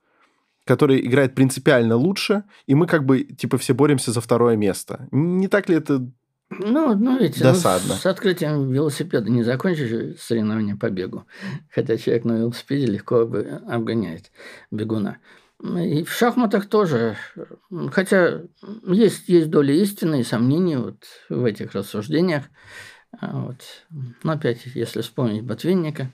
который 0.64 1.04
играет 1.06 1.34
принципиально 1.34 1.96
лучше, 1.96 2.44
и 2.66 2.74
мы 2.74 2.86
как 2.86 3.04
бы 3.04 3.22
типа 3.22 3.58
все 3.58 3.74
боремся 3.74 4.12
за 4.12 4.20
второе 4.20 4.56
место. 4.56 5.08
Не 5.12 5.48
так 5.48 5.68
ли 5.68 5.76
это 5.76 6.10
ну, 6.50 6.94
ну 6.94 7.18
ведь 7.18 7.40
Досадно. 7.40 7.94
Ну, 7.94 8.00
с 8.00 8.06
открытием 8.06 8.70
велосипеда 8.70 9.30
не 9.30 9.42
закончишь 9.42 10.20
соревнование 10.20 10.76
по 10.76 10.90
бегу. 10.90 11.24
Хотя 11.70 11.96
человек 11.96 12.24
на 12.24 12.32
велосипеде 12.38 12.86
легко 12.86 13.20
обгоняет 13.20 14.30
бегуна. 14.70 15.18
И 15.62 16.04
в 16.04 16.12
шахматах 16.12 16.66
тоже. 16.66 17.16
Хотя 17.92 18.42
есть, 18.86 19.28
есть 19.28 19.50
доля 19.50 19.74
истины 19.74 20.20
и 20.20 20.24
сомнений 20.24 20.76
вот 20.76 21.04
в 21.28 21.44
этих 21.44 21.72
рассуждениях. 21.72 22.44
А 23.32 23.40
вот. 23.40 23.60
Но 24.22 24.32
опять, 24.32 24.66
если 24.74 25.00
вспомнить 25.00 25.44
Ботвинника, 25.44 26.12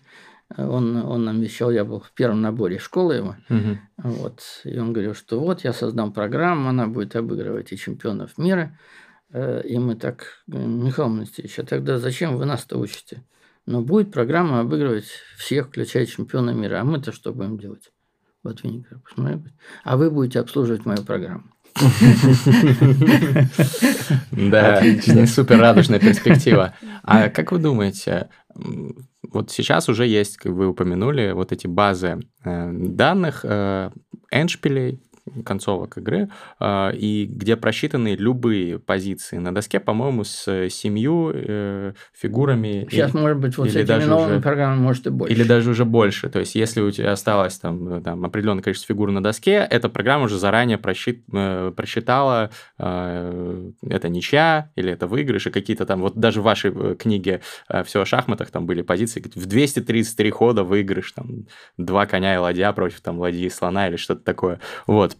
он, 0.56 0.96
он 0.96 1.24
нам 1.24 1.40
вещал, 1.40 1.70
я 1.70 1.84
был 1.84 2.00
в 2.00 2.12
первом 2.12 2.40
наборе 2.40 2.78
школы 2.78 3.14
его, 3.14 3.36
угу. 3.48 3.78
вот, 3.98 4.42
и 4.64 4.76
он 4.78 4.92
говорил, 4.92 5.14
что 5.14 5.38
вот 5.38 5.62
я 5.62 5.72
создам 5.72 6.12
программу, 6.12 6.68
она 6.68 6.88
будет 6.88 7.14
обыгрывать 7.14 7.72
и 7.72 7.76
чемпионов 7.76 8.36
мира, 8.36 8.76
э, 9.32 9.62
и 9.62 9.78
мы 9.78 9.94
так, 9.94 10.42
Михаил 10.48 11.08
Монастыревич, 11.08 11.61
а 11.61 11.64
тогда 11.64 11.98
зачем 11.98 12.36
вы 12.36 12.46
нас-то 12.46 12.78
учите? 12.78 13.22
Но 13.66 13.82
будет 13.82 14.12
программа 14.12 14.61
обыгрывать 14.61 15.06
всех, 15.36 15.68
включая 15.68 16.06
чемпиона 16.06 16.50
мира, 16.50 16.80
а 16.80 16.84
мы-то 16.84 17.12
что 17.12 17.32
будем 17.32 17.56
делать? 17.56 17.92
Ботвинник 18.42 18.88
посмотрел, 19.04 19.44
а 19.84 19.96
вы 19.96 20.11
будете 20.11 20.40
обслуживать 20.40 20.84
мою 20.84 21.04
программу. 21.04 21.52
Да, 24.32 24.82
супер 25.26 25.58
радужная 25.58 25.98
перспектива. 25.98 26.74
А 27.02 27.28
как 27.28 27.52
вы 27.52 27.58
думаете, 27.58 28.28
вот 29.32 29.50
сейчас 29.50 29.88
уже 29.88 30.06
есть, 30.06 30.36
как 30.36 30.52
вы 30.52 30.68
упомянули, 30.68 31.32
вот 31.32 31.52
эти 31.52 31.66
базы 31.66 32.20
э, 32.44 32.70
данных, 32.72 33.40
э, 33.44 33.90
эншпилей, 34.30 35.00
концовок 35.45 35.99
игры, 35.99 36.28
а, 36.59 36.91
и 36.91 37.26
где 37.26 37.57
просчитаны 37.57 38.14
любые 38.14 38.78
позиции 38.78 39.39
на 39.39 39.55
доске, 39.55 39.81
по-моему, 39.81 40.24
с 40.24 40.68
семью 40.70 41.31
э, 41.33 41.93
фигурами. 42.12 42.87
Сейчас, 42.91 43.14
и, 43.14 43.18
может 43.18 43.39
быть, 43.39 43.57
вот 43.57 43.68
или 43.68 43.72
с 43.72 43.76
этими 43.76 44.05
новыми 44.05 44.33
уже, 44.33 44.41
программами 44.41 44.81
может 44.81 45.07
и 45.07 45.11
больше. 45.11 45.35
Или 45.35 45.45
даже 45.45 45.70
уже 45.70 45.85
больше. 45.85 46.28
То 46.28 46.41
есть, 46.41 46.55
если 46.55 46.81
у 46.81 46.91
тебя 46.91 47.12
осталось 47.12 47.59
там, 47.59 48.03
там 48.03 48.24
определенное 48.24 48.62
количество 48.62 48.93
фигур 48.93 49.11
на 49.11 49.22
доске, 49.22 49.66
эта 49.70 49.89
программа 49.89 50.24
уже 50.24 50.39
заранее 50.39 50.78
просчит, 50.78 51.22
э, 51.33 51.72
просчитала, 51.74 52.51
э, 52.78 53.70
это 53.89 54.09
ничья 54.09 54.70
или 54.76 54.93
это 54.93 55.07
выигрыш, 55.07 55.47
и 55.47 55.51
какие-то 55.51 55.87
там, 55.87 56.01
вот 56.01 56.16
даже 56.16 56.41
в 56.41 56.45
вашей 56.45 56.72
э, 56.74 56.97
книге 56.97 57.41
э, 57.68 57.85
«Все 57.85 58.03
о 58.03 58.05
шахматах» 58.05 58.51
там 58.51 58.66
были 58.66 58.83
позиции, 58.83 59.22
в 59.35 59.47
233 59.47 60.31
хода 60.31 60.64
выигрыш, 60.64 61.12
там, 61.12 61.47
два 61.76 62.07
коня 62.07 62.35
и 62.35 62.39
ладья 62.39 62.72
против 62.72 63.01
там 63.01 63.18
ладьи 63.18 63.47
и 63.47 63.51
слона 63.51 63.89
или 63.89 63.97
что-то 63.97 64.22
такое. 64.24 64.61
Вот, 64.87 65.16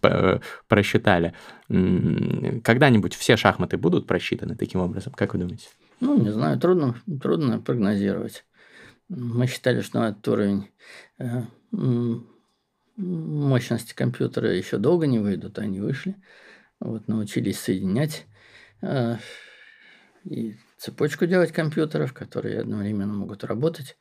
просчитали. 0.67 1.33
Когда-нибудь 1.67 3.15
все 3.15 3.37
шахматы 3.37 3.77
будут 3.77 4.07
просчитаны 4.07 4.55
таким 4.55 4.81
образом, 4.81 5.13
как 5.13 5.33
вы 5.33 5.39
думаете? 5.39 5.67
Ну, 5.99 6.21
не 6.21 6.31
знаю, 6.31 6.59
трудно, 6.59 6.95
трудно 7.21 7.59
прогнозировать. 7.59 8.43
Мы 9.09 9.47
считали, 9.47 9.81
что 9.81 10.03
этот 10.03 10.27
уровень 10.27 10.69
э, 11.19 11.43
мощности 12.97 13.93
компьютера 13.93 14.51
еще 14.51 14.77
долго 14.77 15.05
не 15.05 15.19
выйдут, 15.19 15.59
они 15.59 15.79
вышли. 15.79 16.15
Вот, 16.79 17.07
научились 17.07 17.59
соединять 17.59 18.25
э, 18.81 19.17
и 20.23 20.57
цепочку 20.77 21.25
делать 21.27 21.51
компьютеров, 21.51 22.13
которые 22.13 22.61
одновременно 22.61 23.13
могут 23.13 23.43
работать. 23.43 23.97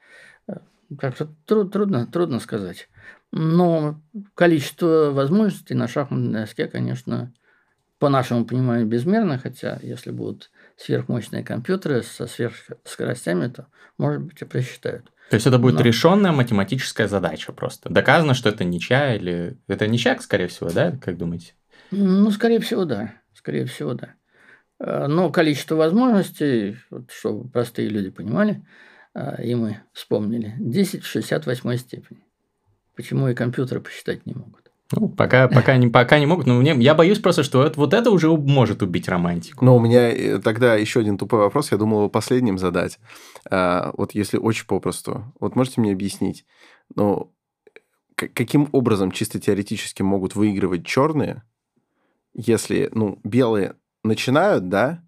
Как-то 0.98 1.28
труд, 1.46 1.72
трудно, 1.72 2.07
трудно 2.07 2.40
сказать. 2.40 2.88
Но 3.33 4.01
количество 4.35 5.11
возможностей 5.12 5.74
на 5.74 5.87
шахматной 5.87 6.41
доске, 6.41 6.66
конечно, 6.66 7.33
по 7.99 8.09
нашему 8.09 8.45
пониманию, 8.45 8.87
безмерно, 8.87 9.39
хотя 9.39 9.78
если 9.83 10.11
будут 10.11 10.51
сверхмощные 10.76 11.45
компьютеры 11.45 12.03
со 12.03 12.26
сверхскоростями, 12.26 13.49
то, 13.49 13.66
может 13.99 14.22
быть, 14.22 14.41
и 14.41 14.45
просчитают. 14.45 15.12
То 15.28 15.37
есть 15.37 15.47
это 15.47 15.59
будет 15.59 15.76
Но... 15.76 15.83
решенная 15.83 16.33
математическая 16.33 17.07
задача 17.07 17.53
просто. 17.53 17.89
Доказано, 17.89 18.35
что 18.35 18.49
это 18.49 18.64
ничья 18.64 19.14
или... 19.14 19.59
Это 19.68 19.87
ничья, 19.87 20.18
скорее 20.18 20.49
всего, 20.49 20.70
да? 20.70 20.99
Как 21.01 21.16
думаете? 21.18 21.53
Ну, 21.93 22.31
скорее 22.33 22.59
всего, 22.59 22.85
да. 22.85 23.14
Скорее 23.35 23.66
всего, 23.66 23.95
да. 23.95 24.14
Э, 24.81 25.07
но 25.07 25.31
количество 25.31 25.76
возможностей, 25.76 26.78
вот, 26.91 27.12
чтобы 27.12 27.49
простые 27.49 27.89
люди 27.89 28.11
понимали, 28.11 28.64
э, 29.14 29.45
и 29.45 29.55
мы 29.55 29.83
вспомнили, 29.93 30.55
10 30.59 31.05
в 31.05 31.07
68 31.07 31.76
степени. 31.76 32.24
Почему 33.01 33.28
и 33.28 33.34
компьютеры 33.34 33.80
посчитать 33.80 34.26
не 34.26 34.34
могут? 34.34 34.70
Ну, 34.92 35.09
пока, 35.09 35.48
пока, 35.48 35.76
не, 35.76 35.88
пока 35.88 36.18
не 36.18 36.26
могут, 36.26 36.46
но 36.46 36.55
мне, 36.55 36.74
я 36.78 36.94
боюсь 36.94 37.20
просто, 37.20 37.44
что 37.44 37.64
это, 37.64 37.78
вот 37.78 37.94
это 37.94 38.11
уже 38.11 38.28
может 38.28 38.82
убить 38.82 39.09
романтику. 39.09 39.64
Но 39.64 39.76
у 39.76 39.80
меня 39.80 40.11
э, 40.11 40.38
тогда 40.38 40.74
еще 40.74 41.01
один 41.01 41.16
тупой 41.16 41.38
вопрос, 41.38 41.70
я 41.70 41.78
думал 41.78 42.01
его 42.01 42.09
последним 42.11 42.59
задать. 42.59 42.98
А, 43.48 43.92
вот 43.96 44.14
если 44.14 44.36
очень 44.36 44.66
попросту, 44.66 45.32
вот 45.38 45.55
можете 45.55 45.80
мне 45.80 45.92
объяснить, 45.92 46.44
ну, 46.94 47.32
каким 48.16 48.68
образом 48.72 49.12
чисто 49.12 49.40
теоретически 49.40 50.03
могут 50.03 50.34
выигрывать 50.34 50.84
черные, 50.84 51.44
если, 52.34 52.90
ну, 52.92 53.20
белые 53.24 53.76
начинают, 54.03 54.68
да, 54.68 55.05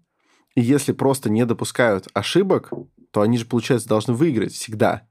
и 0.55 0.61
если 0.61 0.93
просто 0.93 1.29
не 1.29 1.45
допускают 1.45 2.07
ошибок, 2.13 2.71
то 3.11 3.21
они 3.21 3.37
же, 3.37 3.45
получается, 3.45 3.89
должны 3.89 4.13
выиграть 4.13 4.53
всегда. 4.53 5.07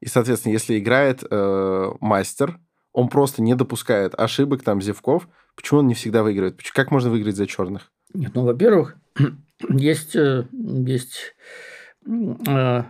И, 0.00 0.06
соответственно, 0.06 0.52
если 0.52 0.78
играет 0.78 1.24
э, 1.28 1.90
мастер, 2.00 2.58
он 2.92 3.08
просто 3.08 3.42
не 3.42 3.54
допускает 3.54 4.14
ошибок, 4.16 4.62
там, 4.62 4.80
зевков, 4.80 5.28
почему 5.54 5.80
он 5.80 5.86
не 5.86 5.94
всегда 5.94 6.22
выигрывает? 6.22 6.60
Как 6.72 6.90
можно 6.90 7.10
выиграть 7.10 7.36
за 7.36 7.46
черных? 7.46 7.92
Нет, 8.14 8.32
ну, 8.34 8.44
во-первых, 8.44 8.96
есть, 9.68 10.16
э, 10.16 10.44
есть 10.52 11.34
э, 12.06 12.82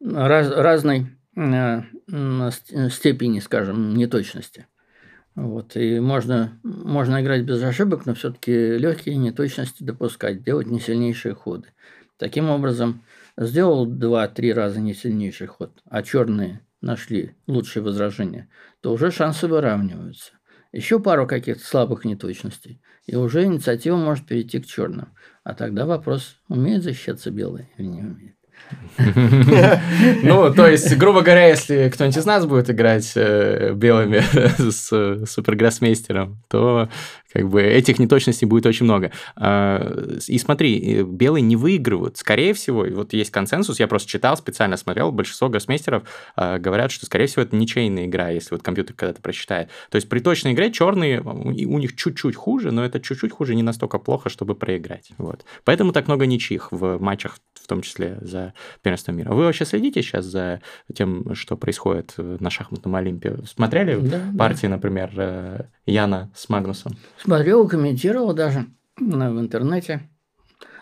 раз, 0.00 0.50
разной 0.50 1.06
э, 1.36 1.80
степени, 2.90 3.40
скажем, 3.40 3.94
неточности. 3.94 4.66
Вот, 5.34 5.76
и 5.76 5.98
можно, 5.98 6.60
можно 6.62 7.20
играть 7.20 7.42
без 7.42 7.60
ошибок, 7.62 8.06
но 8.06 8.14
все-таки 8.14 8.78
легкие 8.78 9.16
неточности 9.16 9.82
допускать, 9.82 10.44
делать 10.44 10.68
не 10.68 10.78
сильнейшие 10.78 11.34
ходы. 11.34 11.68
Таким 12.18 12.50
образом, 12.50 13.02
сделал 13.36 13.86
два-три 13.86 14.52
раза 14.52 14.80
не 14.80 14.94
сильнейший 14.94 15.46
ход, 15.46 15.82
а 15.88 16.02
черные 16.02 16.60
нашли 16.80 17.34
лучшие 17.46 17.82
возражения, 17.82 18.48
то 18.80 18.92
уже 18.92 19.10
шансы 19.10 19.46
выравниваются. 19.48 20.32
Еще 20.72 20.98
пару 20.98 21.26
каких-то 21.26 21.64
слабых 21.64 22.04
неточностей, 22.04 22.82
и 23.06 23.16
уже 23.16 23.44
инициатива 23.44 23.96
может 23.96 24.26
перейти 24.26 24.58
к 24.58 24.66
черным. 24.66 25.14
А 25.44 25.54
тогда 25.54 25.86
вопрос, 25.86 26.36
умеет 26.48 26.82
защищаться 26.82 27.30
белые 27.30 27.70
или 27.76 27.86
не 27.86 28.00
умеет. 28.00 28.34
Ну, 30.22 30.52
то 30.54 30.66
есть, 30.66 30.96
грубо 30.96 31.20
говоря, 31.20 31.48
если 31.48 31.90
кто-нибудь 31.90 32.16
из 32.16 32.24
нас 32.24 32.46
будет 32.46 32.70
играть 32.70 33.12
э, 33.14 33.72
белыми 33.74 34.22
с 34.70 35.26
супергроссмейстером, 35.26 36.42
то 36.48 36.88
как 37.34 37.48
бы 37.48 37.62
этих 37.62 37.98
неточностей 37.98 38.46
будет 38.46 38.64
очень 38.64 38.84
много. 38.84 39.10
А, 39.36 40.06
и 40.28 40.38
смотри, 40.38 41.02
белые 41.02 41.42
не 41.42 41.56
выигрывают. 41.56 42.16
Скорее 42.16 42.54
всего, 42.54 42.86
вот 42.90 43.12
есть 43.12 43.32
консенсус, 43.32 43.80
я 43.80 43.88
просто 43.88 44.08
читал, 44.08 44.36
специально 44.36 44.76
смотрел, 44.76 45.10
большинство 45.10 45.48
гроссмейстеров 45.48 46.04
а, 46.36 46.58
говорят, 46.58 46.92
что, 46.92 47.06
скорее 47.06 47.26
всего, 47.26 47.42
это 47.42 47.56
ничейная 47.56 48.06
игра, 48.06 48.28
если 48.28 48.54
вот 48.54 48.62
компьютер 48.62 48.94
когда-то 48.94 49.20
просчитает. 49.20 49.68
То 49.90 49.96
есть 49.96 50.08
при 50.08 50.20
точной 50.20 50.52
игре 50.52 50.70
черные, 50.70 51.20
у 51.20 51.78
них 51.78 51.96
чуть-чуть 51.96 52.36
хуже, 52.36 52.70
но 52.70 52.84
это 52.84 53.00
чуть-чуть 53.00 53.32
хуже 53.32 53.56
не 53.56 53.64
настолько 53.64 53.98
плохо, 53.98 54.28
чтобы 54.28 54.54
проиграть. 54.54 55.10
Вот. 55.18 55.44
Поэтому 55.64 55.92
так 55.92 56.06
много 56.06 56.26
ничьих 56.26 56.70
в 56.70 56.98
матчах, 56.98 57.38
в 57.54 57.66
том 57.66 57.82
числе 57.82 58.18
за 58.20 58.54
первенство 58.82 59.10
мира. 59.10 59.32
Вы 59.32 59.44
вообще 59.44 59.64
следите 59.64 60.02
сейчас 60.02 60.24
за 60.24 60.60
тем, 60.94 61.34
что 61.34 61.56
происходит 61.56 62.14
на 62.16 62.50
шахматном 62.50 62.94
Олимпе? 62.94 63.38
Смотрели 63.46 63.96
да, 63.96 64.20
партии, 64.38 64.66
да. 64.66 64.74
например, 64.76 65.10
э, 65.16 65.64
Яна 65.86 66.30
с 66.36 66.48
Магнусом? 66.48 66.96
Смотрел, 67.24 67.66
комментировал 67.68 68.34
даже 68.34 68.66
в 68.98 69.40
интернете. 69.40 70.08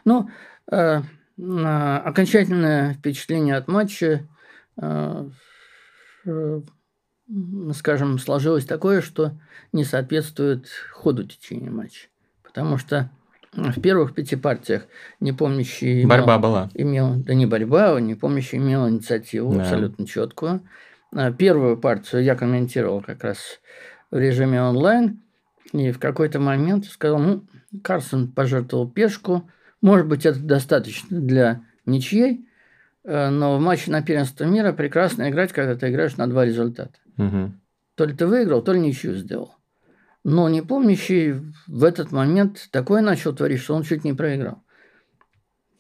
Ну, 0.05 0.29
э, 0.71 1.01
окончательное 1.39 2.95
впечатление 2.95 3.57
от 3.57 3.69
матча 3.69 4.29
э, 4.77 5.31
скажем, 7.73 8.19
сложилось 8.19 8.65
такое, 8.65 9.01
что 9.01 9.33
не 9.73 9.85
соответствует 9.85 10.69
ходу 10.93 11.25
течения 11.25 11.71
матча. 11.71 12.09
Потому 12.43 12.79
что 12.79 13.11
в 13.53 13.81
первых 13.81 14.15
пяти 14.15 14.37
партиях 14.37 14.87
не 15.21 15.33
помнящий 15.33 16.05
борьба 16.05 16.39
была. 16.39 16.71
Имел, 16.75 17.17
да 17.17 17.35
не 17.35 17.47
борьба, 17.47 17.99
не 18.01 18.15
помнящий 18.15 18.59
имел 18.59 18.89
инициативу 18.89 19.55
да. 19.55 19.63
абсолютно 19.63 20.07
четкую. 20.07 20.67
А 21.15 21.33
первую 21.33 21.79
партию 21.79 22.23
я 22.23 22.35
комментировал 22.35 23.03
как 23.03 23.25
раз 23.25 23.61
в 24.11 24.19
режиме 24.19 24.63
онлайн. 24.63 25.23
И 25.73 25.91
в 25.91 25.99
какой-то 25.99 26.39
момент 26.39 26.85
сказал, 26.87 27.19
ну, 27.19 27.45
Карсон 27.83 28.31
пожертвовал 28.31 28.89
пешку. 28.89 29.49
Может 29.81 30.07
быть, 30.07 30.27
это 30.27 30.39
достаточно 30.39 31.21
для 31.21 31.63
ничьей, 31.87 32.47
э, 33.05 33.31
но 33.31 33.57
в 33.57 33.61
матче 33.61 33.91
на 33.91 34.03
первенство 34.03 34.45
мира 34.45 34.73
прекрасно 34.73 35.29
играть, 35.31 35.53
когда 35.53 35.75
ты 35.75 35.91
играешь 35.91 36.17
на 36.17 36.27
два 36.29 36.45
результата. 36.45 36.95
Угу. 37.17 37.53
То 37.95 38.05
ли 38.05 38.15
ты 38.15 38.27
выиграл, 38.27 38.63
то 38.63 38.73
ли 38.73 38.81
ничью 38.81 39.15
сделал. 39.15 39.57
Но 40.25 40.49
не 40.49 40.63
помнящий 40.63 41.33
в 41.67 41.83
этот 41.83 42.13
момент 42.13 42.69
такое 42.71 43.03
начал 43.03 43.35
творить, 43.35 43.61
что 43.61 43.75
он 43.75 43.83
чуть 43.83 44.05
не 44.05 44.13
проиграл. 44.13 44.63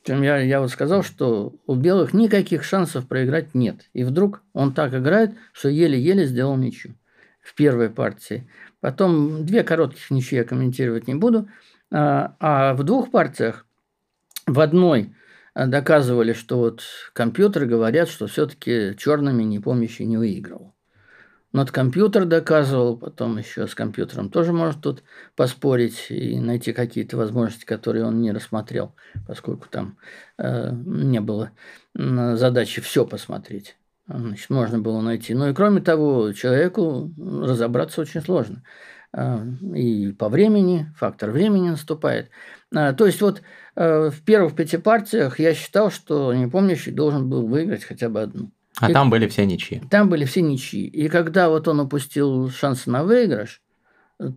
Чем 0.04 0.22
я, 0.22 0.38
я 0.38 0.60
вот 0.60 0.70
сказал, 0.70 1.04
что 1.04 1.54
у 1.66 1.76
белых 1.76 2.12
никаких 2.12 2.64
шансов 2.64 3.06
проиграть 3.06 3.54
нет. 3.54 3.88
И 3.92 4.02
вдруг 4.02 4.42
он 4.52 4.74
так 4.74 4.92
играет, 4.94 5.32
что 5.52 5.68
еле-еле 5.68 6.26
сделал 6.26 6.56
ничью 6.56 6.94
в 7.40 7.54
первой 7.54 7.88
партии. 7.88 8.48
Потом 8.82 9.46
две 9.46 9.62
коротких 9.62 10.10
ничьи 10.10 10.38
я 10.38 10.44
комментировать 10.44 11.06
не 11.06 11.14
буду. 11.14 11.48
А, 11.92 12.34
а 12.40 12.74
в 12.74 12.82
двух 12.82 13.12
партиях, 13.12 13.64
в 14.44 14.58
одной 14.58 15.14
доказывали, 15.54 16.32
что 16.32 16.58
вот 16.58 16.82
компьютеры 17.12 17.66
говорят, 17.66 18.08
что 18.08 18.26
все-таки 18.26 18.96
черными 18.98 19.44
не 19.44 19.60
помнящий 19.60 20.04
не 20.04 20.16
выигрывал. 20.16 20.74
Над 21.52 21.70
компьютер 21.70 22.24
доказывал, 22.24 22.96
потом 22.96 23.38
еще 23.38 23.68
с 23.68 23.74
компьютером 23.76 24.30
тоже 24.30 24.52
может 24.52 24.80
тут 24.80 25.04
поспорить 25.36 26.06
и 26.08 26.40
найти 26.40 26.72
какие-то 26.72 27.16
возможности, 27.16 27.64
которые 27.64 28.04
он 28.04 28.20
не 28.20 28.32
рассмотрел, 28.32 28.96
поскольку 29.28 29.68
там 29.68 29.96
э, 30.38 30.70
не 30.72 31.20
было 31.20 31.52
задачи 31.94 32.80
все 32.80 33.06
посмотреть. 33.06 33.76
Значит, 34.06 34.50
можно 34.50 34.78
было 34.78 35.00
найти. 35.00 35.34
Ну 35.34 35.48
и 35.48 35.54
кроме 35.54 35.80
того, 35.80 36.32
человеку 36.32 37.12
разобраться 37.18 38.00
очень 38.00 38.20
сложно. 38.20 38.62
Э, 39.14 39.44
и 39.74 40.12
по 40.12 40.28
времени, 40.28 40.92
фактор 40.96 41.30
времени 41.30 41.70
наступает. 41.70 42.30
Э, 42.74 42.92
то 42.92 43.06
есть 43.06 43.20
вот 43.20 43.42
э, 43.76 44.10
в 44.10 44.22
первых 44.24 44.56
пяти 44.56 44.76
партиях 44.76 45.38
я 45.38 45.54
считал, 45.54 45.90
что 45.90 46.32
непомнящий 46.34 46.92
должен 46.92 47.28
был 47.28 47.46
выиграть 47.46 47.84
хотя 47.84 48.08
бы 48.08 48.22
одну. 48.22 48.50
А 48.80 48.90
и 48.90 48.92
там 48.92 49.10
были 49.10 49.28
все 49.28 49.44
ничьи. 49.44 49.82
Там 49.90 50.08
были 50.08 50.24
все 50.24 50.42
ничьи. 50.42 50.86
И 50.86 51.08
когда 51.08 51.48
вот 51.48 51.68
он 51.68 51.80
упустил 51.80 52.50
шанс 52.50 52.86
на 52.86 53.04
выигрыш, 53.04 53.62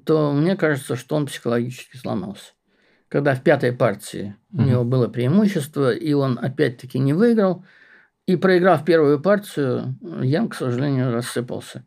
то 0.04 0.32
мне 0.34 0.56
кажется, 0.56 0.96
что 0.96 1.16
он 1.16 1.26
психологически 1.26 1.98
сломался. 1.98 2.54
Когда 3.08 3.34
в 3.36 3.44
пятой 3.44 3.72
партии 3.72 4.36
у 4.52 4.62
него 4.62 4.84
было 4.84 5.08
преимущество, 5.08 5.94
и 5.94 6.14
он 6.14 6.38
опять-таки 6.42 7.00
не 7.00 7.14
выиграл, 7.14 7.64
и 8.28 8.36
проиграв 8.36 8.86
первую 8.86 9.20
партию, 9.20 9.96
Ян, 10.22 10.50
к 10.50 10.56
сожалению, 10.56 11.12
рассыпался. 11.12 11.84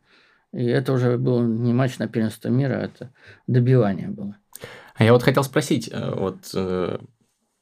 И 0.51 0.65
это 0.65 0.93
уже 0.93 1.17
был 1.17 1.41
не 1.41 1.73
матч 1.73 1.99
на 1.99 2.07
первенство 2.07 2.49
мира, 2.49 2.75
а 2.75 2.85
это 2.85 3.11
добивание 3.47 4.07
было. 4.07 4.35
А 4.95 5.03
я 5.03 5.13
вот 5.13 5.23
хотел 5.23 5.43
спросить, 5.43 5.89
э, 5.91 6.13
вот 6.15 6.37
э, 6.55 6.97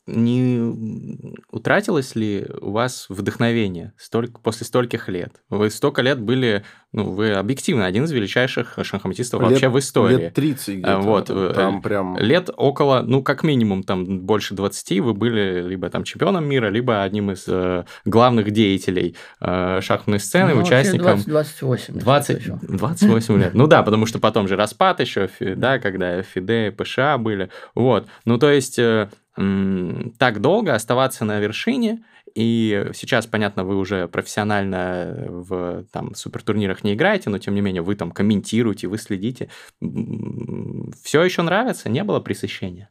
не 0.08 1.38
утратилось 1.51 2.16
ли 2.16 2.47
у 2.62 2.72
вас 2.72 3.08
вдохновение 3.10 3.93
столько, 3.97 4.39
после 4.39 4.66
стольких 4.66 5.10
лет? 5.10 5.41
Вы 5.49 5.70
столько 5.70 6.01
лет 6.01 6.20
были, 6.20 6.64
ну, 6.93 7.12
вы 7.12 7.34
объективно 7.34 7.86
один 7.86 8.05
из 8.05 8.12
величайших 8.12 8.80
шахматистов 8.84 9.41
лет, 9.41 9.51
вообще 9.51 9.70
в 9.70 9.78
истории. 9.78 10.18
Лет 10.18 10.34
30 10.34 10.76
где-то. 10.76 10.95
А, 10.95 10.99
вот, 10.99 11.30
э, 11.30 11.51
там 11.53 11.82
прям... 11.82 12.18
Лет 12.18 12.49
около, 12.55 13.01
ну, 13.01 13.22
как 13.22 13.43
минимум, 13.43 13.84
там, 13.84 14.22
больше 14.22 14.55
20 14.55 14.99
вы 15.01 15.14
были 15.14 15.62
либо 15.68 15.89
там 15.89 16.03
чемпионом 16.03 16.47
мира, 16.47 16.70
либо 16.70 17.03
одним 17.03 17.32
из 17.32 17.43
э, 17.47 17.84
главных 18.05 18.51
деятелей 18.51 19.16
э, 19.41 19.82
шахматной 19.82 20.20
сцены, 20.20 20.53
ну, 20.53 20.62
участником... 20.62 21.22
20, 21.22 21.28
28. 21.28 21.93
20, 21.99 22.78
28 22.78 23.38
лет. 23.39 23.53
Ну 23.58 23.66
да, 23.68 23.82
потому 23.84 24.05
что 24.05 24.20
потом 24.20 24.47
же 24.47 24.55
распад 24.55 24.99
еще, 24.99 25.30
да, 25.39 25.80
когда 25.80 26.22
ФИДЕ, 26.22 26.72
ПША 26.72 27.18
были. 27.18 27.49
Вот. 27.76 28.08
Ну, 28.24 28.38
то 28.38 28.49
есть 28.51 28.78
э, 28.78 29.10
так 29.38 30.42
долго 30.42 30.74
оставаться 30.74 31.26
на 31.26 31.40
вершине, 31.40 32.04
и 32.34 32.92
сейчас, 32.94 33.26
понятно, 33.26 33.64
вы 33.64 33.78
уже 33.78 34.08
профессионально 34.08 35.26
в 35.28 35.86
там, 35.92 36.14
супертурнирах 36.16 36.84
не 36.84 36.94
играете, 36.94 37.30
но 37.30 37.38
тем 37.38 37.56
не 37.56 37.62
менее 37.62 37.82
вы 37.82 37.96
там 37.96 38.12
комментируете, 38.12 38.88
вы 38.88 38.98
следите. 38.98 39.50
Все 39.80 41.24
еще 41.24 41.42
нравится? 41.42 41.90
Не 41.90 42.04
было 42.04 42.20
пресыщения? 42.20 42.90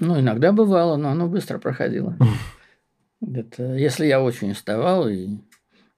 Ну, 0.00 0.18
иногда 0.18 0.52
бывало, 0.52 0.96
но 0.96 1.10
оно 1.10 1.26
быстро 1.26 1.58
проходило. 1.58 2.16
Это, 3.20 3.74
если 3.74 4.06
я 4.06 4.22
очень 4.22 4.52
уставал, 4.52 5.08
и 5.08 5.38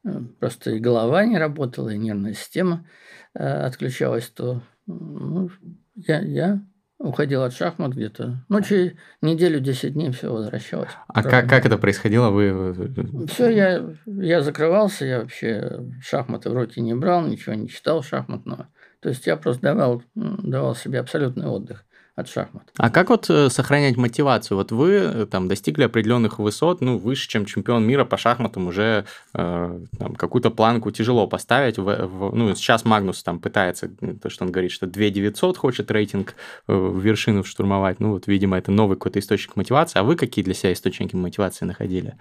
э, 0.05 0.21
просто 0.41 0.73
и 0.73 0.79
голова 0.79 1.25
не 1.25 1.39
работала, 1.39 1.91
и 1.91 1.99
нервная 1.99 2.35
система 2.35 2.87
э, 3.35 3.45
отключалась, 3.45 4.29
то 4.29 4.63
ну, 4.87 5.49
я, 5.95 6.21
я 6.21 6.61
уходил 7.05 7.43
от 7.43 7.53
шахмат 7.53 7.93
где-то. 7.93 8.45
Ну, 8.49 8.61
через 8.63 8.93
неделю, 9.23 9.61
10 9.61 9.93
дней 9.93 10.11
все 10.11 10.33
возвращалось. 10.33 10.91
А 11.09 11.23
как, 11.23 11.49
как 11.49 11.67
это 11.67 11.79
происходило? 11.79 12.31
Вы... 12.31 13.27
Все, 13.27 13.49
я, 13.51 13.85
я 14.07 14.41
закрывался, 14.43 15.05
я 15.05 15.21
вообще 15.21 15.81
шахматы 16.01 16.51
в 16.51 16.55
руки 16.55 16.81
не 16.81 16.95
брал, 16.95 17.23
ничего 17.27 17.55
не 17.55 17.69
читал 17.69 18.03
шахматного. 18.03 18.69
То 19.01 19.11
есть 19.11 19.27
я 19.27 19.37
просто 19.37 19.63
давал, 19.63 20.03
давал 20.15 20.75
себе 20.75 21.01
абсолютный 21.01 21.47
отдых 21.47 21.85
от 22.17 22.29
шахмат. 22.29 22.71
А 22.77 22.91
как 22.91 23.11
вот 23.11 23.29
э, 23.29 23.51
сохранять 23.51 23.97
мотивацию? 23.97 24.57
Вот 24.57 24.71
вы 24.71 24.91
э, 24.93 25.27
там 25.27 25.49
достигли 25.49 25.83
определенных 25.83 26.39
высот, 26.39 26.81
ну, 26.81 26.97
выше, 26.97 27.29
чем 27.29 27.45
чемпион 27.45 27.85
мира 27.85 28.05
по 28.05 28.17
шахматам, 28.17 28.69
уже 28.69 29.05
э, 29.35 29.81
какую-то 30.17 30.51
планку 30.51 30.93
тяжело 30.93 31.27
поставить. 31.27 31.77
В, 31.77 31.85
в, 31.85 32.35
ну, 32.35 32.55
сейчас 32.55 32.85
Магнус 32.85 33.23
там 33.25 33.41
пытается, 33.41 33.89
то, 34.23 34.31
что 34.31 34.45
он 34.45 34.53
говорит, 34.53 34.71
что 34.71 34.87
2 34.87 35.11
900 35.11 35.59
хочет 35.59 35.91
рейтинг 35.91 36.35
э, 36.69 36.73
в 36.73 37.01
вершину 37.01 37.43
штурмовать. 37.43 37.99
Ну, 37.99 38.13
вот, 38.13 38.29
видимо, 38.29 38.59
это 38.59 38.71
новый 38.71 38.97
какой-то 38.97 39.19
источник 39.19 39.57
мотивации. 39.57 39.99
А 39.99 40.05
вы 40.05 40.15
какие 40.15 40.45
для 40.45 40.55
себя 40.55 40.73
источники 40.73 41.17
мотивации 41.17 41.65
находили? 41.65 42.17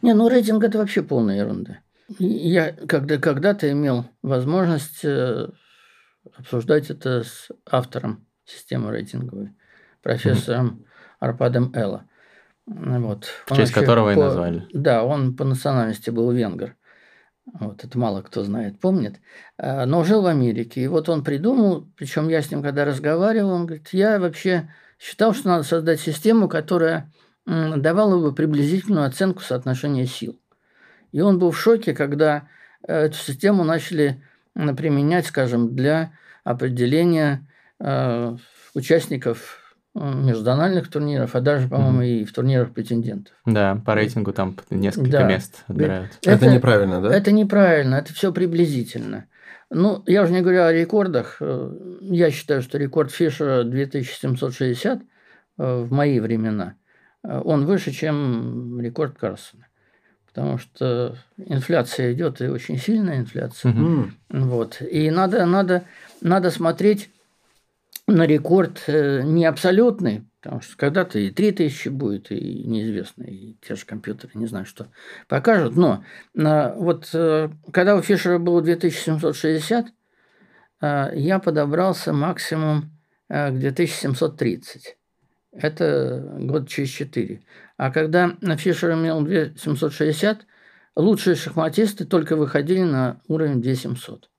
Не, 0.00 0.14
ну, 0.14 0.28
рейтинг– 0.28 0.64
это 0.64 0.78
вообще 0.78 1.02
полная 1.02 1.36
ерунда. 1.36 1.80
Я 2.18 2.72
когда, 2.72 3.18
когда-то 3.18 3.70
имел 3.70 4.06
возможность 4.22 5.04
обсуждать 6.38 6.90
это 6.90 7.24
с 7.24 7.48
автором 7.68 8.25
систему 8.46 8.90
рейтинговую, 8.90 9.54
профессором 10.02 10.66
mm-hmm. 10.66 11.06
Арпадом 11.20 11.72
Элла. 11.74 12.06
Вот. 12.66 13.26
В 13.46 13.54
честь 13.54 13.72
которого 13.72 14.12
и 14.12 14.16
назвали. 14.16 14.66
Да, 14.72 15.04
он 15.04 15.36
по 15.36 15.44
национальности 15.44 16.10
был 16.10 16.30
венгер. 16.32 16.76
Вот 17.60 17.84
это 17.84 17.96
мало 17.96 18.22
кто 18.22 18.42
знает, 18.42 18.80
помнит. 18.80 19.20
А, 19.56 19.86
но 19.86 20.02
жил 20.02 20.22
в 20.22 20.26
Америке. 20.26 20.80
И 20.82 20.88
вот 20.88 21.08
он 21.08 21.22
придумал, 21.22 21.86
причем 21.96 22.28
я 22.28 22.42
с 22.42 22.50
ним 22.50 22.62
когда 22.62 22.84
разговаривал, 22.84 23.50
он 23.50 23.66
говорит, 23.66 23.88
я 23.92 24.18
вообще 24.18 24.68
считал, 24.98 25.32
что 25.32 25.48
надо 25.48 25.62
создать 25.62 26.00
систему, 26.00 26.48
которая 26.48 27.12
давала 27.46 28.20
бы 28.20 28.34
приблизительную 28.34 29.06
оценку 29.06 29.42
соотношения 29.42 30.06
сил. 30.06 30.40
И 31.12 31.20
он 31.20 31.38
был 31.38 31.52
в 31.52 31.58
шоке, 31.58 31.94
когда 31.94 32.48
э, 32.86 33.04
эту 33.04 33.16
систему 33.16 33.62
начали 33.62 34.20
применять, 34.54 35.26
скажем, 35.26 35.76
для 35.76 36.12
определения 36.42 37.46
участников 38.74 39.76
э, 39.94 40.14
междональных 40.14 40.88
турниров, 40.88 41.34
а 41.34 41.40
даже, 41.40 41.68
по-моему, 41.68 42.02
mm-hmm. 42.02 42.20
и 42.20 42.24
в 42.24 42.32
турнирах 42.32 42.72
претендентов. 42.72 43.34
Да, 43.44 43.80
по 43.84 43.94
рейтингу 43.94 44.32
там 44.32 44.56
несколько 44.70 45.10
да. 45.10 45.22
мест 45.24 45.64
отбирают. 45.66 46.12
Это, 46.22 46.30
это 46.30 46.54
неправильно, 46.54 47.00
да? 47.00 47.14
Это 47.14 47.32
неправильно, 47.32 47.96
это 47.96 48.12
все 48.12 48.32
приблизительно. 48.32 49.26
Ну, 49.70 50.02
я 50.06 50.22
уже 50.22 50.32
не 50.32 50.42
говорю 50.42 50.62
о 50.62 50.72
рекордах. 50.72 51.38
Э, 51.40 51.72
я 52.02 52.30
считаю, 52.30 52.62
что 52.62 52.78
рекорд 52.78 53.10
Фишера 53.10 53.64
2760 53.64 55.02
в 55.56 55.90
мои 55.90 56.20
времена, 56.20 56.74
он 57.22 57.64
выше, 57.64 57.90
чем 57.90 58.78
рекорд 58.78 59.16
Карсона. 59.16 59.66
Потому 60.26 60.58
что 60.58 61.16
инфляция 61.38 62.12
идет, 62.12 62.42
и 62.42 62.48
очень 62.48 62.76
сильная 62.76 63.20
инфляция. 63.20 63.72
Угу. 63.72 64.10
Вот. 64.28 64.82
И 64.82 65.10
надо, 65.10 65.46
надо, 65.46 65.84
надо 66.20 66.50
смотреть 66.50 67.08
на 68.06 68.26
рекорд 68.26 68.84
э, 68.86 69.22
не 69.22 69.44
абсолютный, 69.44 70.24
потому 70.40 70.60
что 70.62 70.76
когда-то 70.76 71.18
и 71.18 71.30
3000 71.30 71.88
будет, 71.88 72.30
и 72.30 72.62
неизвестно, 72.64 73.24
и 73.24 73.54
те 73.66 73.74
же 73.74 73.84
компьютеры, 73.84 74.32
не 74.34 74.46
знаю, 74.46 74.64
что 74.64 74.88
покажут. 75.28 75.76
Но 75.76 76.04
вот 76.34 77.10
э, 77.12 77.50
когда 77.72 77.96
у 77.96 78.02
Фишера 78.02 78.38
было 78.38 78.62
2760, 78.62 79.86
э, 80.80 81.10
я 81.14 81.38
подобрался 81.40 82.12
максимум 82.12 82.92
к 83.28 83.50
2730. 83.50 84.96
Это 85.52 86.36
год 86.38 86.68
через 86.68 86.90
4. 86.90 87.42
А 87.76 87.90
когда 87.90 88.36
Фишер 88.56 88.92
имел 88.92 89.22
2760, 89.22 90.46
лучшие 90.94 91.34
шахматисты 91.34 92.04
только 92.04 92.36
выходили 92.36 92.82
на 92.82 93.20
уровень 93.26 93.60
2700. 93.60 94.30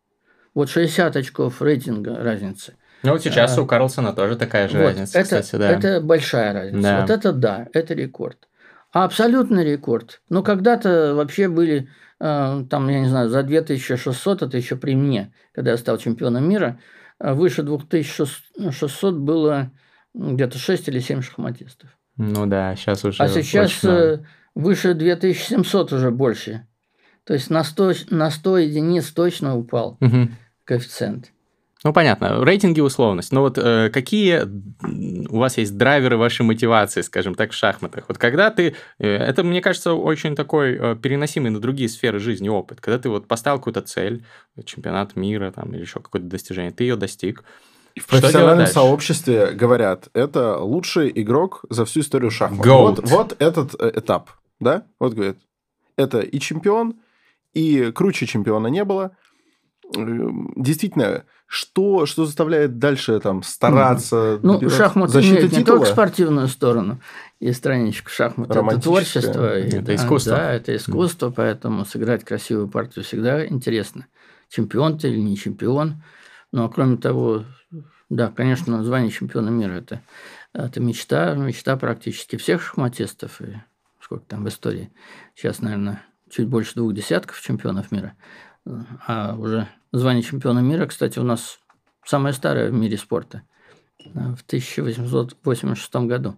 Вот 0.54 0.70
60 0.70 1.18
очков 1.18 1.62
рейтинга 1.62 2.16
разницы. 2.16 2.76
Ну, 3.08 3.14
вот 3.14 3.24
сейчас 3.24 3.58
а, 3.58 3.62
у 3.62 3.66
Карлсона 3.66 4.14
тоже 4.14 4.36
такая 4.36 4.68
же 4.68 4.78
вот, 4.78 4.88
разница, 4.88 5.20
это, 5.20 5.42
кстати, 5.42 5.56
да. 5.56 5.72
Это 5.72 6.02
большая 6.02 6.54
разница. 6.54 6.82
Да. 6.82 7.02
Вот 7.02 7.10
это 7.10 7.32
да, 7.32 7.68
это 7.74 7.94
рекорд. 7.94 8.48
А 8.92 9.06
абсолютный 9.06 9.64
рекорд. 9.64 10.22
Ну, 10.30 10.44
когда-то 10.44 11.16
вообще 11.16 11.48
были, 11.48 11.90
э, 12.20 12.64
там, 12.70 12.90
я 12.90 13.00
не 13.00 13.08
знаю, 13.08 13.30
за 13.30 13.44
2600, 13.44 14.42
это 14.42 14.58
еще 14.58 14.76
при 14.76 14.96
мне, 14.96 15.34
когда 15.54 15.72
я 15.72 15.78
стал 15.78 15.98
чемпионом 15.98 16.50
мира, 16.50 16.80
э, 17.20 17.34
выше 17.34 17.64
2600 17.64 19.16
было 19.16 19.72
где-то 20.14 20.58
6 20.58 20.90
или 20.90 21.00
7 21.00 21.22
шахматистов. 21.22 21.90
Ну 22.18 22.46
да, 22.46 22.76
сейчас 22.76 23.06
уже 23.06 23.24
А 23.24 23.30
сейчас 23.30 23.84
э, 23.84 24.26
выше 24.54 24.96
2700 24.96 25.94
уже 25.94 26.12
больше. 26.12 26.68
То 27.24 27.34
есть 27.34 27.50
на 27.50 27.64
100, 27.64 27.94
на 28.10 28.32
100 28.32 28.58
единиц 28.58 29.12
точно 29.12 29.58
упал 29.58 29.98
угу. 30.02 30.30
коэффициент. 30.66 31.32
Ну, 31.88 31.94
понятно, 31.94 32.44
рейтинги 32.44 32.82
условность. 32.82 33.32
Но 33.32 33.40
вот 33.40 33.58
э, 33.58 33.90
какие 33.90 34.42
у 35.30 35.38
вас 35.38 35.58
есть 35.58 35.78
драйверы 35.78 36.18
вашей 36.18 36.42
мотивации, 36.42 37.00
скажем 37.00 37.34
так, 37.34 37.52
в 37.52 37.54
шахматах? 37.54 38.04
Вот 38.10 38.18
когда 38.18 38.52
ты... 38.52 38.76
Э, 39.00 39.08
это, 39.08 39.42
мне 39.46 39.62
кажется, 39.62 39.94
очень 39.94 40.36
такой 40.36 40.76
э, 40.76 40.96
переносимый 41.02 41.50
на 41.50 41.62
другие 41.62 41.88
сферы 41.88 42.20
жизни 42.20 42.50
опыт. 42.50 42.82
Когда 42.82 43.00
ты 43.00 43.08
вот 43.08 43.26
поставил 43.30 43.60
какую-то 43.60 43.84
цель, 43.84 44.26
чемпионат 44.66 45.16
мира 45.16 45.50
там, 45.52 45.74
или 45.74 45.80
еще 45.80 46.02
какое-то 46.02 46.28
достижение, 46.28 46.74
ты 46.74 46.84
ее 46.84 46.98
достиг. 46.98 47.46
И 47.96 48.02
в 48.02 48.08
профессиональном 48.08 48.68
сообществе 48.68 49.52
говорят, 49.52 50.10
это 50.14 50.58
лучший 50.58 51.10
игрок 51.16 51.64
за 51.70 51.86
всю 51.86 52.02
историю 52.02 52.32
шахмат. 52.32 52.68
Вот, 52.68 53.10
вот 53.10 53.36
этот 53.40 53.82
э, 53.82 53.94
этап, 53.96 54.32
да? 54.60 54.84
Вот 55.00 55.14
говорят, 55.14 55.38
это 55.96 56.20
и 56.20 56.38
чемпион, 56.40 56.96
и 57.54 57.94
круче 57.94 58.26
чемпиона 58.26 58.68
не 58.68 58.84
было. 58.84 59.16
Действительно, 59.96 61.24
что, 61.48 62.06
что 62.06 62.26
заставляет 62.26 62.78
дальше 62.78 63.20
там 63.22 63.42
стараться? 63.42 64.40
Ну, 64.44 64.70
шахматы 64.70 65.14
защита 65.14 65.38
имеют 65.38 65.54
не 65.54 65.64
только 65.64 65.86
спортивную 65.86 66.48
сторону 66.50 67.00
и 67.40 67.54
страничку 67.54 68.10
шахмат, 68.10 68.52
это 68.52 68.82
творчество. 68.82 69.46
Это 69.58 69.96
искусство. 69.96 70.36
Да, 70.36 70.52
это 70.52 70.76
искусство, 70.76 71.30
поэтому 71.30 71.86
сыграть 71.86 72.26
красивую 72.26 72.68
партию 72.68 73.06
всегда 73.06 73.48
интересно. 73.48 74.08
Чемпион 74.50 74.98
ты 75.00 75.10
или 75.10 75.20
не 75.20 75.38
чемпион. 75.38 76.04
Ну, 76.52 76.66
а 76.66 76.70
кроме 76.70 76.98
того, 76.98 77.46
да, 78.10 78.28
конечно, 78.28 78.84
звание 78.84 79.12
чемпиона 79.12 79.50
мира 79.50 79.74
это, 79.74 80.02
это 80.54 80.80
мечта, 80.82 81.34
мечта 81.36 81.78
практически 81.78 82.36
всех 82.36 82.62
шахматистов. 82.62 83.42
И 83.42 83.58
сколько 84.02 84.26
там 84.26 84.44
в 84.44 84.50
истории? 84.50 84.92
Сейчас, 85.36 85.62
наверное, 85.62 86.04
чуть 86.30 86.48
больше 86.48 86.76
двух 86.76 86.94
десятков 86.94 87.40
чемпионов 87.42 87.92
мира. 87.92 88.14
А 89.08 89.36
уже 89.36 89.68
Звание 89.94 90.22
чемпиона 90.22 90.60
мира, 90.60 90.86
кстати, 90.86 91.18
у 91.18 91.24
нас 91.24 91.60
самое 92.06 92.34
старое 92.34 92.70
в 92.70 92.74
мире 92.74 92.98
спорта. 92.98 93.44
В 94.00 94.42
1886 94.46 95.96
году. 96.08 96.36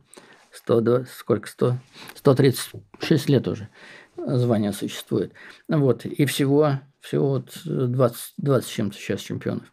100, 0.52 1.06
сколько? 1.06 1.48
100, 1.48 1.78
136 2.16 3.30
лет 3.30 3.48
уже 3.48 3.70
звание 4.16 4.72
существует. 4.72 5.34
Вот. 5.68 6.06
И 6.06 6.26
всего, 6.26 6.80
всего 7.00 7.30
вот 7.30 7.52
20, 7.66 8.34
20 8.38 8.70
чем-то 8.70 8.98
сейчас 8.98 9.22
чемпионов. 9.22 9.72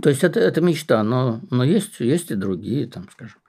То 0.00 0.10
есть 0.10 0.24
это, 0.24 0.40
это 0.40 0.60
мечта, 0.60 1.02
но, 1.02 1.40
но 1.50 1.64
есть, 1.64 2.00
есть 2.00 2.30
и 2.30 2.34
другие, 2.34 2.86
там, 2.86 3.08
скажем. 3.10 3.40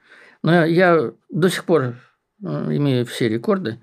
Но 0.41 0.53
я, 0.53 0.65
я 0.65 1.13
до 1.29 1.49
сих 1.49 1.63
пор 1.63 1.83
э, 1.83 1.95
имею 2.41 3.05
все 3.05 3.29
рекорды, 3.29 3.81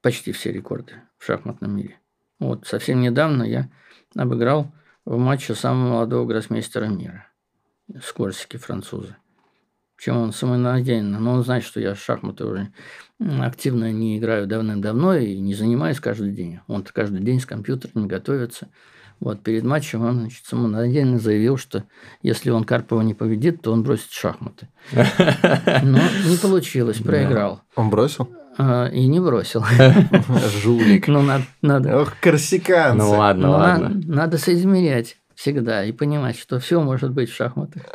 почти 0.00 0.32
все 0.32 0.50
рекорды 0.50 0.94
в 1.18 1.24
шахматном 1.26 1.76
мире. 1.76 1.99
Вот 2.40 2.66
совсем 2.66 3.00
недавно 3.00 3.44
я 3.44 3.70
обыграл 4.16 4.72
в 5.04 5.16
матче 5.18 5.54
самого 5.54 5.90
молодого 5.90 6.26
гроссмейстера 6.26 6.86
мира. 6.86 7.26
С 7.88 8.12
Корсики, 8.12 8.56
француза. 8.56 9.16
Причем 9.96 10.16
он 10.16 10.32
самонадеянно. 10.32 11.20
Но 11.20 11.32
он 11.32 11.44
знает, 11.44 11.62
что 11.62 11.78
я 11.78 11.94
шахматы 11.94 12.46
уже 12.46 12.72
активно 13.40 13.92
не 13.92 14.18
играю 14.18 14.46
давным-давно 14.46 15.14
и 15.16 15.38
не 15.38 15.54
занимаюсь 15.54 16.00
каждый 16.00 16.32
день. 16.32 16.60
Он-то 16.68 16.92
каждый 16.92 17.20
день 17.20 17.38
с 17.38 17.46
компьютером 17.46 18.08
готовится. 18.08 18.68
Вот 19.18 19.42
перед 19.42 19.64
матчем 19.64 20.02
он 20.02 20.20
значит, 20.20 20.46
самонадеянно 20.46 21.18
заявил, 21.18 21.58
что 21.58 21.84
если 22.22 22.48
он 22.48 22.64
Карпова 22.64 23.02
не 23.02 23.12
победит, 23.12 23.60
то 23.60 23.72
он 23.72 23.82
бросит 23.82 24.10
шахматы. 24.10 24.68
Но 24.92 25.98
не 26.26 26.38
получилось, 26.40 26.98
проиграл. 26.98 27.60
Он 27.76 27.90
бросил? 27.90 28.30
А, 28.62 28.88
и 28.88 29.06
не 29.06 29.20
бросил. 29.20 29.64
Жулик. 30.62 31.08
Ну, 31.08 31.22
надо... 31.62 32.02
Ох, 32.02 32.12
корсиканцы. 32.20 32.98
Ну, 32.98 33.10
ладно, 33.10 33.46
ну, 33.46 33.52
ладно. 33.52 34.00
Надо, 34.04 34.36
соизмерять 34.36 35.16
всегда 35.34 35.84
и 35.84 35.92
понимать, 35.92 36.38
что 36.38 36.60
все 36.60 36.82
может 36.82 37.12
быть 37.12 37.30
в 37.30 37.34
шахматах. 37.34 37.82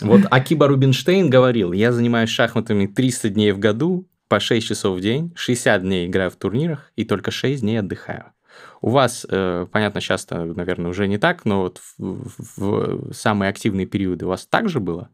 Вот 0.00 0.22
Акиба 0.28 0.66
Рубинштейн 0.66 1.30
говорил, 1.30 1.72
я 1.72 1.92
занимаюсь 1.92 2.28
шахматами 2.28 2.86
300 2.86 3.30
дней 3.30 3.52
в 3.52 3.60
году, 3.60 4.08
по 4.28 4.40
6 4.40 4.66
часов 4.66 4.98
в 4.98 5.00
день, 5.00 5.32
60 5.36 5.82
дней 5.82 6.08
играю 6.08 6.32
в 6.32 6.36
турнирах 6.36 6.90
и 6.96 7.04
только 7.04 7.30
6 7.30 7.60
дней 7.60 7.78
отдыхаю. 7.78 8.24
У 8.80 8.90
вас, 8.90 9.24
э, 9.30 9.66
понятно, 9.70 10.00
сейчас, 10.00 10.28
наверное, 10.28 10.90
уже 10.90 11.06
не 11.06 11.16
так, 11.16 11.44
но 11.44 11.60
вот 11.60 11.80
в, 11.96 12.28
в 12.56 13.12
самые 13.14 13.50
активные 13.50 13.86
периоды 13.86 14.26
у 14.26 14.30
вас 14.30 14.46
также 14.46 14.80
было? 14.80 15.10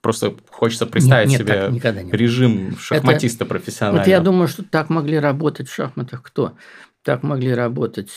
Просто 0.00 0.34
хочется 0.50 0.86
представить 0.86 1.28
нет, 1.28 1.40
нет, 1.40 1.48
себе 1.48 1.80
так, 1.80 2.04
не 2.04 2.10
режим 2.12 2.76
шахматиста 2.78 3.46
профессионального. 3.46 4.02
Вот 4.02 4.08
я 4.08 4.20
думаю, 4.20 4.48
что 4.48 4.62
так 4.62 4.90
могли 4.90 5.18
работать 5.18 5.68
в 5.68 5.74
шахматах 5.74 6.22
кто? 6.22 6.52
Так 7.02 7.22
могли 7.22 7.54
работать 7.54 8.10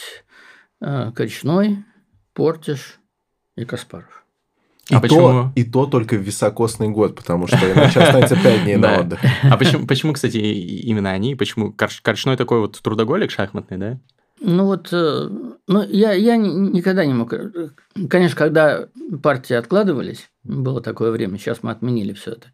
э, 0.81 1.11
Коричной, 1.13 1.85
Портиш 2.33 2.99
и 3.55 3.65
Каспаров. 3.65 4.23
И, 4.89 4.95
а 4.95 4.97
то, 4.97 5.01
почему? 5.01 5.51
и 5.55 5.63
то 5.65 5.85
только 5.85 6.15
в 6.15 6.21
високосный 6.21 6.87
год, 6.87 7.15
потому 7.15 7.47
что 7.47 7.57
иначе 7.71 7.99
останется 7.99 8.37
5 8.41 8.63
дней 8.63 8.75
на 8.77 8.99
отдых. 8.99 9.19
А 9.43 9.57
почему, 9.57 9.85
почему, 9.85 10.13
кстати, 10.13 10.37
именно 10.37 11.11
они? 11.11 11.35
Почему 11.35 11.73
Корчной 11.73 12.37
такой 12.37 12.61
вот 12.61 12.81
трудоголик 12.81 13.31
шахматный, 13.31 13.77
да? 13.77 13.99
Ну 14.39 14.65
вот, 14.65 14.89
э, 14.91 15.29
ну 15.67 15.83
я, 15.89 16.13
я 16.13 16.37
никогда 16.37 17.05
не 17.05 17.13
мог... 17.13 17.33
Конечно, 18.09 18.37
когда 18.37 18.87
партии 19.23 19.55
откладывались, 19.55 20.29
было 20.43 20.81
такое 20.81 21.11
время, 21.11 21.37
сейчас 21.37 21.63
мы 21.63 21.71
отменили 21.71 22.13
все 22.13 22.33
это, 22.33 22.47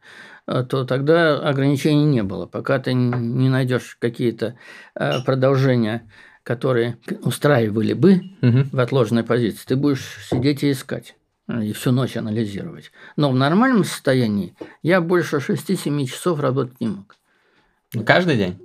э, 0.48 0.64
то 0.64 0.86
тогда 0.86 1.38
ограничений 1.38 2.06
не 2.06 2.24
было. 2.24 2.46
Пока 2.46 2.80
ты 2.80 2.94
не 2.94 3.50
найдешь 3.50 3.98
какие-то 4.00 4.56
э, 4.96 5.22
продолжения, 5.26 6.10
которые 6.44 7.00
устраивали 7.24 7.94
бы 7.94 8.22
угу. 8.42 8.64
в 8.72 8.80
отложенной 8.80 9.24
позиции, 9.24 9.66
ты 9.68 9.76
будешь 9.76 10.20
сидеть 10.30 10.64
и 10.64 10.72
искать 10.72 11.16
и 11.62 11.74
всю 11.74 11.92
ночь 11.92 12.16
анализировать. 12.16 12.92
Но 13.18 13.30
в 13.30 13.36
нормальном 13.36 13.84
состоянии 13.84 14.56
я 14.82 15.02
больше 15.02 15.38
6-7 15.38 16.06
часов 16.06 16.40
работать 16.40 16.80
не 16.80 16.88
мог. 16.88 17.18
Каждый 18.06 18.38
день? 18.38 18.60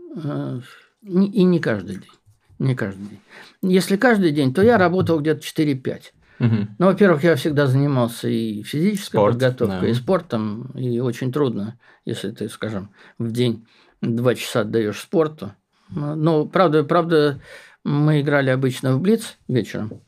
И 1.03 1.43
не 1.43 1.59
каждый 1.59 1.97
день. 1.97 2.18
Не 2.59 2.75
каждый 2.75 3.07
день. 3.07 3.21
Если 3.63 3.97
каждый 3.97 4.33
день, 4.33 4.53
то 4.53 4.63
я 4.63 4.79
работал 4.79 5.21
где-то 5.21 5.41
4-5. 5.41 6.03
Угу. 6.41 6.57
Ну, 6.79 6.87
во-первых, 6.87 7.25
я 7.25 7.35
всегда 7.37 7.67
занимался 7.67 8.29
и 8.29 8.63
физической 8.63 9.17
Спорт, 9.17 9.35
подготовкой, 9.35 9.81
да. 9.81 9.89
и 9.89 9.95
спортом, 9.95 10.71
и 10.75 11.01
очень 11.01 11.33
трудно, 11.33 11.79
если 12.05 12.31
ты, 12.31 12.49
скажем, 12.49 12.91
в 13.19 13.33
день 13.33 13.67
два 14.01 14.35
часа 14.35 14.61
отдаешь 14.61 15.01
спорту. 15.01 15.53
Ну, 15.91 16.47
правда, 16.47 16.85
правда, 16.85 17.41
мы 17.83 18.21
играли 18.21 18.51
обычно 18.51 18.95
в 18.95 19.01
Блиц 19.01 19.37
вечером. 19.49 20.01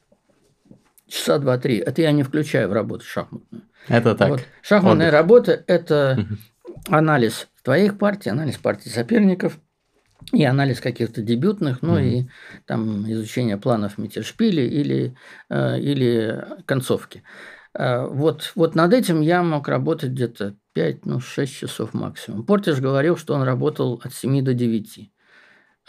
Часа 1.08 1.38
два-три. 1.38 1.78
Это 1.78 2.02
я 2.02 2.12
не 2.12 2.22
включаю 2.22 2.68
в 2.68 2.72
работу 2.72 3.04
шахматную. 3.04 3.64
Это 3.88 4.14
так. 4.14 4.28
Вот. 4.28 4.40
Шахматная 4.62 5.08
Отдых. 5.08 5.20
работа– 5.20 5.64
это 5.66 6.26
анализ 6.88 7.48
твоих 7.64 7.98
партий, 7.98 8.30
анализ 8.30 8.58
партий 8.58 8.90
соперников– 8.90 9.58
и 10.32 10.44
анализ 10.44 10.80
каких-то 10.80 11.22
дебютных, 11.22 11.82
ну 11.82 11.98
mm-hmm. 11.98 12.08
и 12.08 12.28
там 12.66 13.10
изучение 13.10 13.56
планов 13.56 13.98
Миттельшпиля 13.98 14.64
или, 14.64 15.16
э, 15.48 15.80
или 15.80 16.44
концовки. 16.66 17.22
Э, 17.74 18.06
вот, 18.06 18.52
вот 18.54 18.74
над 18.74 18.92
этим 18.92 19.20
я 19.20 19.42
мог 19.42 19.68
работать 19.68 20.10
где-то 20.10 20.56
5, 20.74 21.06
ну, 21.06 21.20
6 21.20 21.52
часов 21.52 21.94
максимум. 21.94 22.44
Портиш 22.44 22.78
говорил, 22.78 23.16
что 23.16 23.34
он 23.34 23.42
работал 23.42 24.00
от 24.04 24.14
7 24.14 24.42
до 24.44 24.54
9. 24.54 25.10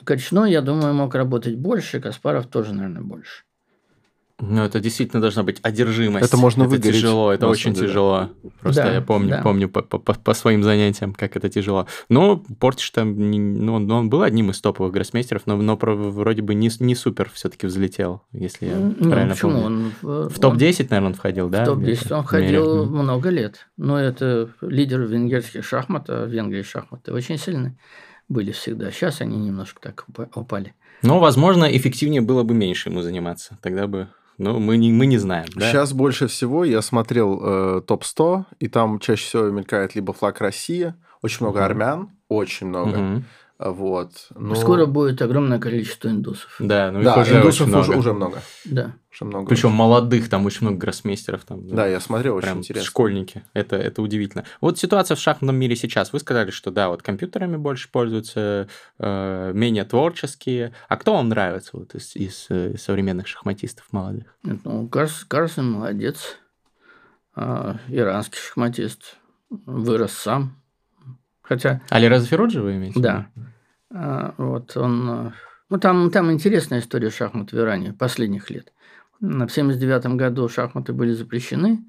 Коричной, 0.04 0.52
я 0.52 0.62
думаю, 0.62 0.94
мог 0.94 1.14
работать 1.14 1.56
больше, 1.56 2.00
Каспаров 2.00 2.48
тоже, 2.48 2.74
наверное, 2.74 3.04
больше. 3.04 3.44
Ну, 4.42 4.64
это 4.64 4.80
действительно 4.80 5.22
должна 5.22 5.44
быть 5.44 5.60
одержимость. 5.62 6.26
Это 6.26 6.38
можно 6.38 6.64
это 6.64 6.72
выгореть. 6.72 6.96
тяжело, 6.96 7.32
это 7.32 7.48
очень 7.48 7.74
деле. 7.74 7.88
тяжело. 7.88 8.30
Просто 8.60 8.84
да, 8.84 8.94
я 8.94 9.02
помню, 9.02 9.30
да. 9.30 9.42
помню 9.42 9.70
по, 9.70 9.82
по, 9.82 10.00
по 10.00 10.34
своим 10.34 10.64
занятиям, 10.64 11.14
как 11.14 11.36
это 11.36 11.50
тяжело. 11.50 11.88
Но 12.10 12.44
Портиш 12.60 12.90
там, 12.90 13.16
ну, 13.18 13.74
он 13.74 14.10
был 14.10 14.24
одним 14.24 14.52
из 14.52 14.60
топовых 14.60 14.92
гроссмейстеров, 14.92 15.44
но, 15.46 15.56
но 15.58 15.78
вроде 15.78 16.42
бы 16.42 16.56
не, 16.56 16.70
не 16.80 16.96
супер 16.96 17.30
все-таки 17.34 17.68
взлетел, 17.68 18.24
если 18.32 18.66
я 18.68 18.76
ну, 18.76 19.10
правильно 19.10 19.34
почему? 19.34 19.52
помню. 19.52 19.66
Он, 19.66 19.92
в, 20.02 20.30
в 20.30 20.40
топ-10, 20.40 20.88
наверное, 20.90 21.10
он 21.10 21.14
входил, 21.14 21.50
да? 21.50 21.64
В 21.64 21.66
топ-10 21.66 22.14
он 22.14 22.24
ходил 22.24 22.86
много 22.86 23.30
лет. 23.30 23.68
Но 23.78 24.00
это 24.00 24.50
лидер 24.62 25.02
венгерских 25.02 25.64
шахмат, 25.64 26.10
а 26.10 26.26
в 26.26 26.30
Венгрии 26.30 26.64
шахматы 26.64 27.14
очень 27.14 27.38
сильные 27.38 27.78
были 28.28 28.52
всегда. 28.52 28.92
Сейчас 28.92 29.22
они 29.22 29.38
немножко 29.38 29.82
так 29.82 30.06
упали. 30.36 30.74
Но, 31.04 31.20
возможно, 31.20 31.66
эффективнее 31.66 32.22
было 32.22 32.44
бы 32.44 32.54
меньше 32.54 32.90
ему 32.90 33.02
заниматься. 33.02 33.58
Тогда 33.62 33.88
бы 33.88 34.08
ну, 34.38 34.60
мы 34.60 34.78
не, 34.78 34.92
мы 34.92 35.06
не 35.06 35.18
знаем. 35.18 35.48
Да? 35.56 35.72
Сейчас 35.72 35.94
больше 35.94 36.28
всего 36.28 36.66
я 36.66 36.82
смотрел 36.82 37.40
э, 37.42 37.82
топ-100, 37.82 38.46
и 38.60 38.68
там 38.68 39.00
чаще 39.00 39.24
всего 39.26 39.50
мелькает 39.50 39.96
либо 39.96 40.14
флаг 40.14 40.42
России, 40.42 40.94
очень 41.22 41.46
много 41.46 41.58
угу. 41.58 41.66
армян, 41.66 42.10
очень 42.28 42.68
много. 42.68 42.98
Угу. 42.98 43.24
Вот. 43.64 44.30
Но... 44.36 44.56
Скоро 44.56 44.88
будет 44.88 45.22
огромное 45.22 45.60
количество 45.60 46.08
индусов. 46.08 46.56
Да, 46.58 46.92
ну 46.92 47.04
да, 47.04 47.12
их 47.12 47.28
уже 47.28 47.38
индусов 47.38 47.68
очень 47.68 47.80
уже, 47.80 47.92
много. 47.92 48.00
уже 48.00 48.14
много. 48.14 48.42
Да. 48.66 48.96
Уже 49.12 49.26
много. 49.26 49.50
Причем 49.50 49.72
молодых, 49.72 50.30
там 50.30 50.48
очень 50.48 50.62
много 50.62 50.80
гроссмейстеров. 50.80 51.46
Там, 51.46 51.68
да, 51.68 51.86
я 51.86 52.00
смотрел, 52.00 52.38
очень 52.38 52.48
прям 52.48 52.58
интересно. 52.58 52.88
Школьники. 52.88 53.44
Это, 53.54 53.76
это 53.76 54.02
удивительно. 54.02 54.46
Вот 54.62 54.80
ситуация 54.80 55.16
в 55.16 55.20
шахматном 55.20 55.56
мире 55.58 55.76
сейчас. 55.76 56.12
Вы 56.12 56.20
сказали, 56.20 56.50
что 56.50 56.72
да, 56.72 56.90
вот 56.90 57.04
компьютерами 57.04 57.58
больше 57.58 57.92
пользуются, 57.92 58.68
э, 58.98 59.52
менее 59.54 59.84
творческие. 59.84 60.74
А 60.88 60.98
кто 60.98 61.14
вам 61.14 61.30
нравится 61.30 61.72
вот 61.74 61.94
из, 61.94 62.16
из, 62.16 62.50
из 62.50 62.82
современных 62.82 63.28
шахматистов 63.28 63.86
молодых? 63.92 64.36
Ну, 64.42 64.88
Карс, 64.88 65.24
Карсон 65.28 65.72
молодец. 65.72 66.38
А, 67.36 67.78
иранский 67.90 68.40
шахматист. 68.40 69.18
Вырос 69.52 70.14
сам. 70.14 70.58
Хотя... 71.44 71.82
Али 71.90 72.08
Разферуджи 72.08 72.60
вы 72.60 72.78
имеете? 72.78 73.00
Да. 73.00 73.28
А, 73.94 74.34
вот 74.38 74.76
он... 74.78 75.34
Ну, 75.70 75.80
там, 75.80 76.12
там 76.12 76.32
интересная 76.32 76.80
история 76.80 77.10
шахмат 77.10 77.52
в 77.52 77.58
Иране 77.58 77.94
последних 77.94 78.50
лет. 78.50 78.74
В 79.14 79.26
1979 79.26 80.18
году 80.18 80.50
шахматы 80.50 80.94
были 80.94 81.14
запрещены, 81.14 81.86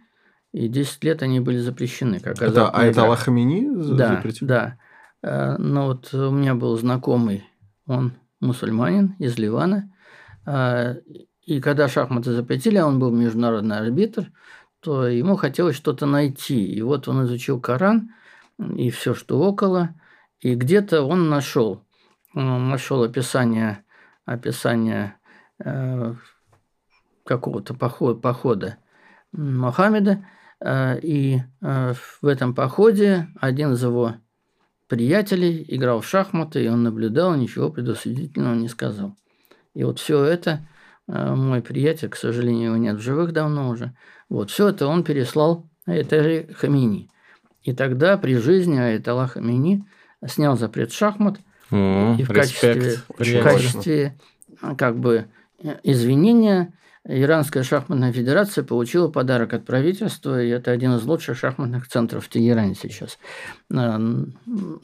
и 0.52 0.68
10 0.68 1.02
лет 1.04 1.22
они 1.22 1.40
были 1.40 1.58
запрещены. 1.58 2.20
Как 2.20 2.40
это, 2.40 2.68
а 2.68 2.84
это 2.84 3.04
Аллахамини 3.04 3.96
да, 3.96 4.16
запретил? 4.16 4.46
Да, 4.46 4.78
да. 5.22 5.56
Но 5.58 5.86
вот 5.86 6.12
у 6.14 6.30
меня 6.30 6.54
был 6.54 6.76
знакомый, 6.76 7.44
он 7.86 8.12
мусульманин 8.40 9.16
из 9.18 9.38
Ливана, 9.38 9.92
а, 10.44 10.96
и 11.44 11.60
когда 11.60 11.88
шахматы 11.88 12.32
запретили, 12.32 12.76
а 12.76 12.86
он 12.86 12.98
был 12.98 13.10
международный 13.10 13.78
арбитр, 13.78 14.30
то 14.80 15.06
ему 15.06 15.36
хотелось 15.36 15.76
что-то 15.76 16.06
найти. 16.06 16.64
И 16.64 16.82
вот 16.82 17.08
он 17.08 17.24
изучил 17.24 17.60
Коран 17.60 18.10
и 18.76 18.90
все, 18.90 19.14
что 19.14 19.40
около, 19.40 19.94
и 20.40 20.54
где-то 20.54 21.02
он 21.02 21.28
нашел 21.28 21.84
нашел 22.34 23.02
описание, 23.02 23.84
описание 24.24 25.16
э, 25.58 26.14
какого-то 27.24 27.74
похода, 27.74 28.78
Мохаммеда, 29.32 30.26
э, 30.60 31.00
и 31.00 31.42
э, 31.60 31.94
в 32.20 32.26
этом 32.26 32.54
походе 32.54 33.28
один 33.40 33.72
из 33.72 33.82
его 33.82 34.14
приятелей 34.88 35.64
играл 35.68 36.00
в 36.00 36.06
шахматы, 36.06 36.64
и 36.64 36.68
он 36.68 36.82
наблюдал, 36.82 37.34
ничего 37.34 37.70
предосудительного 37.70 38.54
не 38.54 38.68
сказал. 38.68 39.16
И 39.74 39.84
вот 39.84 39.98
все 39.98 40.22
это 40.22 40.66
мой 41.06 41.62
приятель, 41.62 42.08
к 42.08 42.16
сожалению, 42.16 42.66
его 42.66 42.76
нет 42.76 42.96
в 42.96 43.00
живых 43.00 43.32
давно 43.32 43.70
уже, 43.70 43.94
вот 44.28 44.50
все 44.50 44.68
это 44.68 44.86
он 44.86 45.02
переслал 45.02 45.68
Айтали 45.86 46.48
Хамини. 46.56 47.10
И 47.62 47.72
тогда 47.72 48.16
при 48.18 48.36
жизни 48.36 48.78
Айтала 48.78 49.26
Хамини 49.26 49.84
снял 50.26 50.56
запрет 50.56 50.92
шахмат– 50.92 51.38
и 51.72 52.22
в 52.22 52.28
качестве, 52.28 52.98
в 53.08 53.42
качестве 53.42 54.18
как 54.76 54.98
бы 54.98 55.26
извинения 55.82 56.72
Иранская 57.04 57.64
шахматная 57.64 58.12
федерация 58.12 58.62
получила 58.62 59.08
подарок 59.08 59.54
от 59.54 59.64
правительства, 59.64 60.40
и 60.40 60.48
это 60.48 60.70
один 60.70 60.94
из 60.94 61.02
лучших 61.02 61.36
шахматных 61.36 61.88
центров 61.88 62.24
в 62.24 62.28
Тегеране 62.28 62.76
сейчас. 62.76 63.18
На, 63.68 64.00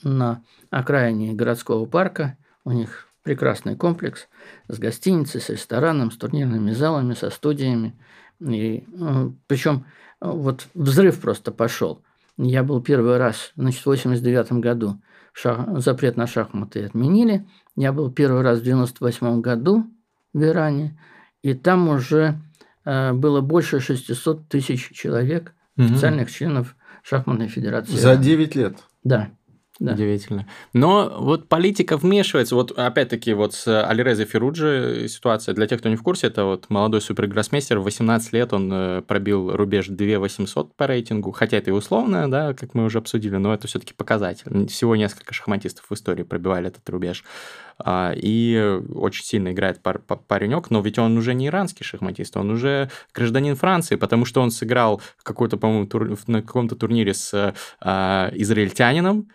на 0.03 0.43
окраине 0.71 1.35
городского 1.35 1.87
парка 1.87 2.37
у 2.65 2.73
них 2.73 3.07
прекрасный 3.23 3.77
комплекс 3.77 4.27
с 4.67 4.79
гостиницей, 4.81 5.41
с 5.41 5.49
рестораном, 5.49 6.11
с 6.11 6.17
турнирными 6.17 6.73
залами, 6.73 7.15
со 7.15 7.31
студиями. 7.31 7.95
И, 8.41 8.85
ну, 8.89 9.37
причем 9.47 9.85
вот 10.21 10.67
взрыв 10.75 11.21
просто 11.21 11.53
пошел. 11.53 12.03
Я 12.39 12.63
был 12.63 12.81
первый 12.81 13.19
раз, 13.19 13.53
значит, 13.57 13.83
в 13.83 13.87
89 13.87 14.53
году 14.53 15.01
шах... 15.33 15.81
запрет 15.81 16.17
на 16.17 16.27
шахматы 16.27 16.85
отменили. 16.85 17.47
Я 17.77 17.93
был 17.93 18.11
первый 18.11 18.43
раз 18.43 18.61
в 18.61 18.63
98 18.63 19.41
году 19.41 19.85
в 20.33 20.43
Иране, 20.43 20.99
и 21.43 21.55
там 21.55 21.89
уже 21.89 22.41
э, 22.85 23.13
было 23.13 23.41
больше 23.41 23.81
600 23.81 24.49
тысяч 24.49 24.91
человек, 24.93 25.55
угу. 25.77 25.87
официальных 25.87 26.31
членов 26.31 26.77
шахматной 27.03 27.49
федерации. 27.49 27.97
За 27.97 28.17
9 28.17 28.55
лет? 28.55 28.79
Да. 29.03 29.31
Да. 29.79 29.93
Удивительно. 29.93 30.47
Но 30.73 31.17
вот 31.21 31.49
политика 31.49 31.97
вмешивается. 31.97 32.57
Вот 32.57 32.73
опять-таки 32.73 33.33
вот 33.33 33.55
с 33.55 33.83
Алирезой 33.89 34.27
Феруджи 34.27 35.07
ситуация. 35.09 35.55
Для 35.55 35.69
тех, 35.69 35.79
кто 35.79 35.89
не 35.89 35.97
в 35.97 36.03
курсе, 36.03 36.27
это 36.27 36.45
вот 36.45 36.67
молодой 36.69 37.01
супергроссмейстер. 37.01 37.79
В 37.79 37.85
18 37.85 38.33
лет 38.33 38.53
он 38.53 38.71
э, 38.73 39.03
пробил 39.03 39.53
рубеж 39.53 39.87
2800 39.89 40.75
по 40.75 40.87
рейтингу. 40.89 41.31
Хотя 41.31 41.59
это 41.59 41.71
и 41.71 41.73
условно, 41.73 42.29
да, 42.29 42.55
как 42.55 42.75
мы 42.75 42.85
уже 42.85 42.99
обсудили, 42.99 43.37
но 43.37 43.55
это 43.55 43.69
все-таки 43.69 43.95
показатель. 43.95 44.67
Всего 44.67 44.97
несколько 44.97 45.33
шахматистов 45.33 45.85
в 45.89 45.95
истории 45.95 46.25
пробивали 46.25 46.69
этот 46.69 46.89
рубеж. 46.91 47.23
А, 47.79 48.13
и 48.17 48.81
очень 48.95 49.25
сильно 49.25 49.53
играет 49.53 49.81
пар 49.81 50.01
паренек, 50.01 50.71
но 50.71 50.81
ведь 50.81 50.99
он 50.99 51.17
уже 51.17 51.35
не 51.35 51.47
иранский 51.47 51.85
шахматист, 51.85 52.37
он 52.37 52.51
уже 52.51 52.91
гражданин 53.15 53.55
Франции, 53.55 53.95
потому 53.95 54.25
что 54.25 54.41
он 54.41 54.51
сыграл 54.51 55.01
какой-то, 55.23 55.57
по-моему, 55.57 55.87
тур... 55.87 56.19
на 56.27 56.43
каком-то 56.43 56.75
турнире 56.75 57.15
с 57.15 57.55
а, 57.81 58.31
израильтянином, 58.35 59.29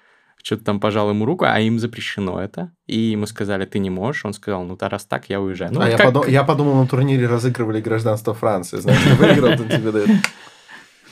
что-то 0.44 0.66
там 0.66 0.80
пожал 0.80 1.10
ему 1.10 1.26
руку, 1.26 1.46
а 1.48 1.60
им 1.60 1.80
запрещено 1.80 2.40
это. 2.40 2.72
И 2.86 3.00
ему 3.00 3.26
сказали, 3.26 3.66
ты 3.66 3.80
не 3.80 3.90
можешь. 3.90 4.26
Он 4.26 4.34
сказал, 4.34 4.64
ну, 4.64 4.78
раз 4.80 5.06
так, 5.06 5.30
я 5.30 5.40
уезжаю. 5.40 5.74
Ну, 5.74 5.80
а 5.80 5.84
вот 5.86 5.92
я, 5.92 5.98
как... 5.98 6.06
подум... 6.08 6.28
я 6.28 6.44
подумал, 6.44 6.82
на 6.82 6.88
турнире 6.88 7.28
разыгрывали 7.28 7.80
гражданство 7.80 8.34
Франции. 8.34 8.78
Значит, 8.78 9.18
выиграл, 9.18 9.58
то 9.58 9.64
тебе 9.64 9.92
дают. 9.92 10.10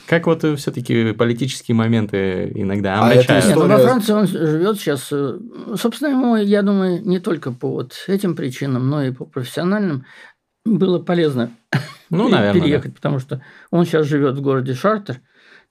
Как 0.06 0.26
вот 0.26 0.44
все-таки 0.58 1.12
политические 1.12 1.74
моменты 1.74 2.52
иногда 2.54 2.96
а 2.96 3.04
омрачают. 3.04 3.46
Нет, 3.46 3.56
ну, 3.56 3.66
во 3.66 3.78
Франции 3.78 4.12
он 4.12 4.26
живет 4.26 4.76
сейчас, 4.78 5.08
э, 5.10 5.38
собственно, 5.76 6.10
ему, 6.10 6.36
я 6.36 6.60
думаю, 6.60 7.00
не 7.02 7.18
только 7.18 7.50
по 7.50 7.70
вот 7.70 7.94
этим 8.08 8.36
причинам, 8.36 8.90
но 8.90 9.02
и 9.02 9.12
по 9.12 9.24
профессиональным 9.24 10.04
было 10.66 10.98
полезно 10.98 11.50
ну, 12.10 12.28
наверное, 12.28 12.60
переехать, 12.60 12.90
да. 12.90 12.96
потому 12.96 13.20
что 13.20 13.42
он 13.70 13.86
сейчас 13.86 14.06
живет 14.06 14.36
в 14.36 14.42
городе 14.42 14.74
Шартер, 14.74 15.20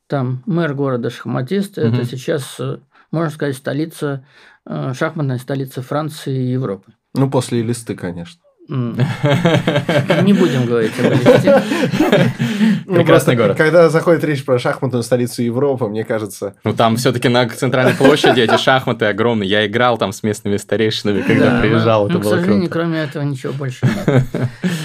там 0.08 0.44
мэр 0.46 0.74
города 0.74 1.10
шахматист, 1.10 1.78
угу. 1.78 1.88
это 1.88 2.06
сейчас 2.06 2.56
э, 2.60 2.80
можно 3.12 3.30
сказать, 3.30 3.56
столица, 3.56 4.26
э, 4.66 4.94
шахматная 4.94 5.38
столица 5.38 5.82
Франции 5.82 6.36
и 6.36 6.52
Европы. 6.52 6.94
Ну, 7.14 7.30
после 7.30 7.62
листы, 7.62 7.96
конечно. 7.96 8.42
Не 8.72 10.34
будем 10.34 10.66
говорить 10.66 10.94
об 10.98 11.12
листе. 11.12 11.62
Ну, 12.86 12.96
Прекрасный 12.96 13.36
город. 13.36 13.58
Когда 13.58 13.90
заходит 13.90 14.24
речь 14.24 14.46
про 14.46 14.60
шахматную 14.60 15.04
столицу 15.04 15.44
Европы, 15.44 15.88
мне 15.88 16.06
кажется... 16.06 16.56
Ну, 16.64 16.74
там 16.74 16.96
все-таки 16.96 17.28
на 17.28 17.50
центральной 17.50 17.96
площади 17.96 18.40
эти 18.40 18.58
шахматы 18.58 19.06
огромные. 19.06 19.50
Я 19.50 19.68
играл 19.68 19.98
там 19.98 20.14
с 20.14 20.24
местными 20.24 20.56
старейшинами, 20.58 21.22
когда 21.22 21.60
приезжал. 21.60 22.06
Это 22.06 22.18
ну, 22.18 22.24
было 22.24 22.36
К 22.36 22.40
сожалению, 22.40 22.70
кроме 22.70 23.00
этого 23.00 23.24
ничего 23.24 23.52
больше 23.54 23.86
нет. 23.86 24.24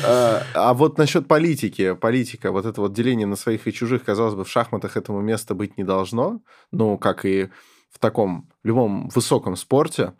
А, 0.09 0.43
а 0.55 0.75
вот 0.75 0.99
насчет 0.99 1.27
политики, 1.27 1.95
политика, 1.95 2.53
вот 2.53 2.65
это 2.65 2.81
вот 2.81 2.93
деление 2.93 3.27
на 3.27 3.37
своих 3.37 3.67
и 3.67 3.73
чужих, 3.73 4.05
казалось 4.05 4.35
бы, 4.35 4.45
в 4.45 4.49
шахматах 4.49 4.97
этому 4.97 5.21
места 5.21 5.55
быть 5.55 5.77
не 5.79 5.85
должно. 5.85 6.41
Ну, 6.71 6.97
как 6.97 7.25
и 7.25 7.49
в 7.91 7.99
таком 7.99 8.49
любом 8.63 9.09
высоком 9.09 9.57
спорте 9.57 10.13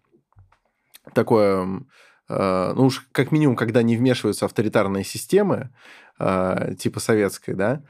такое, 1.15 1.83
э, 2.29 2.73
ну 2.75 2.87
уж 2.87 3.07
как 3.13 3.33
минимум, 3.33 3.57
когда 3.57 3.83
не 3.83 3.97
вмешиваются 3.97 4.47
авторитарные 4.47 5.05
системы, 5.05 5.71
э, 6.19 6.75
типа 6.79 7.01
советской, 7.01 7.55
да, 7.55 7.83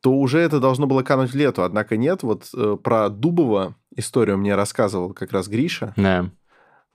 то 0.00 0.12
уже 0.12 0.38
это 0.38 0.60
должно 0.60 0.86
было 0.86 1.02
кануть 1.02 1.32
в 1.32 1.36
лету. 1.36 1.62
Однако 1.62 1.96
нет, 1.96 2.22
вот 2.22 2.48
э, 2.54 2.76
про 2.82 3.08
Дубова 3.08 3.74
историю 3.94 4.38
мне 4.38 4.54
рассказывал 4.54 5.12
как 5.12 5.32
раз 5.32 5.48
Гриша. 5.48 5.92
Да. 5.96 6.30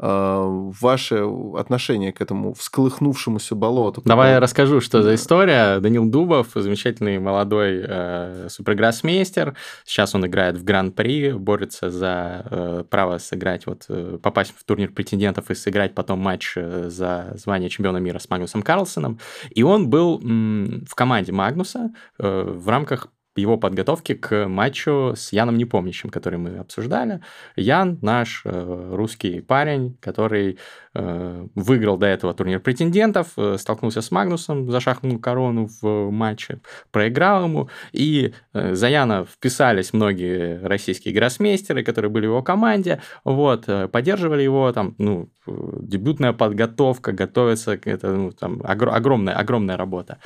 Э, 0.03 0.41
ваше 0.81 1.27
отношение 1.55 2.11
к 2.11 2.21
этому 2.21 2.55
всколыхнувшемуся 2.55 3.53
болоту. 3.53 4.01
Давай 4.03 4.31
я 4.31 4.39
расскажу, 4.39 4.81
что 4.81 5.03
за 5.03 5.13
история. 5.13 5.79
Данил 5.79 6.05
Дубов, 6.05 6.47
замечательный 6.55 7.19
молодой 7.19 7.83
э, 7.87 8.47
супергроссмейстер. 8.49 9.55
Сейчас 9.85 10.15
он 10.15 10.25
играет 10.25 10.57
в 10.57 10.63
Гран-при, 10.63 11.33
борется 11.33 11.91
за 11.91 12.45
э, 12.49 12.83
право 12.89 13.19
сыграть, 13.19 13.67
вот 13.67 13.85
э, 13.89 14.17
попасть 14.21 14.55
в 14.57 14.63
турнир 14.63 14.91
претендентов 14.91 15.51
и 15.51 15.55
сыграть 15.55 15.93
потом 15.93 16.17
матч 16.17 16.53
э, 16.55 16.89
за 16.89 17.33
звание 17.35 17.69
чемпиона 17.69 17.97
мира 17.97 18.17
с 18.17 18.27
Магнусом 18.27 18.63
Карлсоном. 18.63 19.19
И 19.51 19.61
он 19.61 19.87
был 19.87 20.19
м, 20.19 20.83
в 20.89 20.95
команде 20.95 21.31
Магнуса 21.31 21.91
э, 22.17 22.43
в 22.43 22.67
рамках 22.67 23.09
его 23.35 23.57
подготовки 23.57 24.13
к 24.13 24.47
матчу 24.47 25.13
с 25.15 25.31
Яном 25.31 25.57
Непомнящим, 25.57 26.09
который 26.09 26.39
мы 26.39 26.57
обсуждали. 26.57 27.21
Ян 27.55 27.97
наш 28.01 28.41
э, 28.45 28.89
русский 28.93 29.41
парень, 29.41 29.97
который 30.01 30.59
выиграл 30.93 31.97
до 31.97 32.07
этого 32.07 32.33
турнир 32.33 32.59
претендентов, 32.59 33.27
э, 33.37 33.57
столкнулся 33.57 34.01
с 34.01 34.11
Магнусом, 34.11 34.69
зашахнул 34.69 35.19
корону 35.19 35.69
в 35.81 36.11
матче, 36.11 36.59
проиграл 36.91 37.45
ему. 37.45 37.69
И 37.93 38.33
э, 38.53 38.75
за 38.75 38.87
Яна 38.87 39.25
вписались 39.25 39.93
многие 39.93 40.59
российские 40.61 41.13
гроссмейстеры, 41.13 41.83
которые 41.83 42.11
были 42.11 42.25
в 42.25 42.31
его 42.31 42.43
команде, 42.43 43.01
вот, 43.23 43.65
э, 43.67 43.87
поддерживали 43.87 44.43
его, 44.43 44.71
там, 44.73 44.95
ну, 44.97 45.29
дебютная 45.47 46.33
подготовка, 46.33 47.11
готовиться, 47.11 47.79
это 47.85 48.11
ну, 48.11 48.31
там, 48.31 48.61
огр- 48.61 48.91
огромная, 48.91 49.33
огромная 49.33 49.77
работа. 49.77 50.17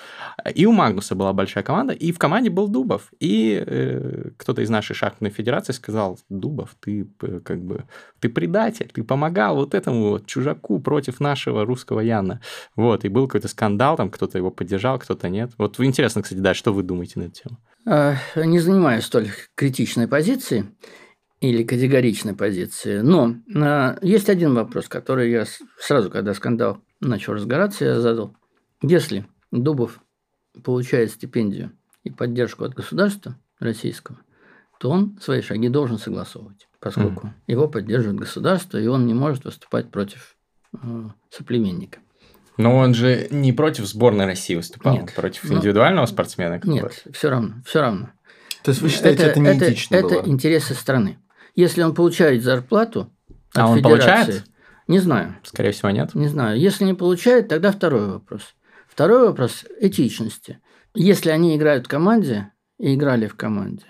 И 0.53 0.65
у 0.65 0.71
Магнуса 0.71 1.15
была 1.15 1.33
большая 1.33 1.63
команда, 1.63 1.93
и 1.93 2.11
в 2.11 2.17
команде 2.19 2.49
был 2.49 2.67
Дубов. 2.67 3.11
И 3.19 3.63
э, 3.65 4.31
кто-то 4.37 4.61
из 4.61 4.69
нашей 4.69 4.93
шахматной 4.93 5.29
федерации 5.29 5.73
сказал, 5.73 6.19
Дубов, 6.29 6.75
ты 6.79 7.07
э, 7.21 7.39
как 7.39 7.61
бы, 7.61 7.85
ты 8.19 8.29
предатель, 8.29 8.89
ты 8.93 9.03
помогал 9.03 9.55
вот 9.55 9.73
этому 9.73 10.09
вот 10.09 10.25
чужаку 10.25 10.54
против 10.55 11.19
нашего 11.19 11.65
русского 11.65 11.99
Яна. 11.99 12.41
Вот, 12.75 13.05
и 13.05 13.09
был 13.09 13.27
какой-то 13.27 13.47
скандал, 13.47 13.97
там 13.97 14.09
кто-то 14.09 14.37
его 14.37 14.51
поддержал, 14.51 14.99
кто-то 14.99 15.29
нет. 15.29 15.51
Вот 15.57 15.79
интересно, 15.79 16.21
кстати, 16.21 16.39
да, 16.39 16.53
что 16.53 16.73
вы 16.73 16.83
думаете 16.83 17.19
на 17.19 17.23
эту 17.23 17.43
тему? 17.43 17.57
А, 17.85 18.15
не 18.35 18.59
занимаю 18.59 19.01
столь 19.01 19.29
критичной 19.55 20.07
позиции 20.07 20.65
или 21.39 21.63
категоричной 21.63 22.33
позиции. 22.33 22.99
Но 22.99 23.35
э, 23.53 23.97
есть 24.01 24.29
один 24.29 24.55
вопрос, 24.55 24.87
который 24.87 25.31
я 25.31 25.45
сразу, 25.79 26.09
когда 26.09 26.33
скандал 26.33 26.79
начал 26.99 27.33
разгораться, 27.33 27.85
я 27.85 27.99
задал. 27.99 28.35
Если 28.81 29.25
Дубов 29.51 29.99
получает 30.63 31.11
стипендию 31.11 31.71
и 32.03 32.09
поддержку 32.09 32.63
от 32.63 32.73
государства 32.73 33.37
российского, 33.59 34.17
то 34.79 34.89
он 34.89 35.17
свои 35.21 35.41
шаги 35.41 35.69
должен 35.69 35.97
согласовывать, 35.97 36.67
поскольку 36.79 37.27
mm. 37.27 37.31
его 37.47 37.67
поддерживает 37.67 38.19
государство, 38.19 38.77
и 38.77 38.87
он 38.87 39.05
не 39.05 39.13
может 39.13 39.45
выступать 39.45 39.89
против 39.91 40.34
соплеменника. 41.29 41.99
Но 42.57 42.77
он 42.77 42.93
же 42.93 43.27
не 43.31 43.51
против 43.51 43.85
сборной 43.85 44.25
России 44.25 44.55
выступал, 44.55 44.93
нет, 44.93 45.13
против 45.13 45.43
ну, 45.43 45.57
индивидуального 45.57 46.05
спортсмена. 46.05 46.59
Нет, 46.63 47.03
все 47.11 47.29
равно, 47.29 47.55
все 47.65 47.81
равно. 47.81 48.09
То 48.63 48.71
есть 48.71 48.81
вы 48.81 48.89
считаете, 48.89 49.23
это, 49.23 49.31
это 49.31 49.39
неэтично 49.41 49.95
это, 49.95 50.07
было? 50.07 50.19
Это 50.21 50.29
интересы 50.29 50.73
страны. 50.73 51.19
Если 51.53 51.83
он 51.83 51.93
получает 51.93 52.43
зарплату 52.43 53.11
а 53.53 53.65
от 53.65 53.69
он 53.69 53.77
федерации, 53.77 54.05
получает? 54.07 54.43
Не 54.87 54.99
знаю. 54.99 55.35
Скорее 55.43 55.71
всего, 55.71 55.89
нет. 55.89 56.15
Не 56.15 56.27
знаю. 56.27 56.59
Если 56.59 56.83
не 56.85 56.93
получает, 56.93 57.47
тогда 57.47 57.71
второй 57.71 58.07
вопрос. 58.07 58.55
Второй 58.87 59.27
вопрос 59.27 59.65
этичности. 59.79 60.59
Если 60.93 61.29
они 61.29 61.55
играют 61.55 61.85
в 61.85 61.89
команде 61.89 62.51
и 62.77 62.95
играли 62.95 63.27
в 63.27 63.35
команде, 63.35 63.85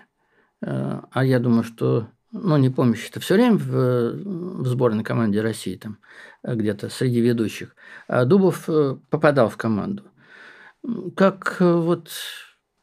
э, 0.65 1.01
а 1.11 1.25
я 1.25 1.39
думаю, 1.39 1.63
что 1.63 2.07
ну, 2.43 2.57
не 2.57 2.69
помню, 2.69 2.97
это 3.09 3.19
все 3.19 3.35
время 3.35 3.57
в, 3.57 4.61
в 4.61 4.67
сборной 4.67 5.03
команде 5.03 5.41
России, 5.41 5.75
там 5.75 5.97
где-то 6.43 6.89
среди 6.89 7.21
ведущих, 7.21 7.75
а 8.07 8.25
Дубов 8.25 8.65
э, 8.67 8.97
попадал 9.09 9.49
в 9.49 9.57
команду. 9.57 10.03
Как 11.15 11.57
э, 11.59 11.73
вот 11.73 12.09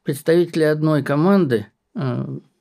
представители 0.02 0.64
одной 0.64 1.02
команды, 1.02 1.66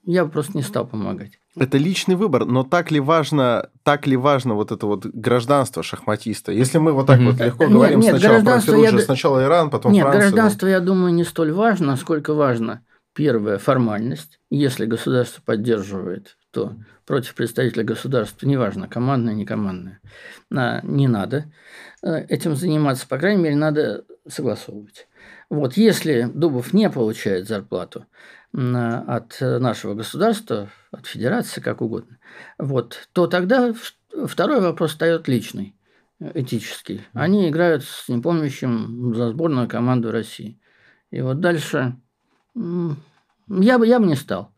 я 0.04 0.26
просто 0.26 0.58
не 0.58 0.64
стал 0.64 0.86
помогать. 0.86 1.40
Это 1.58 1.78
личный 1.78 2.16
выбор, 2.16 2.46
но 2.46 2.64
так 2.64 2.92
ли 2.92 3.00
важно, 3.00 3.70
так 3.84 4.08
ли 4.08 4.16
важно 4.16 4.54
вот 4.54 4.72
это 4.72 4.86
вот 4.86 5.06
гражданство 5.06 5.84
шахматиста? 5.84 6.52
Если 6.52 6.78
мы 6.78 6.92
вот 6.92 7.08
так 7.08 7.20
mm-hmm. 7.20 7.32
вот 7.32 7.40
легко 7.40 7.64
нет, 7.66 7.74
говорим 7.74 8.00
нет, 8.00 8.12
сначала 8.12 8.44
про 8.44 8.60
Феруджи, 8.60 8.98
я... 8.98 9.02
сначала 9.02 9.44
Иран, 9.44 9.70
потом 9.70 9.92
нет, 9.92 10.04
Франция. 10.04 10.26
Нет, 10.26 10.34
гражданство, 10.34 10.68
я 10.68 10.80
думаю, 10.80 11.14
не 11.14 11.24
столь 11.24 11.52
важно, 11.52 11.96
сколько 11.96 12.34
важно 12.34 12.82
первая 13.14 13.58
формальность. 13.58 14.40
Если 14.50 14.86
государство 14.86 15.42
поддерживает, 15.42 16.38
то 16.52 16.76
против 17.06 17.36
представителя 17.36 17.84
государства, 17.84 18.48
неважно, 18.48 18.88
командное, 18.88 19.34
не 19.34 19.46
командное, 19.46 20.00
не 20.50 21.08
надо 21.08 21.52
э, 22.04 22.26
этим 22.28 22.56
заниматься. 22.56 23.08
По 23.08 23.18
крайней 23.18 23.44
мере, 23.44 23.56
надо 23.56 24.06
согласовывать. 24.28 25.08
Вот 25.50 25.78
если 25.78 26.30
Дубов 26.34 26.74
не 26.74 26.90
получает 26.90 27.48
зарплату, 27.48 28.06
от 28.54 29.38
нашего 29.40 29.94
государства, 29.94 30.70
от 30.92 31.08
федерации, 31.08 31.62
как 31.62 31.82
угодно, 31.82 32.18
вот, 32.58 33.08
то 33.14 33.28
тогда 33.28 33.74
второй 34.26 34.60
вопрос 34.60 34.92
встает 34.92 35.30
личный, 35.30 35.74
этический. 36.20 37.02
Они 37.14 37.50
играют 37.50 37.84
с 37.86 38.10
непомнящим 38.10 39.16
за 39.16 39.30
сборную 39.30 39.70
команду 39.70 40.12
России. 40.12 40.60
И 41.12 41.22
вот 41.22 41.40
дальше 41.40 41.96
я 42.56 43.80
бы, 43.80 43.88
я 43.88 44.00
бы 44.00 44.06
не 44.06 44.16
стал. 44.16 44.52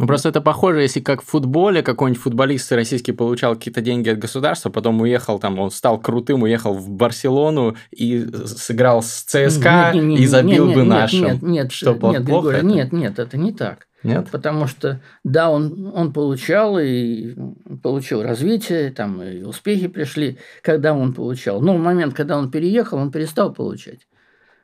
Ну, 0.00 0.06
просто 0.06 0.30
это 0.30 0.40
похоже, 0.40 0.80
если 0.80 1.00
как 1.00 1.20
в 1.20 1.26
футболе 1.26 1.82
какой-нибудь 1.82 2.22
футболист 2.22 2.72
российский 2.72 3.12
получал 3.12 3.54
какие-то 3.54 3.82
деньги 3.82 4.08
от 4.08 4.18
государства, 4.18 4.70
потом 4.70 4.98
уехал 5.02 5.38
там, 5.38 5.58
он 5.58 5.70
стал 5.70 6.00
крутым, 6.00 6.42
уехал 6.42 6.72
в 6.72 6.88
Барселону 6.88 7.76
и 7.90 8.26
сыграл 8.46 9.02
с 9.02 9.24
ЦСКА 9.24 9.90
нет, 9.92 10.04
нет, 10.04 10.20
и 10.20 10.26
забил 10.26 10.68
нет, 10.68 10.74
бы 10.74 10.80
нет, 10.80 10.88
нашим. 10.88 11.24
Нет, 11.24 11.42
нет, 11.42 11.72
Что, 11.72 11.90
нет, 11.90 11.98
плохо 12.00 12.20
Григорий, 12.22 12.56
это? 12.56 12.66
нет, 12.66 12.92
нет, 12.92 13.18
это 13.18 13.36
не 13.36 13.52
так. 13.52 13.88
Нет? 14.02 14.28
Потому 14.32 14.66
что, 14.66 15.02
да, 15.22 15.50
он, 15.50 15.92
он 15.94 16.14
получал 16.14 16.78
и 16.78 17.34
получил 17.82 18.22
развитие, 18.22 18.92
там 18.92 19.22
и 19.22 19.42
успехи 19.42 19.88
пришли, 19.88 20.38
когда 20.62 20.94
он 20.94 21.12
получал. 21.12 21.60
Но 21.60 21.76
в 21.76 21.78
момент, 21.78 22.14
когда 22.14 22.38
он 22.38 22.50
переехал, 22.50 22.96
он 22.96 23.10
перестал 23.10 23.52
получать 23.52 24.00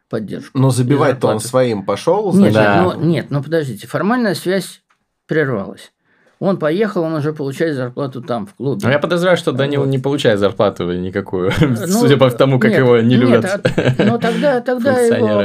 поддержку. 0.09 0.59
Но 0.59 0.71
забивать-то 0.71 1.29
он 1.29 1.41
своим 1.41 1.85
пошел? 1.85 2.33
Нет, 2.35 2.53
да. 2.53 2.83
но, 2.83 2.95
нет, 2.95 3.31
но 3.31 3.43
подождите, 3.43 3.87
формальная 3.87 4.35
связь 4.35 4.83
прервалась. 5.27 5.93
Он 6.39 6.59
поехал, 6.59 7.03
он 7.03 7.15
уже 7.15 7.33
получает 7.33 7.77
зарплату 7.77 8.21
там, 8.21 8.47
в 8.47 8.55
клубе. 8.55 8.81
Ну, 8.85 8.91
я 8.91 8.99
подозреваю, 8.99 9.39
что 9.39 9.53
Данил 9.53 9.81
вот. 9.81 9.89
не 9.89 9.99
получает 9.99 10.39
зарплату 10.39 10.93
никакую, 10.93 11.51
ну, 11.61 11.77
судя 11.87 12.19
по 12.19 12.31
тому, 12.31 12.61
как 12.61 12.73
нет, 12.73 12.81
его 12.81 12.99
не 12.99 13.17
любят. 13.17 13.45
Нет, 13.45 13.95
а, 13.99 14.05
ну, 14.05 14.19
тогда, 14.19 14.61
тогда 14.61 15.01
его. 15.01 15.45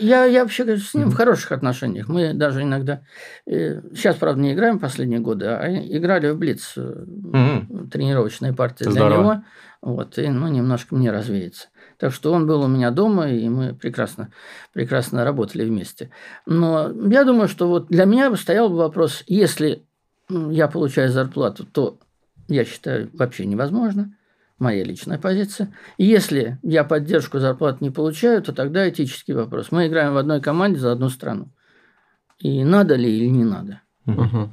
Я, 0.00 0.26
я 0.26 0.42
вообще 0.42 0.76
с 0.76 0.94
ним 0.94 1.10
в 1.10 1.16
хороших 1.16 1.50
отношениях. 1.50 2.06
Мы 2.06 2.34
даже 2.34 2.62
иногда... 2.62 3.00
Э, 3.46 3.80
сейчас, 3.94 4.14
правда, 4.14 4.40
не 4.40 4.52
играем 4.52 4.78
последние 4.78 5.18
годы, 5.18 5.46
а 5.46 5.66
играли 5.68 6.30
в 6.30 6.38
Блиц. 6.38 6.74
Mm-hmm. 6.76 7.88
Тренировочные 7.90 8.52
партии 8.52 8.84
Здорово. 8.84 9.08
для 9.08 9.18
него. 9.18 9.42
Вот, 9.82 10.18
и, 10.18 10.28
ну, 10.28 10.46
немножко 10.46 10.94
мне 10.94 11.10
развеется. 11.10 11.68
Так 11.98 12.12
что 12.12 12.32
он 12.32 12.46
был 12.46 12.62
у 12.62 12.68
меня 12.68 12.90
дома, 12.90 13.28
и 13.28 13.48
мы 13.48 13.74
прекрасно, 13.74 14.30
прекрасно 14.72 15.24
работали 15.24 15.64
вместе. 15.64 16.10
Но 16.46 16.90
я 17.10 17.24
думаю, 17.24 17.48
что 17.48 17.68
вот 17.68 17.88
для 17.88 18.04
меня 18.04 18.34
стоял 18.36 18.68
бы 18.68 18.76
вопрос, 18.76 19.24
если 19.26 19.84
я 20.28 20.68
получаю 20.68 21.10
зарплату, 21.10 21.66
то 21.66 21.98
я 22.48 22.64
считаю 22.64 23.10
вообще 23.12 23.46
невозможно. 23.46 24.14
Моя 24.58 24.82
личная 24.82 25.18
позиция. 25.18 25.72
И 25.98 26.04
если 26.04 26.58
я 26.62 26.82
поддержку 26.82 27.38
зарплат 27.38 27.80
не 27.80 27.90
получаю, 27.90 28.42
то 28.42 28.52
тогда 28.52 28.88
этический 28.88 29.32
вопрос. 29.32 29.70
Мы 29.70 29.86
играем 29.86 30.14
в 30.14 30.16
одной 30.16 30.40
команде 30.40 30.80
за 30.80 30.90
одну 30.90 31.08
страну. 31.10 31.48
И 32.38 32.64
надо 32.64 32.96
ли 32.96 33.08
или 33.08 33.26
не 33.26 33.44
надо. 33.44 33.82
Угу. 34.06 34.50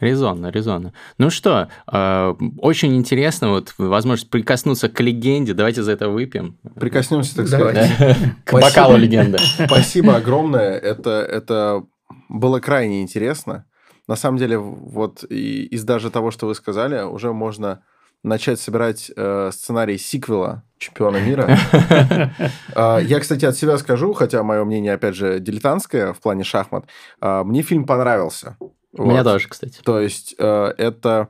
Резонно, 0.00 0.48
резонно. 0.48 0.92
Ну 1.18 1.30
что, 1.30 1.68
э, 1.90 2.34
очень 2.58 2.96
интересно, 2.96 3.50
вот 3.50 3.74
возможность 3.78 4.30
прикоснуться 4.30 4.88
к 4.88 5.00
легенде. 5.00 5.54
Давайте 5.54 5.82
за 5.82 5.92
это 5.92 6.08
выпьем. 6.08 6.58
Прикоснемся, 6.74 7.36
так 7.36 7.46
сказать. 7.46 7.90
К 8.44 8.52
бокалу 8.52 8.96
легенды. 8.96 9.38
Спасибо 9.66 10.16
огромное. 10.16 10.76
Это, 10.76 11.10
это 11.10 11.84
было 12.28 12.60
крайне 12.60 13.02
интересно. 13.02 13.66
На 14.06 14.16
самом 14.16 14.38
деле, 14.38 14.58
вот 14.58 15.22
из 15.24 15.84
даже 15.84 16.10
того, 16.10 16.30
что 16.30 16.46
вы 16.46 16.54
сказали, 16.54 17.02
уже 17.02 17.32
можно 17.32 17.82
начать 18.24 18.58
собирать 18.58 19.12
э, 19.14 19.50
сценарий 19.52 19.98
сиквела 19.98 20.64
чемпиона 20.78 21.18
мира. 21.18 21.58
А, 22.74 22.98
я, 22.98 23.20
кстати, 23.20 23.44
от 23.44 23.56
себя 23.56 23.78
скажу, 23.78 24.12
хотя 24.14 24.42
мое 24.42 24.64
мнение, 24.64 24.94
опять 24.94 25.14
же, 25.14 25.38
дилетантское 25.38 26.12
в 26.12 26.20
плане 26.20 26.42
шахмат. 26.42 26.86
А, 27.20 27.44
мне 27.44 27.62
фильм 27.62 27.84
понравился. 27.84 28.56
Вот. 28.96 29.08
Меня 29.08 29.24
тоже, 29.24 29.48
кстати. 29.48 29.80
То 29.82 30.00
есть 30.00 30.34
э, 30.38 30.74
это 30.78 31.28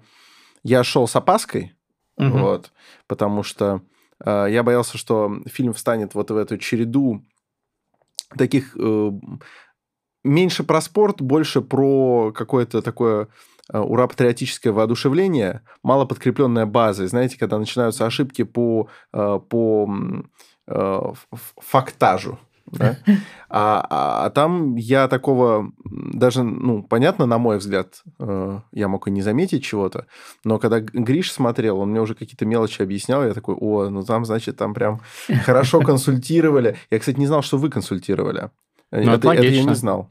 я 0.62 0.84
шел 0.84 1.08
с 1.08 1.16
опаской, 1.16 1.74
угу. 2.16 2.38
вот, 2.38 2.72
потому 3.06 3.42
что 3.42 3.82
э, 4.24 4.46
я 4.50 4.62
боялся, 4.62 4.98
что 4.98 5.40
фильм 5.46 5.72
встанет 5.72 6.14
вот 6.14 6.30
в 6.30 6.36
эту 6.36 6.58
череду 6.58 7.24
таких 8.36 8.76
э, 8.76 9.10
меньше 10.24 10.62
про 10.64 10.80
спорт, 10.80 11.22
больше 11.22 11.62
про 11.62 12.32
какое-то 12.32 12.82
такое 12.82 13.28
э, 13.72 13.78
ура-патриотическое 13.78 14.72
воодушевление, 14.72 15.62
мало 15.82 16.04
подкрепленная 16.04 16.66
базой. 16.66 17.06
Знаете, 17.06 17.38
когда 17.38 17.58
начинаются 17.58 18.04
ошибки 18.04 18.42
по, 18.42 18.88
по 19.10 19.88
фактажу. 21.56 22.38
Да? 22.78 22.96
А, 23.56 23.86
а, 23.88 24.26
а 24.26 24.30
там 24.30 24.74
я 24.74 25.06
такого 25.06 25.70
даже, 25.84 26.42
ну, 26.42 26.82
понятно, 26.82 27.24
на 27.24 27.38
мой 27.38 27.58
взгляд, 27.58 28.02
э, 28.18 28.60
я 28.72 28.88
мог 28.88 29.06
и 29.06 29.12
не 29.12 29.22
заметить 29.22 29.62
чего-то, 29.62 30.06
но 30.42 30.58
когда 30.58 30.80
Гриш 30.80 31.30
смотрел, 31.30 31.78
он 31.78 31.90
мне 31.90 32.00
уже 32.00 32.16
какие-то 32.16 32.46
мелочи 32.46 32.82
объяснял, 32.82 33.22
я 33.24 33.32
такой, 33.32 33.54
о, 33.54 33.90
ну 33.90 34.02
там, 34.02 34.24
значит, 34.24 34.56
там 34.56 34.74
прям 34.74 35.02
хорошо 35.44 35.82
консультировали. 35.82 36.76
Я, 36.90 36.98
кстати, 36.98 37.16
не 37.16 37.28
знал, 37.28 37.42
что 37.42 37.56
вы 37.56 37.70
консультировали. 37.70 38.50
Ну, 38.90 39.12
это, 39.12 39.30
это 39.30 39.44
я 39.44 39.62
не 39.62 39.74
знал. 39.76 40.10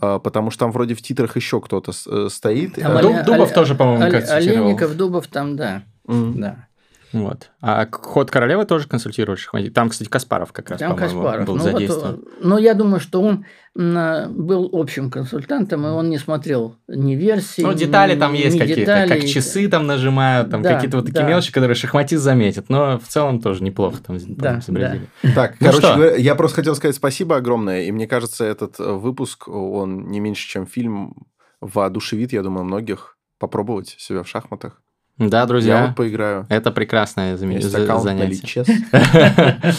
а, 0.00 0.18
потому 0.18 0.50
что 0.50 0.60
там 0.64 0.72
вроде 0.72 0.94
в 0.94 1.02
титрах 1.02 1.36
еще 1.36 1.60
кто-то 1.60 1.92
э, 1.92 2.28
стоит. 2.28 2.74
Там 2.74 3.00
Дуб, 3.00 3.24
Дубов 3.24 3.52
тоже, 3.52 3.76
по-моему, 3.76 4.04
Олейников, 4.04 4.96
Дубов 4.96 5.28
там, 5.28 5.56
да. 5.56 5.84
Mm. 6.08 6.34
Да. 6.36 6.67
Вот. 7.12 7.50
А 7.60 7.86
ход 7.90 8.30
королевы 8.30 8.64
тоже 8.64 8.86
консультирует 8.86 9.38
шахматист. 9.38 9.74
Там, 9.74 9.88
кстати, 9.88 10.08
Каспаров 10.08 10.52
как 10.52 10.70
раз, 10.70 10.78
Там 10.78 10.96
Каспаров. 10.96 11.46
был 11.46 11.56
ну, 11.56 11.62
задействован. 11.62 12.16
Вот, 12.16 12.28
ну, 12.42 12.58
я 12.58 12.74
думаю, 12.74 13.00
что 13.00 13.22
он 13.22 13.44
был 13.74 14.68
общим 14.72 15.08
консультантом, 15.08 15.86
и 15.86 15.90
он 15.90 16.10
не 16.10 16.18
смотрел 16.18 16.74
ни 16.88 17.14
версии, 17.14 17.62
Ну, 17.62 17.72
детали 17.74 18.16
ни, 18.16 18.18
там 18.18 18.32
есть 18.32 18.58
какие-то, 18.58 19.06
как 19.08 19.24
часы 19.24 19.68
там 19.68 19.86
нажимают, 19.86 20.50
там 20.50 20.62
да, 20.62 20.74
какие-то 20.74 20.96
вот 20.96 21.06
такие 21.06 21.22
да. 21.22 21.28
мелочи, 21.28 21.52
которые 21.52 21.76
шахматист 21.76 22.22
заметит, 22.22 22.68
но 22.70 22.98
в 22.98 23.06
целом 23.06 23.40
тоже 23.40 23.62
неплохо 23.62 23.98
там, 24.04 24.18
да, 24.36 24.58
изобразили. 24.58 25.06
Да. 25.22 25.32
Так, 25.32 25.56
ну 25.60 25.66
короче 25.68 25.94
говоря, 25.94 26.16
я 26.16 26.34
просто 26.34 26.56
хотел 26.56 26.74
сказать 26.74 26.96
спасибо 26.96 27.36
огромное, 27.36 27.82
и 27.82 27.92
мне 27.92 28.08
кажется, 28.08 28.44
этот 28.44 28.80
э, 28.80 28.92
выпуск, 28.92 29.46
он 29.46 30.08
не 30.08 30.18
меньше, 30.18 30.48
чем 30.48 30.66
фильм, 30.66 31.14
воодушевит, 31.60 32.32
я 32.32 32.42
думаю, 32.42 32.64
многих 32.64 33.16
попробовать 33.38 33.94
себя 33.98 34.24
в 34.24 34.28
шахматах. 34.28 34.82
Да, 35.18 35.46
друзья. 35.46 35.80
Я 35.80 35.86
вот 35.86 35.96
поиграю. 35.96 36.46
Это 36.48 36.70
прекрасное 36.70 37.36
занятие. 37.36 38.64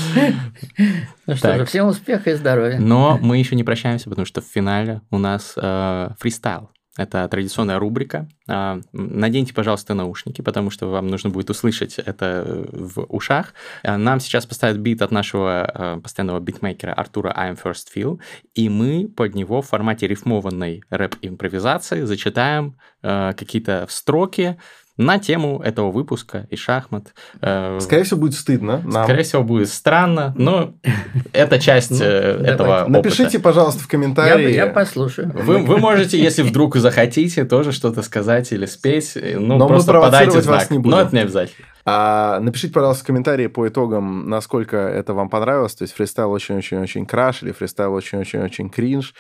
Ну 1.28 1.36
что 1.36 1.58
же, 1.58 1.66
всем 1.66 1.88
успеха 1.88 2.32
и 2.32 2.34
здоровья. 2.34 2.80
Но 2.80 3.20
мы 3.22 3.38
еще 3.38 3.56
не 3.56 3.64
прощаемся, 3.64 4.10
потому 4.10 4.26
что 4.26 4.42
в 4.42 4.46
финале 4.46 5.02
у 5.12 5.20
нас 5.20 5.54
э, 5.56 6.10
фристайл. 6.20 6.72
Это 7.00 7.26
традиционная 7.30 7.80
рубрика. 7.80 8.28
Э, 8.50 8.82
наденьте, 8.92 9.54
пожалуйста, 9.54 9.94
наушники, 9.94 10.42
потому 10.42 10.70
что 10.70 10.88
вам 10.88 11.08
нужно 11.08 11.30
будет 11.30 11.50
услышать 11.50 11.98
это 11.98 12.66
в 12.72 13.04
ушах. 13.04 13.54
Э, 13.84 13.96
нам 13.96 14.20
сейчас 14.20 14.46
поставят 14.46 14.80
бит 14.80 15.02
от 15.02 15.12
нашего 15.12 15.72
э, 15.74 16.02
постоянного 16.02 16.42
битмейкера 16.42 16.92
Артура 16.92 17.34
I'm 17.38 17.58
First 17.62 17.88
Feel, 17.96 18.20
и 18.54 18.68
мы 18.68 19.08
под 19.08 19.34
него 19.34 19.62
в 19.62 19.68
формате 19.68 20.08
рифмованной 20.08 20.84
рэп-импровизации 20.90 22.02
зачитаем 22.02 22.76
какие-то 23.02 23.86
строки, 23.88 24.58
на 25.00 25.18
тему 25.18 25.62
этого 25.64 25.92
выпуска 25.92 26.46
и 26.50 26.58
шахмат. 26.58 27.14
Э, 27.42 27.80
Скорее 27.80 28.04
всего, 28.04 28.20
будет 28.20 28.34
стыдно. 28.34 28.82
Нам. 28.84 29.06
Скорее 29.06 29.24
всего, 29.24 29.44
будет 29.44 29.70
странно, 29.70 30.34
но 30.38 30.74
это 31.32 31.58
часть 31.58 31.92
ну, 31.92 32.04
э, 32.04 32.44
этого 32.46 32.82
опыта. 32.82 32.92
Напишите, 32.92 33.40
пожалуйста, 33.40 33.82
в 33.82 33.88
комментарии. 33.88 34.54
Я, 34.54 34.68
послушаю. 34.68 35.32
Вы, 35.34 35.78
можете, 35.78 36.22
если 36.22 36.42
вдруг 36.42 36.76
захотите, 36.76 37.46
тоже 37.46 37.72
что-то 37.72 38.02
сказать 38.02 38.52
или 38.52 38.66
спеть. 38.66 39.14
Ну, 39.16 39.58
но 39.58 39.68
просто 39.70 39.94
мы 39.94 40.02
подайте 40.02 40.42
знак. 40.42 40.70
Но 40.70 41.00
это 41.00 41.16
не 41.16 41.22
обязательно. 41.22 41.66
А, 41.86 42.40
напишите, 42.42 42.74
пожалуйста, 42.74 43.04
в 43.04 43.08
комментарии 43.08 43.48
по 43.48 43.68
итогам, 43.68 44.30
насколько 44.30 44.76
это 44.76 45.14
вам 45.14 45.30
понравилось. 45.30 45.76
То 45.76 45.84
есть 45.84 45.96
фристайл 45.96 46.30
очень-очень-очень 46.32 47.06
краш 47.06 47.42
или 47.42 47.54
фристайл 47.54 47.94
очень-очень-очень 47.94 48.70
кринж. 48.70 49.14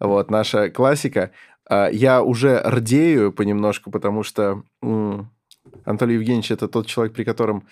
Вот, 0.00 0.30
наша 0.30 0.70
классика. 0.70 1.30
А, 1.68 1.88
я 1.90 2.22
уже 2.22 2.60
рдею 2.64 3.32
понемножку, 3.32 3.90
потому 3.90 4.22
что 4.22 4.62
Анатолий 5.84 6.14
Евгеньевич 6.14 6.50
это 6.50 6.68
тот 6.68 6.86
человек, 6.86 7.14
при 7.14 7.24
котором 7.24 7.64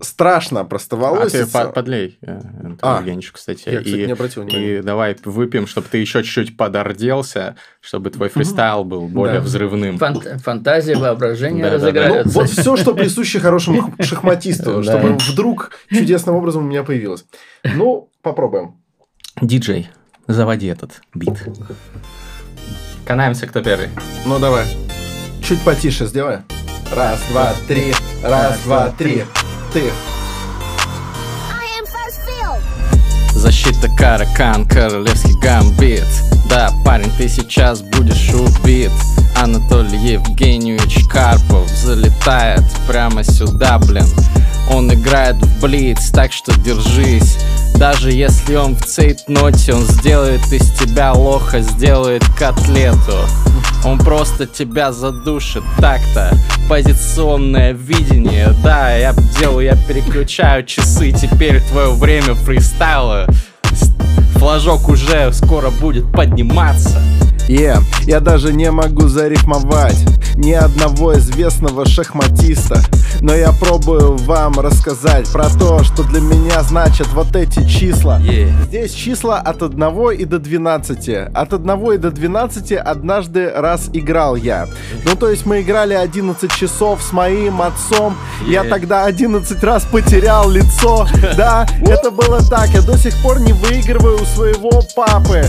страшно 0.00 0.64
простоволоситься. 0.64 1.60
А 1.60 1.66
ты 1.66 1.72
подлей, 1.72 2.18
э, 2.22 2.40
Антон 2.64 2.78
а, 2.80 2.98
Евгеньевич, 2.98 3.32
кстати. 3.32 3.68
Я, 3.68 3.78
кстати, 3.80 3.96
и, 3.96 4.06
не 4.06 4.12
обратил 4.12 4.42
внимания. 4.42 4.78
И 4.78 4.82
давай 4.82 5.16
выпьем, 5.24 5.66
чтобы 5.66 5.88
ты 5.90 5.98
еще 5.98 6.22
чуть-чуть 6.22 6.56
подорделся, 6.56 7.56
чтобы 7.80 8.10
твой 8.10 8.30
фристайл 8.30 8.84
был 8.84 9.08
более 9.08 9.38
да. 9.38 9.44
взрывным. 9.44 9.98
Фант- 9.98 10.40
фантазия, 10.42 10.96
воображение 10.96 11.64
да, 11.64 11.70
разыграются. 11.74 12.24
Да, 12.24 12.24
да. 12.24 12.30
Ну, 12.34 12.40
вот 12.40 12.50
все, 12.50 12.76
что 12.76 12.94
присуще 12.94 13.40
хорошему 13.40 13.94
шахматисту, 14.00 14.82
чтобы 14.82 15.18
вдруг 15.18 15.70
чудесным 15.90 16.34
образом 16.34 16.64
у 16.64 16.68
меня 16.68 16.82
появилось. 16.82 17.24
Ну, 17.62 18.10
попробуем. 18.22 18.82
Диджей, 19.40 19.90
заводи 20.26 20.66
этот 20.66 21.02
бит. 21.14 21.34
Канаемся, 23.06 23.46
кто 23.46 23.62
первый. 23.62 23.88
Ну, 24.24 24.38
давай. 24.38 24.64
Чуть 25.42 25.60
потише 25.62 26.06
сделай. 26.06 26.38
Раз, 26.94 27.20
два, 27.30 27.52
три. 27.66 27.94
Раз, 28.22 28.58
два, 28.64 28.90
три. 28.90 29.24
Ты. 29.72 29.90
Защита 33.34 33.88
Каракан, 33.98 34.68
королевский 34.68 35.36
гамбит 35.40 36.06
Да, 36.48 36.70
парень, 36.84 37.10
ты 37.18 37.28
сейчас 37.28 37.80
будешь 37.80 38.32
убит 38.32 38.92
Анатолий 39.36 39.98
Евгеньевич 39.98 41.08
Карпов 41.08 41.68
залетает 41.68 42.62
прямо 42.86 43.24
сюда, 43.24 43.80
блин 43.80 44.06
Он 44.70 44.92
играет 44.92 45.36
в 45.36 45.60
Блиц, 45.60 46.10
так 46.10 46.32
что 46.32 46.52
держись. 46.60 47.38
Даже 47.76 48.12
если 48.12 48.54
он 48.54 48.76
в 48.76 48.84
цейтноте, 48.84 49.74
он 49.74 49.82
сделает 49.82 50.40
из 50.52 50.70
тебя 50.78 51.12
лоха, 51.12 51.60
сделает 51.60 52.24
котлету. 52.38 53.16
Он 53.84 53.98
просто 53.98 54.46
тебя 54.46 54.92
задушит. 54.92 55.64
Так-то 55.80 56.32
Позиционное 56.68 57.72
видение, 57.72 58.54
да, 58.62 58.94
я 58.94 59.14
делаю, 59.38 59.66
я 59.66 59.76
переключаю 59.76 60.64
часы. 60.64 61.12
Теперь 61.12 61.60
твое 61.60 61.90
время 61.90 62.34
фристайла. 62.34 63.26
Флажок 64.36 64.88
уже 64.88 65.32
скоро 65.32 65.70
будет 65.70 66.10
подниматься 66.12 67.02
Yeah, 67.48 67.82
я 68.06 68.20
даже 68.20 68.52
не 68.52 68.70
могу 68.70 69.08
зарифмовать 69.08 69.98
ни 70.36 70.52
одного 70.52 71.14
известного 71.18 71.86
шахматиста. 71.86 72.82
Но 73.20 73.34
я 73.34 73.52
пробую 73.52 74.16
вам 74.16 74.58
рассказать 74.58 75.30
про 75.30 75.48
то, 75.48 75.84
что 75.84 76.02
для 76.02 76.20
меня 76.20 76.62
значат 76.62 77.08
вот 77.08 77.36
эти 77.36 77.66
числа. 77.68 78.20
Yeah. 78.20 78.50
Здесь 78.64 78.92
числа 78.92 79.38
от 79.38 79.62
1 79.62 80.10
и 80.18 80.24
до 80.24 80.38
12 80.38 81.08
От 81.34 81.52
1 81.52 81.92
и 81.92 81.98
до 81.98 82.10
12 82.10 82.72
однажды 82.72 83.50
раз 83.54 83.90
играл 83.92 84.36
я. 84.36 84.68
Ну 85.04 85.14
то 85.14 85.28
есть 85.28 85.46
мы 85.46 85.60
играли 85.60 85.94
11 85.94 86.50
часов 86.52 87.02
с 87.02 87.12
моим 87.12 87.60
отцом. 87.62 88.16
Yeah. 88.42 88.50
Я 88.50 88.64
тогда 88.64 89.04
11 89.04 89.62
раз 89.62 89.84
потерял 89.84 90.50
лицо. 90.50 91.06
Да, 91.36 91.66
это 91.80 92.10
было 92.10 92.40
так, 92.42 92.68
я 92.70 92.82
до 92.82 92.96
сих 92.98 93.14
пор 93.22 93.40
не 93.40 93.52
выигрываю 93.52 94.20
у 94.20 94.24
своего 94.24 94.82
папы. 94.94 95.44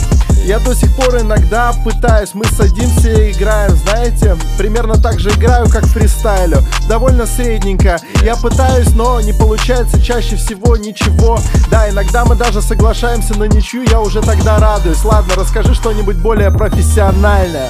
Я 0.45 0.59
до 0.59 0.73
сих 0.75 0.95
пор 0.95 1.19
иногда 1.19 1.73
пытаюсь, 1.83 1.92
мы 2.33 2.45
садимся 2.45 3.09
и 3.09 3.31
играем, 3.31 3.71
знаете, 3.71 4.35
примерно 4.57 4.95
так 4.95 5.19
же 5.19 5.29
играю, 5.29 5.69
как 5.69 5.85
фристайлю, 5.85 6.57
довольно 6.87 7.25
средненько. 7.25 7.99
Я 8.21 8.35
пытаюсь, 8.35 8.93
но 8.95 9.21
не 9.21 9.33
получается 9.33 10.01
чаще 10.01 10.35
всего 10.35 10.75
ничего. 10.77 11.39
Да, 11.69 11.89
иногда 11.89 12.25
мы 12.25 12.35
даже 12.35 12.61
соглашаемся 12.61 13.37
на 13.37 13.45
ничью, 13.45 13.83
я 13.83 13.99
уже 13.99 14.21
тогда 14.21 14.57
радуюсь. 14.57 15.03
Ладно, 15.03 15.33
расскажи 15.35 15.73
что-нибудь 15.73 16.17
более 16.17 16.51
профессиональное. 16.51 17.69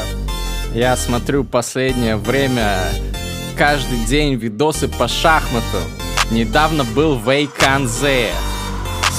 Я 0.74 0.96
смотрю 0.96 1.44
последнее 1.44 2.16
время 2.16 2.78
каждый 3.58 4.00
день 4.06 4.36
видосы 4.36 4.88
по 4.88 5.08
шахматам. 5.08 5.84
Недавно 6.32 6.84
был 6.84 7.18
в 7.18 7.30
Эйканзе. 7.30 8.30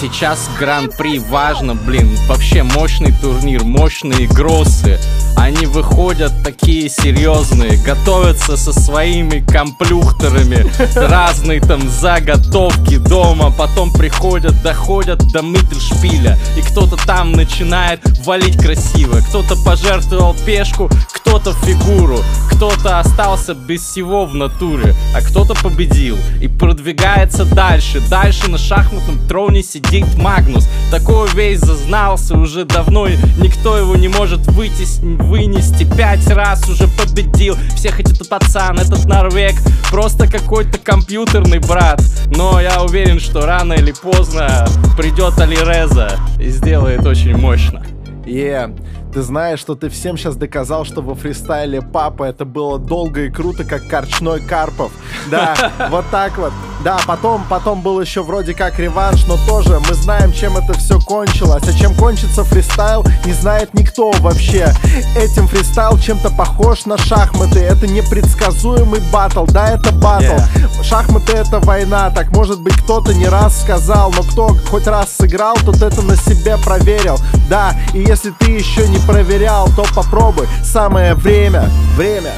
Сейчас 0.05 0.51
гран-при 0.59 1.18
важно, 1.18 1.74
блин 1.74 2.14
Вообще 2.28 2.62
мощный 2.62 3.10
турнир, 3.22 3.64
мощные 3.64 4.28
гроссы 4.28 5.01
Они 5.35 5.64
выходят 5.64 6.31
такие 6.44 6.90
серьезные 6.90 7.82
Готовятся 7.82 8.59
со 8.59 8.74
своими 8.74 9.39
комплюхтерами 9.39 10.66
Разные 10.94 11.62
там 11.62 11.89
заготовки 11.89 12.98
дома 12.98 13.51
Потом 13.51 13.94
приходят, 13.94 14.62
доходят 14.62 15.26
до 15.32 15.40
миттельшпиля 15.40 16.39
И 16.59 16.60
кто-то 16.60 16.98
там 17.06 17.32
начинает 17.32 18.01
валить 18.26 18.62
красиво. 18.62 19.20
Кто-то 19.31 19.56
пожертвовал 19.64 20.36
пешку, 20.44 20.90
кто-то 21.14 21.55
фигуру 21.64 22.18
Кто-то 22.52 22.98
остался 22.98 23.55
без 23.55 23.81
всего 23.81 24.26
в 24.26 24.35
натуре 24.35 24.94
А 25.16 25.22
кто-то 25.22 25.55
победил. 25.55 26.18
И 26.43 26.48
продвигается 26.48 27.47
дальше 27.47 28.02
Дальше 28.10 28.51
на 28.51 28.59
шахматном 28.59 29.18
троне 29.26 29.62
сидит 29.62 29.94
сидит 29.95 30.15
Магнус 30.16 30.69
Такой 30.91 31.29
весь 31.35 31.61
зазнался 31.61 32.37
уже 32.37 32.65
давно 32.65 33.07
и 33.07 33.16
Никто 33.39 33.79
его 33.79 33.97
не 33.97 34.09
может 34.09 34.47
вытес... 34.49 34.99
вынести 35.01 35.85
Пять 35.97 36.27
раз 36.29 36.69
уже 36.69 36.89
победил 36.89 37.57
Всех 37.77 38.01
этот 38.01 38.29
пацан, 38.29 38.79
этот 38.79 39.05
норвег 39.07 39.55
Просто 39.91 40.27
какой-то 40.27 40.79
компьютерный 40.79 41.59
брат 41.59 42.03
Но 42.35 42.61
я 42.61 42.83
уверен, 42.83 43.21
что 43.21 43.47
рано 43.47 43.75
или 43.75 43.93
поздно 43.93 44.66
Придет 44.97 45.39
Алиреза 45.39 46.19
И 46.39 46.49
сделает 46.49 47.07
очень 47.07 47.37
мощно 47.37 47.85
Yeah. 48.27 48.75
Ты 49.12 49.21
знаешь, 49.21 49.61
что 49.61 49.75
ты 49.75 49.91
всем 49.91 50.16
сейчас 50.16 50.35
доказал, 50.35 50.87
что 50.87 51.03
во 51.03 51.15
фристайле 51.15 51.83
папа 51.83 52.25
это 52.25 52.47
было 52.47 52.79
долго 52.79 53.27
и 53.27 53.31
круто, 53.31 53.62
как 53.62 53.87
корчной 53.87 54.41
Карпов. 54.41 54.93
Да, 55.31 55.55
вот 55.91 56.07
так 56.11 56.39
вот. 56.39 56.53
Да, 56.85 56.98
потом, 57.06 57.47
потом 57.48 57.81
был 57.81 57.98
еще 57.98 58.23
вроде 58.23 58.52
как 58.52 58.78
реванш, 58.78 59.24
но 59.24 59.39
тоже 59.47 59.81
мы 59.89 59.94
знаем, 59.94 60.35
чем 60.35 60.59
это 60.59 60.74
все 60.74 61.01
кончилось. 61.01 61.62
А 61.66 61.73
чем 61.73 61.94
кончится 61.94 62.44
фристайл, 62.44 63.06
не 63.24 63.32
знает 63.32 63.73
никто 63.73 64.11
вообще. 64.20 64.70
Этим 65.16 65.48
фристайл 65.48 65.98
чем-то 65.98 66.28
похож 66.28 66.85
на 66.85 66.98
шахматы. 66.98 67.61
Это 67.61 67.86
непредсказуемый 67.86 69.01
батл, 69.11 69.47
да, 69.47 69.70
это 69.70 69.93
батл. 69.93 70.35
Yeah. 70.35 70.82
Шахматы 70.82 71.32
это 71.32 71.59
война, 71.61 72.11
так 72.11 72.28
может 72.32 72.61
быть 72.61 72.74
кто-то 72.74 73.15
не 73.15 73.28
раз 73.28 73.62
сказал, 73.62 74.12
но 74.12 74.23
кто 74.23 74.55
хоть 74.70 74.86
раз 74.86 75.16
сыграл, 75.16 75.56
тот 75.65 75.81
это 75.81 76.02
на 76.02 76.16
себе 76.16 76.59
проверил. 76.59 77.16
Да, 77.48 77.74
и 77.94 78.01
если 78.01 78.31
ты 78.31 78.51
еще 78.51 78.86
не 78.89 78.98
проверял, 78.98 79.70
то 79.74 79.86
попробуй. 79.94 80.47
Самое 80.62 81.15
время, 81.15 81.70
время. 81.97 82.35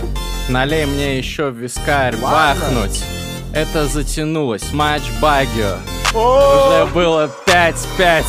Налей 0.48 0.86
мне 0.86 1.18
еще 1.18 1.50
вискарь 1.50 2.16
бахнуть. 2.16 3.02
Это 3.52 3.86
затянулось. 3.86 4.72
Матч 4.72 5.02
Багио. 5.20 5.76
Уже 6.12 6.86
было 6.92 7.30
5-5. 7.46 8.24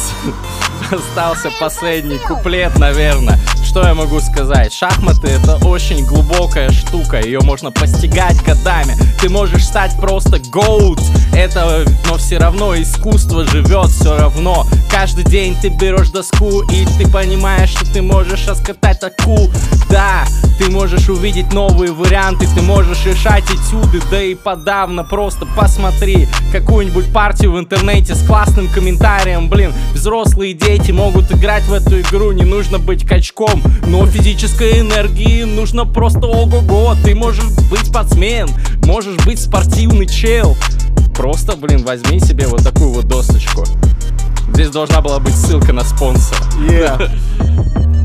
Остался 0.91 1.49
последний 1.59 2.17
куплет, 2.17 2.77
наверное. 2.77 3.39
Что 3.65 3.85
я 3.85 3.93
могу 3.93 4.19
сказать? 4.21 4.73
Шахматы 4.73 5.27
это 5.27 5.57
очень 5.67 6.05
глубокая 6.05 6.71
штука, 6.71 7.19
ее 7.19 7.41
можно 7.41 7.71
постигать 7.71 8.41
годами. 8.43 8.95
Ты 9.19 9.29
можешь 9.29 9.65
стать 9.65 9.91
просто 9.99 10.37
goat, 10.37 11.01
это, 11.33 11.85
но 12.07 12.15
все 12.15 12.37
равно 12.37 12.75
искусство 12.75 13.43
живет 13.43 13.89
все 13.89 14.17
равно. 14.17 14.65
Каждый 14.89 15.25
день 15.25 15.55
ты 15.61 15.69
берешь 15.69 16.09
доску 16.09 16.61
и 16.71 16.85
ты 16.97 17.11
понимаешь, 17.11 17.69
что 17.69 17.85
ты 17.91 18.01
можешь 18.01 18.47
раскатать 18.47 19.01
таку. 19.01 19.51
Да, 19.89 20.25
ты 20.57 20.71
можешь 20.71 21.09
увидеть 21.09 21.53
новые 21.53 21.91
варианты, 21.91 22.47
ты 22.55 22.61
можешь 22.61 23.05
решать 23.05 23.43
этюды, 23.45 24.01
да 24.09 24.21
и 24.21 24.33
подавно 24.33 25.03
просто 25.17 25.47
посмотри 25.55 26.27
какую-нибудь 26.51 27.11
партию 27.11 27.53
в 27.53 27.59
интернете 27.59 28.13
с 28.13 28.23
классным 28.23 28.67
комментарием, 28.67 29.49
блин, 29.49 29.73
взрослые 29.95 30.53
дети 30.53 30.91
могут 30.91 31.31
играть 31.31 31.63
в 31.63 31.73
эту 31.73 32.01
игру, 32.01 32.31
не 32.33 32.43
нужно 32.43 32.77
быть 32.77 33.03
качком, 33.03 33.63
но 33.87 34.05
физической 34.05 34.79
энергии 34.79 35.41
нужно 35.41 35.87
просто 35.87 36.27
ого-го, 36.27 36.93
ты 37.03 37.15
можешь 37.15 37.49
быть 37.71 37.87
спортсмен, 37.87 38.47
можешь 38.85 39.15
быть 39.25 39.41
спортивный 39.41 40.05
чел, 40.05 40.55
просто, 41.15 41.57
блин, 41.57 41.83
возьми 41.83 42.19
себе 42.19 42.45
вот 42.45 42.63
такую 42.63 42.91
вот 42.91 43.07
досочку. 43.07 43.63
Здесь 44.53 44.69
должна 44.69 45.01
была 45.01 45.17
быть 45.17 45.33
ссылка 45.33 45.73
на 45.73 45.83
спонсора. 45.83 46.43
Yeah. 46.69 47.09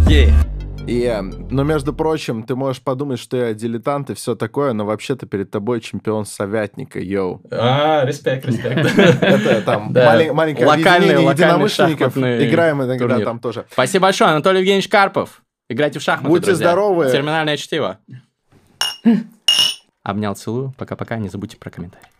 yeah. 0.08 0.51
И, 0.86 1.20
но, 1.50 1.62
между 1.62 1.92
прочим, 1.92 2.42
ты 2.42 2.56
можешь 2.56 2.82
подумать, 2.82 3.18
что 3.18 3.36
я 3.36 3.54
дилетант 3.54 4.10
и 4.10 4.14
все 4.14 4.34
такое, 4.34 4.72
но 4.72 4.84
вообще-то 4.84 5.26
перед 5.26 5.50
тобой 5.50 5.80
чемпион 5.80 6.24
советника, 6.24 6.98
йоу. 6.98 7.40
А, 7.50 8.04
респект, 8.04 8.46
респект. 8.46 8.98
Это 8.98 9.62
там 9.62 9.92
маленькое 9.92 10.68
объединение 10.68 11.30
единомышленников. 11.30 12.16
Играем 12.16 12.82
иногда 12.82 13.20
там 13.20 13.38
тоже. 13.38 13.66
Спасибо 13.70 14.04
большое, 14.04 14.30
Анатолий 14.30 14.58
Евгеньевич 14.60 14.88
Карпов. 14.88 15.42
Играйте 15.68 15.98
в 15.98 16.02
шахматы, 16.02 16.28
Будьте 16.28 16.54
здоровы. 16.54 17.10
Терминальное 17.10 17.56
чтиво. 17.56 17.98
Обнял, 20.02 20.34
целую. 20.34 20.74
Пока-пока. 20.76 21.16
Не 21.16 21.28
забудьте 21.28 21.56
про 21.56 21.70
комментарий. 21.70 22.11